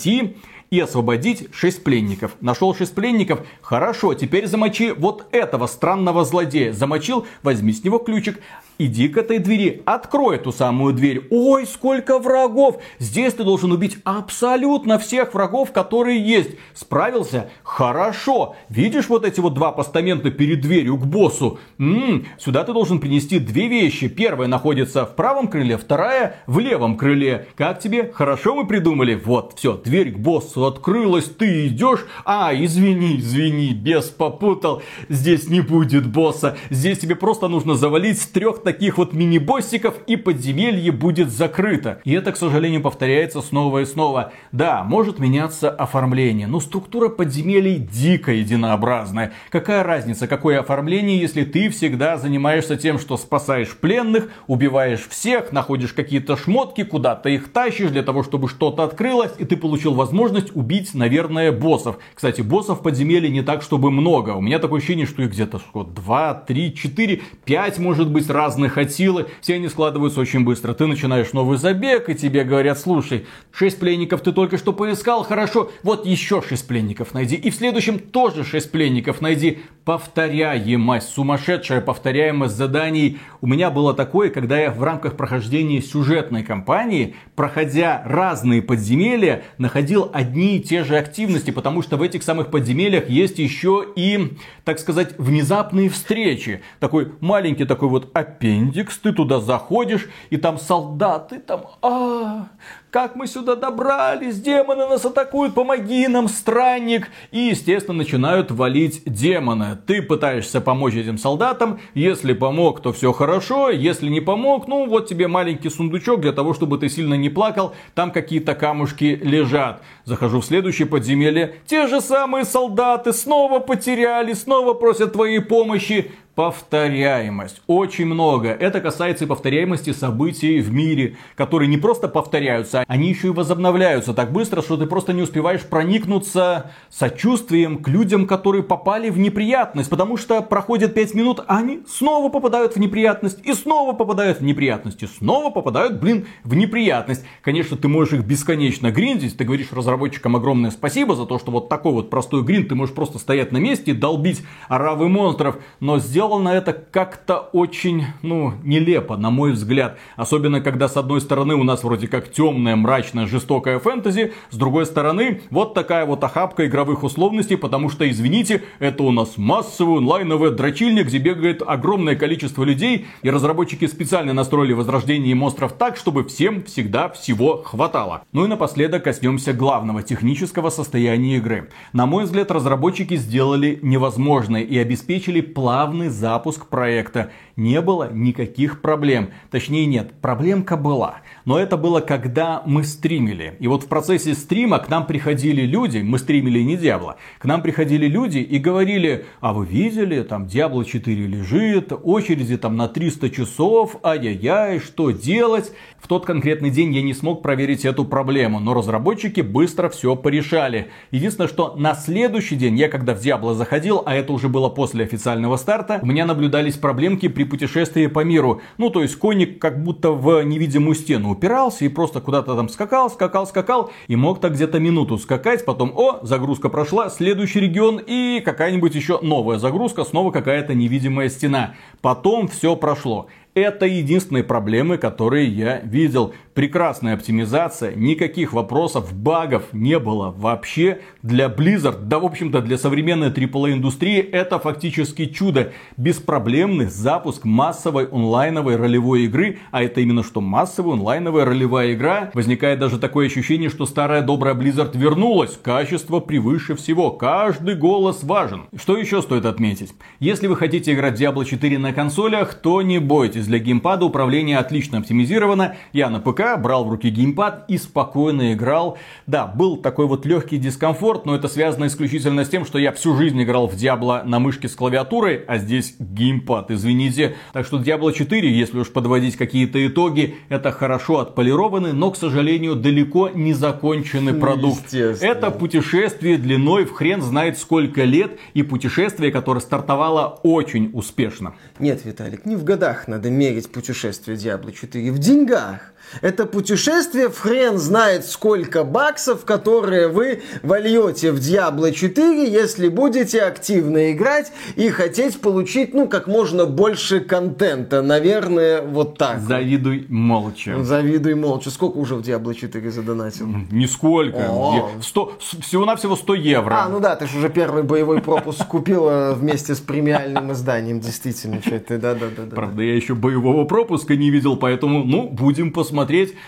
и 0.70 0.80
освободить 0.80 1.48
6 1.52 1.84
пленников. 1.84 2.32
Нашел 2.40 2.74
6 2.74 2.94
пленников? 2.94 3.40
Хорошо, 3.60 4.14
теперь 4.14 4.46
замочи 4.46 4.92
вот 4.92 5.26
этого 5.32 5.66
странного 5.66 6.24
злодея. 6.24 6.72
Замочил, 6.72 7.26
возьми 7.42 7.72
с 7.72 7.84
него 7.84 7.98
ключик, 7.98 8.40
иди 8.78 9.08
к 9.08 9.16
этой 9.16 9.38
двери, 9.38 9.82
открой 9.84 10.36
эту 10.36 10.52
самую 10.52 10.94
дверь. 10.94 11.26
Ой, 11.30 11.66
сколько 11.66 12.18
врагов! 12.18 12.78
Здесь 12.98 13.34
ты 13.34 13.44
должен 13.44 13.72
убить 13.72 13.98
абсолютно 14.04 14.98
всех 14.98 15.34
врагов, 15.34 15.72
которые 15.72 16.20
есть. 16.20 16.50
Справился? 16.74 17.50
Хорошо. 17.62 18.54
Видишь 18.68 19.08
вот 19.08 19.24
эти 19.24 19.40
вот 19.40 19.54
два 19.54 19.72
постамента 19.72 20.30
перед 20.30 20.60
дверью 20.60 20.96
к 20.96 21.06
боссу? 21.06 21.58
М-м, 21.78 22.26
сюда 22.38 22.64
ты 22.64 22.72
должен 22.72 23.00
принести 23.00 23.38
две 23.38 23.68
вещи. 23.68 24.08
Первая 24.08 24.48
находится 24.48 25.04
в 25.04 25.16
правом 25.16 25.48
крыле, 25.48 25.76
вторая 25.76 26.36
в 26.46 26.58
левом 26.58 26.96
крыле. 26.96 27.48
Как 27.56 27.80
тебе? 27.80 28.10
Хорошо 28.12 28.54
мы 28.54 28.66
придумали? 28.66 29.14
Вот, 29.14 29.54
все, 29.56 29.76
дверь 29.76 30.12
к 30.12 30.18
боссу 30.18 30.64
открылась, 30.64 31.24
ты 31.24 31.66
идешь. 31.66 32.06
А, 32.24 32.52
извини, 32.54 33.16
извини, 33.16 33.72
бес 33.72 34.06
попутал. 34.06 34.82
Здесь 35.08 35.48
не 35.48 35.60
будет 35.60 36.06
босса. 36.06 36.56
Здесь 36.70 36.98
тебе 36.98 37.16
просто 37.16 37.48
нужно 37.48 37.74
завалить 37.74 38.32
трех 38.32 38.62
таких 38.68 38.98
вот 38.98 39.14
мини-боссиков 39.14 39.94
и 40.06 40.16
подземелье 40.16 40.92
будет 40.92 41.30
закрыто. 41.30 42.02
И 42.04 42.12
это, 42.12 42.32
к 42.32 42.36
сожалению, 42.36 42.82
повторяется 42.82 43.40
снова 43.40 43.78
и 43.78 43.86
снова. 43.86 44.34
Да, 44.52 44.84
может 44.84 45.18
меняться 45.18 45.70
оформление, 45.70 46.46
но 46.46 46.60
структура 46.60 47.08
подземелий 47.08 47.78
дико 47.78 48.30
единообразная. 48.30 49.32
Какая 49.48 49.82
разница, 49.84 50.26
какое 50.26 50.60
оформление, 50.60 51.18
если 51.18 51.44
ты 51.44 51.70
всегда 51.70 52.18
занимаешься 52.18 52.76
тем, 52.76 52.98
что 52.98 53.16
спасаешь 53.16 53.74
пленных, 53.74 54.28
убиваешь 54.46 55.08
всех, 55.08 55.50
находишь 55.50 55.94
какие-то 55.94 56.36
шмотки, 56.36 56.84
куда-то 56.84 57.30
их 57.30 57.50
тащишь 57.50 57.90
для 57.90 58.02
того, 58.02 58.22
чтобы 58.22 58.50
что-то 58.50 58.82
открылось, 58.82 59.32
и 59.38 59.46
ты 59.46 59.56
получил 59.56 59.94
возможность 59.94 60.54
убить, 60.54 60.92
наверное, 60.92 61.52
боссов. 61.52 61.96
Кстати, 62.14 62.42
боссов 62.42 62.80
в 62.80 62.82
подземелье 62.82 63.30
не 63.30 63.40
так, 63.40 63.62
чтобы 63.62 63.90
много. 63.90 64.32
У 64.32 64.42
меня 64.42 64.58
такое 64.58 64.80
ощущение, 64.80 65.06
что 65.06 65.22
их 65.22 65.30
где-то 65.30 65.58
2, 65.72 66.34
3, 66.34 66.74
4, 66.74 67.22
5 67.46 67.78
может 67.78 68.10
быть 68.12 68.28
разных 68.28 68.57
разных 68.58 68.76
от 68.76 68.90
силы, 68.92 69.26
все 69.40 69.54
они 69.54 69.68
складываются 69.68 70.20
очень 70.20 70.44
быстро. 70.44 70.74
Ты 70.74 70.86
начинаешь 70.86 71.32
новый 71.32 71.58
забег, 71.58 72.08
и 72.08 72.14
тебе 72.14 72.42
говорят, 72.42 72.78
слушай, 72.78 73.24
6 73.52 73.78
пленников 73.78 74.20
ты 74.20 74.32
только 74.32 74.58
что 74.58 74.72
поискал, 74.72 75.22
хорошо, 75.22 75.70
вот 75.84 76.06
еще 76.06 76.42
6 76.42 76.66
пленников 76.66 77.14
найди. 77.14 77.36
И 77.36 77.50
в 77.50 77.54
следующем 77.54 77.98
тоже 78.00 78.44
6 78.44 78.70
пленников 78.72 79.20
найди. 79.20 79.58
Повторяемость, 79.84 81.08
сумасшедшая 81.10 81.80
повторяемость 81.80 82.56
заданий. 82.56 83.18
У 83.40 83.46
меня 83.46 83.70
было 83.70 83.94
такое, 83.94 84.28
когда 84.28 84.58
я 84.58 84.70
в 84.70 84.82
рамках 84.82 85.16
прохождения 85.16 85.80
сюжетной 85.80 86.42
кампании, 86.42 87.14
проходя 87.36 88.02
разные 88.04 88.60
подземелья, 88.60 89.44
находил 89.58 90.10
одни 90.12 90.56
и 90.56 90.60
те 90.60 90.82
же 90.84 90.96
активности, 90.96 91.52
потому 91.52 91.82
что 91.82 91.96
в 91.96 92.02
этих 92.02 92.22
самых 92.22 92.50
подземельях 92.50 93.08
есть 93.08 93.38
еще 93.38 93.86
и, 93.96 94.36
так 94.64 94.78
сказать, 94.78 95.14
внезапные 95.18 95.88
встречи. 95.88 96.60
Такой 96.80 97.12
маленький 97.20 97.64
такой 97.64 97.88
вот 97.88 98.10
опять 98.14 98.47
аппендикс, 98.48 98.98
ты 98.98 99.12
туда 99.12 99.40
заходишь, 99.40 100.08
и 100.30 100.36
там 100.36 100.58
солдаты, 100.58 101.38
там, 101.38 101.62
а, 101.82 102.48
как 102.90 103.16
мы 103.16 103.26
сюда 103.26 103.54
добрались, 103.54 104.40
демоны 104.40 104.86
нас 104.86 105.04
атакуют, 105.04 105.54
помоги 105.54 106.08
нам, 106.08 106.28
странник. 106.28 107.10
И, 107.30 107.38
естественно, 107.38 107.98
начинают 107.98 108.50
валить 108.50 109.02
демоны. 109.04 109.78
Ты 109.86 110.00
пытаешься 110.00 110.60
помочь 110.60 110.94
этим 110.94 111.18
солдатам, 111.18 111.80
если 111.94 112.32
помог, 112.32 112.80
то 112.80 112.92
все 112.92 113.12
хорошо, 113.12 113.70
если 113.70 114.08
не 114.08 114.20
помог, 114.20 114.68
ну 114.68 114.86
вот 114.86 115.06
тебе 115.06 115.28
маленький 115.28 115.68
сундучок 115.68 116.20
для 116.20 116.32
того, 116.32 116.54
чтобы 116.54 116.78
ты 116.78 116.88
сильно 116.88 117.14
не 117.14 117.28
плакал, 117.28 117.74
там 117.94 118.10
какие-то 118.10 118.54
камушки 118.54 119.20
лежат. 119.22 119.82
Захожу 120.04 120.40
в 120.40 120.46
следующее 120.46 120.88
подземелье, 120.88 121.56
те 121.66 121.86
же 121.88 122.00
самые 122.00 122.44
солдаты 122.44 123.12
снова 123.12 123.58
потеряли, 123.58 124.32
снова 124.32 124.72
просят 124.72 125.12
твоей 125.12 125.40
помощи 125.40 126.10
повторяемость. 126.38 127.62
Очень 127.66 128.06
много. 128.06 128.50
Это 128.50 128.80
касается 128.80 129.24
и 129.24 129.26
повторяемости 129.26 129.92
событий 129.92 130.60
в 130.60 130.72
мире, 130.72 131.16
которые 131.34 131.66
не 131.66 131.78
просто 131.78 132.06
повторяются, 132.06 132.84
они 132.86 133.08
еще 133.08 133.26
и 133.26 133.30
возобновляются 133.30 134.14
так 134.14 134.30
быстро, 134.30 134.62
что 134.62 134.76
ты 134.76 134.86
просто 134.86 135.12
не 135.12 135.22
успеваешь 135.22 135.62
проникнуться 135.62 136.70
сочувствием 136.90 137.82
к 137.82 137.88
людям, 137.88 138.28
которые 138.28 138.62
попали 138.62 139.10
в 139.10 139.18
неприятность. 139.18 139.90
Потому 139.90 140.16
что 140.16 140.40
проходит 140.40 140.94
5 140.94 141.14
минут, 141.14 141.40
а 141.48 141.58
они 141.58 141.80
снова 141.88 142.28
попадают 142.28 142.76
в 142.76 142.78
неприятность, 142.78 143.44
и 143.44 143.52
снова 143.52 143.92
попадают 143.92 144.38
в 144.38 144.44
неприятность, 144.44 145.02
и 145.02 145.08
снова 145.08 145.50
попадают, 145.50 146.00
блин, 146.00 146.28
в 146.44 146.54
неприятность. 146.54 147.24
Конечно, 147.42 147.76
ты 147.76 147.88
можешь 147.88 148.14
их 148.14 148.24
бесконечно 148.24 148.92
гриндить. 148.92 149.36
Ты 149.36 149.42
говоришь 149.42 149.72
разработчикам 149.72 150.36
огромное 150.36 150.70
спасибо 150.70 151.16
за 151.16 151.26
то, 151.26 151.40
что 151.40 151.50
вот 151.50 151.68
такой 151.68 151.90
вот 151.90 152.10
простой 152.10 152.44
гринд, 152.44 152.68
ты 152.68 152.76
можешь 152.76 152.94
просто 152.94 153.18
стоять 153.18 153.50
на 153.50 153.58
месте, 153.58 153.92
долбить 153.92 154.44
оравы 154.68 155.08
монстров. 155.08 155.56
Но 155.80 155.98
сделал 155.98 156.27
сделано 156.28 156.50
это 156.50 156.74
как-то 156.74 157.48
очень, 157.52 158.04
ну, 158.20 158.52
нелепо, 158.62 159.16
на 159.16 159.30
мой 159.30 159.52
взгляд. 159.52 159.98
Особенно, 160.14 160.60
когда 160.60 160.86
с 160.86 160.98
одной 160.98 161.22
стороны 161.22 161.54
у 161.54 161.62
нас 161.62 161.82
вроде 161.84 162.06
как 162.06 162.30
темная, 162.30 162.76
мрачная, 162.76 163.26
жестокая 163.26 163.78
фэнтези, 163.78 164.34
с 164.50 164.56
другой 164.56 164.84
стороны 164.84 165.40
вот 165.48 165.72
такая 165.72 166.04
вот 166.04 166.22
охапка 166.22 166.66
игровых 166.66 167.02
условностей, 167.02 167.56
потому 167.56 167.88
что, 167.88 168.08
извините, 168.08 168.62
это 168.78 169.04
у 169.04 169.10
нас 169.10 169.38
массовый 169.38 169.98
онлайновый 169.98 170.50
дрочильник, 170.50 171.06
где 171.06 171.16
бегает 171.16 171.62
огромное 171.66 172.14
количество 172.14 172.62
людей, 172.62 173.06
и 173.22 173.30
разработчики 173.30 173.86
специально 173.86 174.34
настроили 174.34 174.74
возрождение 174.74 175.34
монстров 175.34 175.72
так, 175.72 175.96
чтобы 175.96 176.24
всем 176.24 176.62
всегда 176.64 177.08
всего 177.08 177.62
хватало. 177.62 178.24
Ну 178.32 178.44
и 178.44 178.48
напоследок 178.48 179.04
коснемся 179.04 179.54
главного 179.54 180.02
технического 180.02 180.68
состояния 180.68 181.38
игры. 181.38 181.70
На 181.94 182.04
мой 182.04 182.24
взгляд, 182.24 182.50
разработчики 182.50 183.16
сделали 183.16 183.78
невозможное 183.80 184.60
и 184.60 184.76
обеспечили 184.76 185.40
плавный 185.40 186.10
запуск 186.18 186.66
проекта. 186.66 187.30
Не 187.56 187.80
было 187.80 188.12
никаких 188.12 188.82
проблем. 188.82 189.30
Точнее 189.50 189.86
нет, 189.86 190.12
проблемка 190.20 190.76
была. 190.76 191.16
Но 191.48 191.58
это 191.58 191.78
было 191.78 192.00
когда 192.00 192.62
мы 192.66 192.84
стримили. 192.84 193.56
И 193.58 193.68
вот 193.68 193.84
в 193.84 193.86
процессе 193.88 194.34
стрима 194.34 194.80
к 194.80 194.90
нам 194.90 195.06
приходили 195.06 195.62
люди, 195.62 196.00
мы 196.00 196.18
стримили 196.18 196.58
не 196.58 196.76
Диабло, 196.76 197.16
к 197.38 197.46
нам 197.46 197.62
приходили 197.62 198.06
люди 198.06 198.36
и 198.36 198.58
говорили, 198.58 199.24
а 199.40 199.54
вы 199.54 199.64
видели, 199.64 200.20
там 200.24 200.46
Диабло 200.46 200.84
4 200.84 201.26
лежит, 201.26 201.90
очереди 202.02 202.58
там 202.58 202.76
на 202.76 202.86
300 202.86 203.30
часов, 203.30 203.96
ай-яй-яй, 204.04 204.78
что 204.78 205.10
делать? 205.10 205.72
В 205.98 206.06
тот 206.06 206.26
конкретный 206.26 206.68
день 206.68 206.94
я 206.94 207.00
не 207.00 207.14
смог 207.14 207.40
проверить 207.42 207.86
эту 207.86 208.04
проблему, 208.04 208.60
но 208.60 208.74
разработчики 208.74 209.40
быстро 209.40 209.88
все 209.88 210.16
порешали. 210.16 210.88
Единственное, 211.12 211.48
что 211.48 211.74
на 211.76 211.94
следующий 211.94 212.56
день, 212.56 212.76
я 212.76 212.90
когда 212.90 213.14
в 213.14 213.20
Диабло 213.20 213.54
заходил, 213.54 214.02
а 214.04 214.14
это 214.14 214.34
уже 214.34 214.50
было 214.50 214.68
после 214.68 215.04
официального 215.04 215.56
старта, 215.56 215.98
меня 216.02 216.26
наблюдались 216.26 216.76
проблемки 216.76 217.26
при 217.28 217.44
путешествии 217.44 218.06
по 218.06 218.22
миру. 218.22 218.60
Ну, 218.76 218.90
то 218.90 219.00
есть 219.00 219.16
коник 219.16 219.58
как 219.58 219.82
будто 219.82 220.10
в 220.10 220.42
невидимую 220.42 220.94
стену 220.94 221.37
упирался 221.38 221.84
и 221.84 221.88
просто 221.88 222.20
куда-то 222.20 222.56
там 222.56 222.68
скакал, 222.68 223.08
скакал, 223.10 223.46
скакал. 223.46 223.90
И 224.08 224.16
мог 224.16 224.40
так 224.40 224.54
где-то 224.54 224.80
минуту 224.80 225.18
скакать, 225.18 225.64
потом, 225.64 225.92
о, 225.94 226.18
загрузка 226.22 226.68
прошла, 226.68 227.10
следующий 227.10 227.60
регион 227.60 228.00
и 228.04 228.40
какая-нибудь 228.44 228.94
еще 228.94 229.20
новая 229.22 229.58
загрузка, 229.58 230.04
снова 230.04 230.32
какая-то 230.32 230.74
невидимая 230.74 231.28
стена. 231.28 231.74
Потом 232.00 232.48
все 232.48 232.74
прошло. 232.74 233.28
Это 233.54 233.86
единственные 233.86 234.44
проблемы, 234.44 234.98
которые 234.98 235.48
я 235.48 235.80
видел. 235.80 236.32
Прекрасная 236.54 237.14
оптимизация, 237.14 237.94
никаких 237.94 238.52
вопросов, 238.52 239.14
багов 239.14 239.64
не 239.72 239.98
было 239.98 240.34
вообще. 240.36 241.00
Для 241.22 241.46
Blizzard, 241.46 242.06
да 242.06 242.18
в 242.18 242.24
общем-то 242.24 242.60
для 242.62 242.78
современной 242.78 243.28
AAA 243.28 243.74
индустрии 243.74 244.18
это 244.18 244.58
фактически 244.58 245.26
чудо. 245.26 245.72
Беспроблемный 245.96 246.86
запуск 246.86 247.44
массовой 247.44 248.06
онлайновой 248.06 248.74
ролевой 248.74 249.24
игры, 249.24 249.58
а 249.70 249.84
это 249.84 250.00
именно 250.00 250.24
что 250.24 250.40
массовая 250.40 250.94
онлайновая 250.94 251.44
ролевая 251.44 251.94
игра. 251.94 252.30
Возникает 252.34 252.80
даже 252.80 252.98
такое 252.98 253.26
ощущение, 253.26 253.70
что 253.70 253.86
старая 253.86 254.22
добрая 254.22 254.54
Blizzard 254.54 254.98
вернулась. 254.98 255.56
Качество 255.62 256.18
превыше 256.18 256.74
всего, 256.74 257.12
каждый 257.12 257.76
голос 257.76 258.24
важен. 258.24 258.62
Что 258.76 258.96
еще 258.96 259.22
стоит 259.22 259.44
отметить? 259.44 259.94
Если 260.18 260.48
вы 260.48 260.56
хотите 260.56 260.92
играть 260.92 261.20
Diablo 261.20 261.44
4 261.44 261.78
на 261.78 261.92
консолях, 261.92 262.54
то 262.54 262.82
не 262.82 262.98
бойтесь 262.98 263.37
бойтесь, 263.38 263.46
для 263.46 263.58
геймпада 263.58 264.04
управление 264.04 264.58
отлично 264.58 264.98
оптимизировано. 264.98 265.76
Я 265.92 266.10
на 266.10 266.20
ПК 266.20 266.58
брал 266.58 266.84
в 266.84 266.90
руки 266.90 267.10
геймпад 267.10 267.64
и 267.68 267.78
спокойно 267.78 268.52
играл. 268.52 268.98
Да, 269.26 269.46
был 269.46 269.76
такой 269.76 270.06
вот 270.06 270.26
легкий 270.26 270.58
дискомфорт, 270.58 271.26
но 271.26 271.34
это 271.34 271.48
связано 271.48 271.86
исключительно 271.86 272.44
с 272.44 272.48
тем, 272.48 272.64
что 272.64 272.78
я 272.78 272.92
всю 272.92 273.16
жизнь 273.16 273.42
играл 273.42 273.68
в 273.68 273.74
Diablo 273.74 274.24
на 274.24 274.38
мышке 274.38 274.68
с 274.68 274.74
клавиатурой, 274.74 275.44
а 275.46 275.58
здесь 275.58 275.96
геймпад, 275.98 276.70
извините. 276.70 277.36
Так 277.52 277.66
что 277.66 277.78
Diablo 277.78 278.12
4, 278.12 278.50
если 278.50 278.78
уж 278.78 278.92
подводить 278.92 279.36
какие-то 279.36 279.84
итоги, 279.86 280.36
это 280.48 280.72
хорошо 280.72 281.18
отполированный, 281.18 281.92
но, 281.92 282.10
к 282.10 282.16
сожалению, 282.16 282.74
далеко 282.74 283.28
не 283.28 283.52
законченный 283.52 284.34
продукт. 284.34 284.84
Естественно. 284.84 285.30
Это 285.30 285.50
путешествие 285.50 286.36
длиной 286.36 286.84
в 286.84 286.92
хрен 286.92 287.22
знает 287.22 287.58
сколько 287.58 288.04
лет 288.04 288.38
и 288.54 288.62
путешествие, 288.62 289.30
которое 289.30 289.60
стартовало 289.60 290.40
очень 290.42 290.90
успешно. 290.92 291.54
Нет, 291.78 292.04
Виталик, 292.04 292.44
не 292.44 292.56
в 292.56 292.64
годах 292.64 293.08
надо 293.08 293.27
мерить 293.30 293.70
путешествие 293.70 294.36
Diablo 294.36 294.72
4, 294.72 295.10
в 295.12 295.18
деньгах. 295.18 295.92
Это 296.22 296.46
путешествие 296.46 297.28
в 297.28 297.38
хрен 297.38 297.78
знает 297.78 298.24
сколько 298.26 298.84
баксов, 298.84 299.44
которые 299.44 300.08
вы 300.08 300.42
вольете 300.62 301.32
в 301.32 301.36
Diablo 301.36 301.92
4, 301.92 302.48
если 302.50 302.88
будете 302.88 303.42
активно 303.42 304.12
играть 304.12 304.52
и 304.76 304.88
хотеть 304.88 305.40
получить, 305.40 305.94
ну, 305.94 306.08
как 306.08 306.26
можно 306.26 306.64
больше 306.66 307.20
контента. 307.20 308.02
Наверное, 308.02 308.82
вот 308.82 309.18
так. 309.18 309.40
Завидуй 309.40 310.06
молча. 310.08 310.82
Завидуй 310.82 311.34
молча. 311.34 311.70
Сколько 311.70 311.98
уже 311.98 312.14
в 312.14 312.20
Diablo 312.20 312.54
4 312.54 312.90
задонатил? 312.90 313.46
Нисколько. 313.70 314.46
О. 314.50 314.74
Я- 314.96 315.02
сто- 315.02 315.32
с- 315.40 315.56
всего-навсего 315.64 316.16
100 316.16 316.34
евро. 316.34 316.74
А, 316.74 316.88
ну 316.88 317.00
да, 317.00 317.16
ты 317.16 317.26
же 317.26 317.38
уже 317.38 317.48
первый 317.50 317.82
боевой 317.82 318.20
пропуск 318.20 318.66
купила 318.66 319.34
вместе 319.38 319.74
с 319.74 319.80
премиальным 319.80 320.52
изданием, 320.52 321.00
действительно. 321.00 321.60
Что 321.60 321.74
это, 321.74 321.98
да-да-да. 321.98 322.54
Правда, 322.56 322.82
я 322.82 322.94
еще 322.94 323.14
боевого 323.14 323.64
пропуска 323.64 324.16
не 324.16 324.30
видел, 324.30 324.56
поэтому, 324.56 325.04
ну, 325.04 325.28
будем 325.28 325.72
посмотреть, 325.72 325.97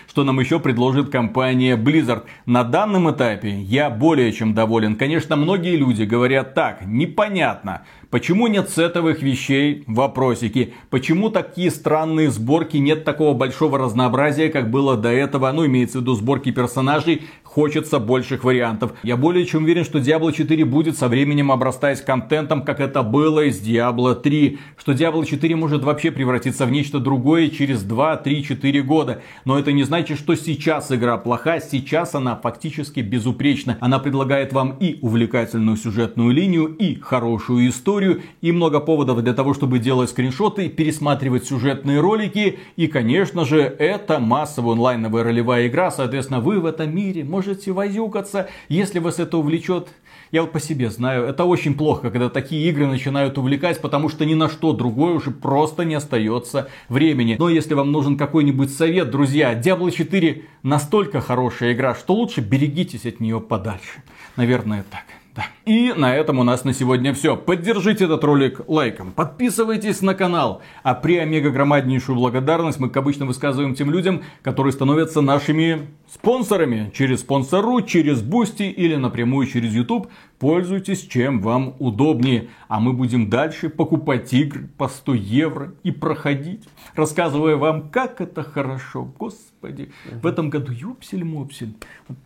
что 0.09 0.25
нам 0.25 0.41
еще 0.41 0.61
предложит 0.61 1.11
компания 1.11 1.77
Blizzard. 1.77 2.25
На 2.47 2.65
данном 2.65 3.11
этапе 3.11 3.61
я 3.61 3.91
более 3.91 4.33
чем 4.33 4.55
доволен. 4.55 4.97
Конечно, 4.97 5.37
многие 5.37 5.77
люди 5.77 6.05
говорят 6.05 6.55
так, 6.55 6.85
непонятно. 6.87 7.83
Почему 8.11 8.49
нет 8.49 8.69
сетовых 8.69 9.23
вещей? 9.23 9.85
Вопросики. 9.87 10.75
Почему 10.91 11.31
такие 11.31 11.71
странные 11.71 12.31
сборки, 12.31 12.77
нет 12.77 13.05
такого 13.05 13.35
большого 13.35 13.79
разнообразия, 13.79 14.49
как 14.49 14.71
было 14.71 14.97
до 14.97 15.11
этого? 15.11 15.53
Ну, 15.53 15.65
имеется 15.67 15.99
в 15.99 16.01
виду 16.03 16.15
сборки 16.15 16.51
персонажей. 16.51 17.23
Хочется 17.53 17.99
больших 17.99 18.45
вариантов. 18.45 18.93
Я 19.03 19.17
более 19.17 19.45
чем 19.45 19.65
уверен, 19.65 19.85
что 19.85 19.99
Diablo 19.99 20.33
4 20.33 20.65
будет 20.65 20.97
со 20.97 21.09
временем 21.09 21.51
обрастать 21.51 22.05
контентом, 22.05 22.63
как 22.63 22.79
это 22.79 23.03
было 23.03 23.41
из 23.41 23.61
Diablo 23.61 24.15
3. 24.15 24.61
Что 24.79 24.93
Diablo 24.93 25.27
4 25.27 25.57
может 25.57 25.83
вообще 25.83 26.13
превратиться 26.13 26.65
в 26.65 26.71
нечто 26.71 27.01
другое 27.01 27.49
через 27.49 27.83
2, 27.83 28.19
3, 28.19 28.45
4 28.45 28.83
года. 28.83 29.23
Но 29.45 29.59
это 29.59 29.73
не 29.73 29.83
значит, 29.83 30.17
что 30.21 30.37
сейчас 30.37 30.93
игра 30.93 31.17
плоха. 31.17 31.59
Сейчас 31.59 32.15
она 32.15 32.37
фактически 32.37 33.01
безупречна. 33.01 33.77
Она 33.81 33.99
предлагает 33.99 34.53
вам 34.53 34.77
и 34.79 35.01
увлекательную 35.03 35.77
сюжетную 35.77 36.31
линию, 36.31 36.67
и 36.67 37.01
хорошую 37.01 37.69
историю, 37.69 38.23
и 38.43 38.53
много 38.53 38.79
поводов 38.79 39.25
для 39.25 39.35
того, 39.35 39.55
чтобы 39.55 39.81
делать 39.81 40.11
скриншоты, 40.11 40.69
пересматривать 40.69 41.47
сюжетные 41.47 41.99
ролики. 41.99 42.61
И, 42.77 42.87
конечно 42.87 43.45
же, 43.45 43.59
это 43.59 44.21
массовая 44.21 44.75
онлайновая 44.75 45.25
ролевая 45.25 45.67
игра. 45.67 45.91
Соответственно, 45.91 46.39
вы 46.39 46.61
в 46.61 46.65
этом 46.65 46.95
мире 46.95 47.25
можете 47.25 47.40
возюкаться, 47.73 48.49
если 48.69 48.99
вас 48.99 49.19
это 49.19 49.39
увлечет. 49.39 49.89
Я 50.33 50.43
вот 50.43 50.53
по 50.53 50.61
себе 50.61 50.91
знаю, 50.91 51.25
это 51.25 51.45
очень 51.45 51.75
плохо, 51.75 52.11
когда 52.11 52.29
такие 52.29 52.69
игры 52.69 52.87
начинают 52.87 53.37
увлекать, 53.37 53.81
потому 53.81 54.09
что 54.09 54.25
ни 54.25 54.35
на 54.35 54.49
что 54.49 54.73
другое 54.73 55.15
уже 55.15 55.33
просто 55.33 55.85
не 55.85 55.95
остается 55.97 56.69
времени. 56.89 57.37
Но 57.39 57.49
если 57.49 57.75
вам 57.75 57.91
нужен 57.91 58.17
какой-нибудь 58.17 58.73
совет, 58.73 59.11
друзья, 59.11 59.55
Diablo 59.59 59.91
4 59.91 60.45
настолько 60.63 61.21
хорошая 61.21 61.73
игра, 61.73 61.97
что 61.97 62.15
лучше 62.15 62.43
берегитесь 62.43 63.07
от 63.07 63.19
нее 63.19 63.41
подальше. 63.41 64.03
Наверное, 64.37 64.85
так. 64.89 65.20
Да. 65.35 65.45
И 65.65 65.93
на 65.97 66.15
этом 66.15 66.41
у 66.41 66.43
нас 66.43 66.65
на 66.65 66.75
сегодня 66.75 67.15
все. 67.15 67.37
Поддержите 67.37 68.05
этот 68.05 68.25
ролик 68.25 68.63
лайком, 68.67 69.13
подписывайтесь 69.13 70.03
на 70.03 70.15
канал. 70.15 70.61
А 70.83 70.95
при 70.95 71.19
омега 71.19 71.51
громаднейшую 71.51 72.17
благодарность 72.17 72.81
мы, 72.81 72.89
как 72.89 72.99
обычно, 72.99 73.27
высказываем 73.27 73.75
тем 73.75 73.93
людям, 73.93 74.23
которые 74.43 74.73
становятся 74.73 75.21
нашими 75.21 75.87
спонсорами. 76.13 76.91
Через 76.95 77.21
спонсорку, 77.21 77.81
через 77.83 78.23
Бусти 78.23 78.65
или 78.65 78.97
напрямую 78.97 79.47
через 79.47 79.73
YouTube. 79.73 80.09
Пользуйтесь 80.41 81.03
чем 81.03 81.43
вам 81.43 81.77
удобнее. 81.81 82.49
А 82.67 82.81
мы 82.81 82.95
будем 82.95 83.29
дальше 83.29 83.69
покупать 83.69 84.33
игры 84.33 84.71
по 84.79 84.89
100 84.89 85.15
евро 85.15 85.75
и 85.83 85.91
проходить, 85.91 86.67
рассказывая 86.95 87.57
вам, 87.57 87.91
как 87.91 88.23
это 88.23 88.43
хорошо. 88.43 89.05
Господи, 89.19 89.91
в 90.11 90.27
этом 90.27 90.49
году 90.49 90.73
юпсель-мопсель. 90.73 91.75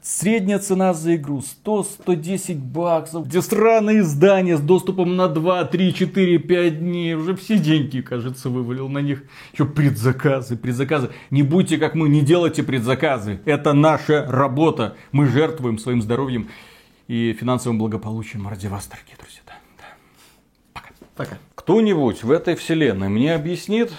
Средняя 0.00 0.60
цена 0.60 0.94
за 0.94 1.16
игру 1.16 1.42
100-110 1.64 2.54
баксов. 2.54 3.26
Где 3.26 3.42
странные 3.42 3.98
издания 3.98 4.58
с 4.58 4.60
доступом 4.60 5.16
на 5.16 5.26
2, 5.26 5.64
3, 5.64 5.92
4, 5.94 6.38
5 6.38 6.78
дней. 6.78 7.14
Уже 7.14 7.34
все 7.34 7.58
деньги, 7.58 8.00
кажется, 8.00 8.48
вывалил 8.48 8.88
на 8.88 8.98
них. 8.98 9.24
Еще 9.52 9.64
предзаказы, 9.64 10.56
предзаказы. 10.56 11.10
Не 11.30 11.42
будьте 11.42 11.78
как 11.78 11.96
мы, 11.96 12.08
не 12.08 12.20
делайте 12.20 12.62
предзаказы. 12.62 13.40
Это 13.44 13.72
наша 13.72 14.24
работа. 14.28 14.96
Мы 15.10 15.26
жертвуем 15.26 15.78
своим 15.78 16.00
здоровьем 16.00 16.46
и 17.08 17.32
финансовым 17.38 17.78
благополучием 17.78 18.48
ради 18.48 18.66
вас, 18.66 18.86
дорогие 18.86 19.16
друзья. 19.18 19.40
Да, 19.46 19.54
да. 19.78 20.80
Пока. 21.16 21.38
Кто-нибудь 21.54 22.22
в 22.24 22.30
этой 22.30 22.54
вселенной 22.56 23.08
мне 23.08 23.34
объяснит 23.34 23.92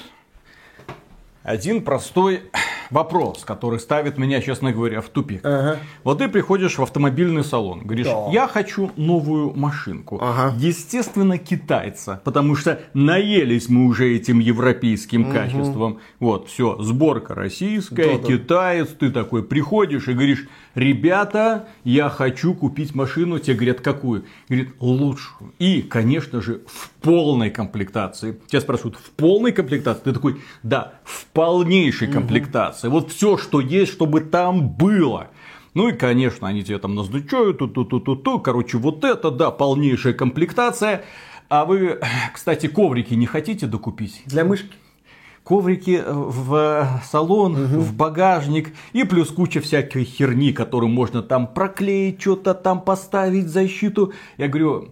один 1.44 1.84
простой 1.84 2.42
вопрос, 2.90 3.44
который 3.46 3.80
ставит 3.80 4.18
меня, 4.18 4.42
честно 4.42 4.72
говоря, 4.72 5.02
в 5.02 5.10
тупик. 5.10 5.42
Ага. 5.46 5.78
Вот 6.04 6.18
ты 6.18 6.28
приходишь 6.28 6.78
в 6.78 6.84
автомобильный 6.84 7.44
салон, 7.44 7.82
говоришь, 7.82 8.08
Да. 8.08 8.28
я 8.32 8.48
хочу 8.48 8.92
новую 8.96 9.54
машинку. 9.56 10.20
Ага. 10.22 10.56
Естественно, 10.58 11.38
китайца, 11.38 12.22
потому 12.24 12.56
что 12.56 12.82
наелись 12.94 13.70
мы 13.70 13.86
уже 13.86 14.16
этим 14.16 14.40
европейским 14.40 15.32
качеством. 15.32 16.00
Вот, 16.20 16.48
все, 16.50 16.82
сборка 16.82 17.36
российская, 17.36 18.18
Да-да. 18.18 18.28
китаец, 18.28 18.90
ты 18.90 19.12
такой 19.12 19.44
приходишь 19.44 20.08
и 20.08 20.14
говоришь, 20.14 20.48
ребята, 20.76 21.68
я 21.84 22.10
хочу 22.10 22.54
купить 22.54 22.94
машину. 22.94 23.40
Тебе 23.40 23.56
говорят, 23.56 23.82
какую? 23.82 24.26
Говорит, 24.48 24.76
лучшую. 24.80 25.54
И, 25.58 25.82
конечно 25.82 26.42
же, 26.42 26.62
в 26.68 26.90
полной 27.02 27.50
комплектации. 27.50 28.40
Тебя 28.48 28.62
спрашивают, 28.62 28.98
в 28.98 29.10
полной 29.12 29.52
комплектации? 29.52 30.04
Ты 30.04 30.14
такой, 30.14 30.42
да, 30.62 30.94
в 31.04 31.26
полнейшей 31.28 32.08
комплектации. 32.08 32.90
Вот 32.90 33.12
все, 33.12 33.38
что 33.38 33.60
есть, 33.60 33.92
чтобы 33.92 34.22
там 34.22 34.70
было. 34.70 35.30
Ну 35.74 35.90
и, 35.90 35.92
конечно, 35.92 36.48
они 36.48 36.64
тебе 36.64 36.78
там 36.78 36.96
назначают, 36.96 37.58
ту-ту-ту-ту-ту, 37.58 38.40
короче, 38.40 38.78
вот 38.78 39.04
это, 39.04 39.30
да, 39.30 39.52
полнейшая 39.52 40.14
комплектация. 40.14 41.04
А 41.50 41.66
вы, 41.66 42.00
кстати, 42.34 42.68
коврики 42.68 43.14
не 43.14 43.26
хотите 43.26 43.68
докупить? 43.68 44.24
Для 44.26 44.46
мышки. 44.46 44.72
Коврики 45.46 46.02
э, 46.04 46.12
в 46.12 47.02
салон, 47.06 47.56
в 47.56 47.94
багажник 47.96 48.74
и 48.94 49.04
плюс 49.04 49.30
куча 49.30 49.62
всякой 49.62 50.04
херни, 50.04 50.52
которую 50.52 50.90
можно 50.90 51.22
там 51.22 51.48
проклеить, 51.48 52.20
что-то 52.20 52.54
там 52.54 52.82
поставить, 52.82 53.48
защиту. 53.48 54.12
Я 54.38 54.48
говорю, 54.48 54.90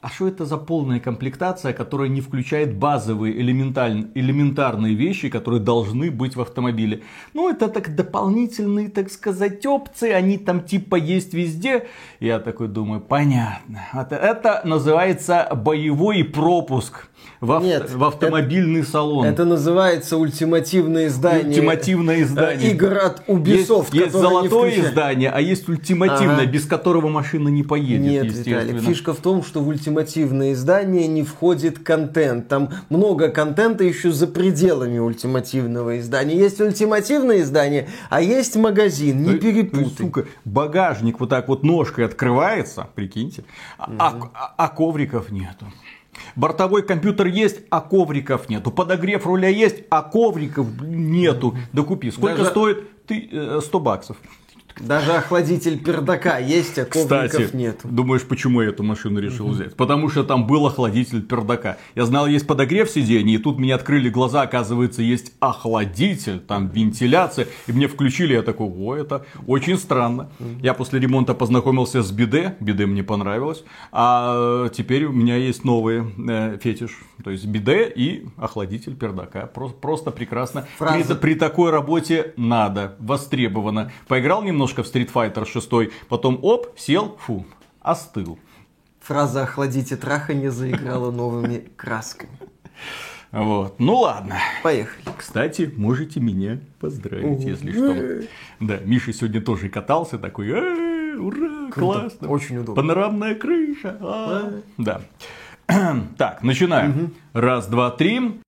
а 0.00 0.08
что 0.08 0.28
это 0.28 0.44
за 0.44 0.56
полная 0.56 1.00
комплектация, 1.00 1.72
которая 1.72 2.08
не 2.08 2.20
включает 2.20 2.76
базовые 2.76 3.34
элементаль- 3.34 4.10
элементарные 4.14 4.94
вещи, 4.94 5.28
которые 5.28 5.60
должны 5.60 6.10
быть 6.10 6.36
в 6.36 6.40
автомобиле? 6.40 7.02
Ну, 7.34 7.48
это 7.48 7.68
так 7.68 7.94
дополнительные, 7.94 8.88
так 8.88 9.10
сказать, 9.10 9.66
опции, 9.66 10.10
они 10.10 10.38
там 10.38 10.60
типа 10.62 10.96
есть 10.96 11.34
везде. 11.34 11.86
Я 12.20 12.38
такой 12.38 12.68
думаю, 12.68 13.00
понятно. 13.00 13.82
Это, 13.92 14.16
это 14.16 14.60
называется 14.64 15.48
боевой 15.54 16.24
пропуск 16.24 17.08
в, 17.40 17.52
ав- 17.52 17.62
Нет, 17.62 17.90
в 17.90 18.02
автомобильный 18.04 18.82
салон. 18.84 19.26
Это 19.26 19.44
называется 19.44 20.16
ультимативное 20.16 21.06
издание. 21.08 21.48
Ультимативное 21.48 22.22
издание. 22.22 22.70
э, 22.70 22.72
Игр 22.72 22.98
от 22.98 23.28
Ubisoft, 23.28 23.88
есть, 23.92 23.94
есть 23.94 24.14
не 24.14 24.20
золотое 24.20 24.48
включают. 24.70 24.90
издание, 24.90 25.30
а 25.30 25.40
есть 25.40 25.68
ультимативное, 25.68 26.36
Ага. 26.42 26.46
без 26.46 26.64
которого 26.66 27.08
машина 27.08 27.48
не 27.48 27.62
поедет, 27.62 28.00
Нет. 28.24 28.32
Виталик, 28.32 28.80
фишка 28.82 29.12
в 29.14 29.18
том, 29.18 29.42
что 29.42 29.60
в 29.60 29.68
ультимативное 29.68 30.52
издание 30.52 31.06
не 31.06 31.22
входит 31.22 31.78
контент. 31.78 32.48
Там 32.48 32.70
много 32.88 33.28
контента 33.28 33.84
еще 33.84 34.10
за 34.12 34.26
пределами 34.26 34.98
ультимативного 34.98 35.98
издания. 35.98 36.36
Есть 36.36 36.60
ультимативное 36.60 37.40
издание, 37.40 37.88
а 38.10 38.20
есть 38.22 38.56
магазин. 38.56 39.18
Не 39.22 39.24
То 39.38 39.46
есть, 39.46 39.70
перепутай. 39.72 39.96
сука, 40.06 40.24
багажник 40.44 41.20
вот 41.20 41.28
так 41.28 41.48
вот 41.48 41.62
ножкой 41.62 42.06
открывается, 42.06 42.88
прикиньте, 42.94 43.44
а, 43.78 44.14
а- 44.34 44.54
а 44.56 44.68
ковриков 44.68 45.30
нету. 45.30 45.66
Бортовой 46.34 46.82
компьютер 46.82 47.26
есть, 47.26 47.60
а 47.70 47.80
ковриков 47.80 48.48
нету. 48.48 48.70
Подогрев 48.70 49.26
руля 49.26 49.48
есть, 49.48 49.84
а 49.90 50.02
ковриков 50.02 50.66
нету. 50.80 51.56
Да 51.72 51.82
купи. 51.82 52.10
Сколько 52.10 52.38
Даже- 52.38 52.50
стоит? 52.50 53.06
Ты, 53.06 53.28
э, 53.30 53.60
100 53.62 53.80
баксов. 53.80 54.16
Даже 54.78 55.12
охладитель 55.12 55.78
пердака 55.78 56.38
есть, 56.38 56.78
а 56.78 56.84
ковриков 56.84 57.30
Кстати, 57.30 57.56
нет. 57.56 57.80
думаешь, 57.84 58.22
почему 58.22 58.60
я 58.62 58.68
эту 58.68 58.82
машину 58.82 59.20
решил 59.20 59.48
взять? 59.48 59.74
Потому 59.74 60.08
что 60.10 60.22
там 60.22 60.46
был 60.46 60.66
охладитель 60.66 61.22
пердака. 61.22 61.78
Я 61.94 62.04
знал, 62.04 62.26
есть 62.26 62.46
подогрев 62.46 62.90
сидений, 62.90 63.34
и 63.36 63.38
тут 63.38 63.58
мне 63.58 63.74
открыли 63.74 64.10
глаза, 64.10 64.42
оказывается, 64.42 65.02
есть 65.02 65.32
охладитель, 65.40 66.40
там 66.40 66.68
вентиляция, 66.68 67.48
и 67.66 67.72
мне 67.72 67.88
включили, 67.88 68.34
я 68.34 68.42
такой, 68.42 68.68
о, 68.68 68.94
это 68.94 69.24
очень 69.46 69.78
странно. 69.78 70.30
Я 70.60 70.74
после 70.74 71.00
ремонта 71.00 71.34
познакомился 71.34 72.02
с 72.02 72.10
биде, 72.12 72.56
биде 72.60 72.86
мне 72.86 73.02
понравилось, 73.02 73.64
а 73.92 74.68
теперь 74.68 75.04
у 75.06 75.12
меня 75.12 75.36
есть 75.36 75.64
новый 75.64 76.02
э, 76.28 76.58
фетиш, 76.62 76.98
то 77.24 77.30
есть 77.30 77.46
биде 77.46 77.90
и 77.94 78.26
охладитель 78.36 78.94
пердака. 78.94 79.46
Просто, 79.46 79.76
просто 79.78 80.10
прекрасно. 80.10 80.66
Фраза- 80.78 81.14
При, 81.14 81.32
при 81.32 81.38
такой 81.38 81.70
работе 81.70 82.34
надо, 82.36 82.96
востребовано. 82.98 83.90
Поиграл 84.08 84.42
немножко 84.66 84.82
в 84.82 84.86
Street 84.86 85.12
Fighter 85.12 85.46
6, 85.46 85.92
потом 86.08 86.38
оп, 86.42 86.76
сел, 86.76 87.16
фу, 87.20 87.46
остыл. 87.80 88.38
Фраза 89.00 89.44
«охладите 89.44 89.96
траханье» 89.96 90.50
заиграла 90.50 91.12
новыми 91.12 91.68
красками. 91.76 92.36
Вот. 93.30 93.78
Ну 93.78 93.96
ладно. 93.98 94.36
Поехали. 94.64 95.04
Кстати, 95.16 95.72
можете 95.76 96.20
меня 96.20 96.58
поздравить, 96.80 97.44
если 97.44 97.70
что. 97.72 98.26
Да, 98.60 98.78
Миша 98.78 99.12
сегодня 99.12 99.40
тоже 99.40 99.68
катался, 99.68 100.18
такой, 100.18 100.48
«Э, 100.48 101.16
ура, 101.16 101.70
классно. 101.70 102.28
очень 102.28 102.56
удобно. 102.58 102.74
Панорамная 102.74 103.34
крыша. 103.36 103.96
а». 104.00 104.60
Да. 104.78 105.02
Так, 106.18 106.42
начинаем. 106.42 107.14
Раз, 107.32 107.66
два, 107.68 107.90
три. 107.90 108.40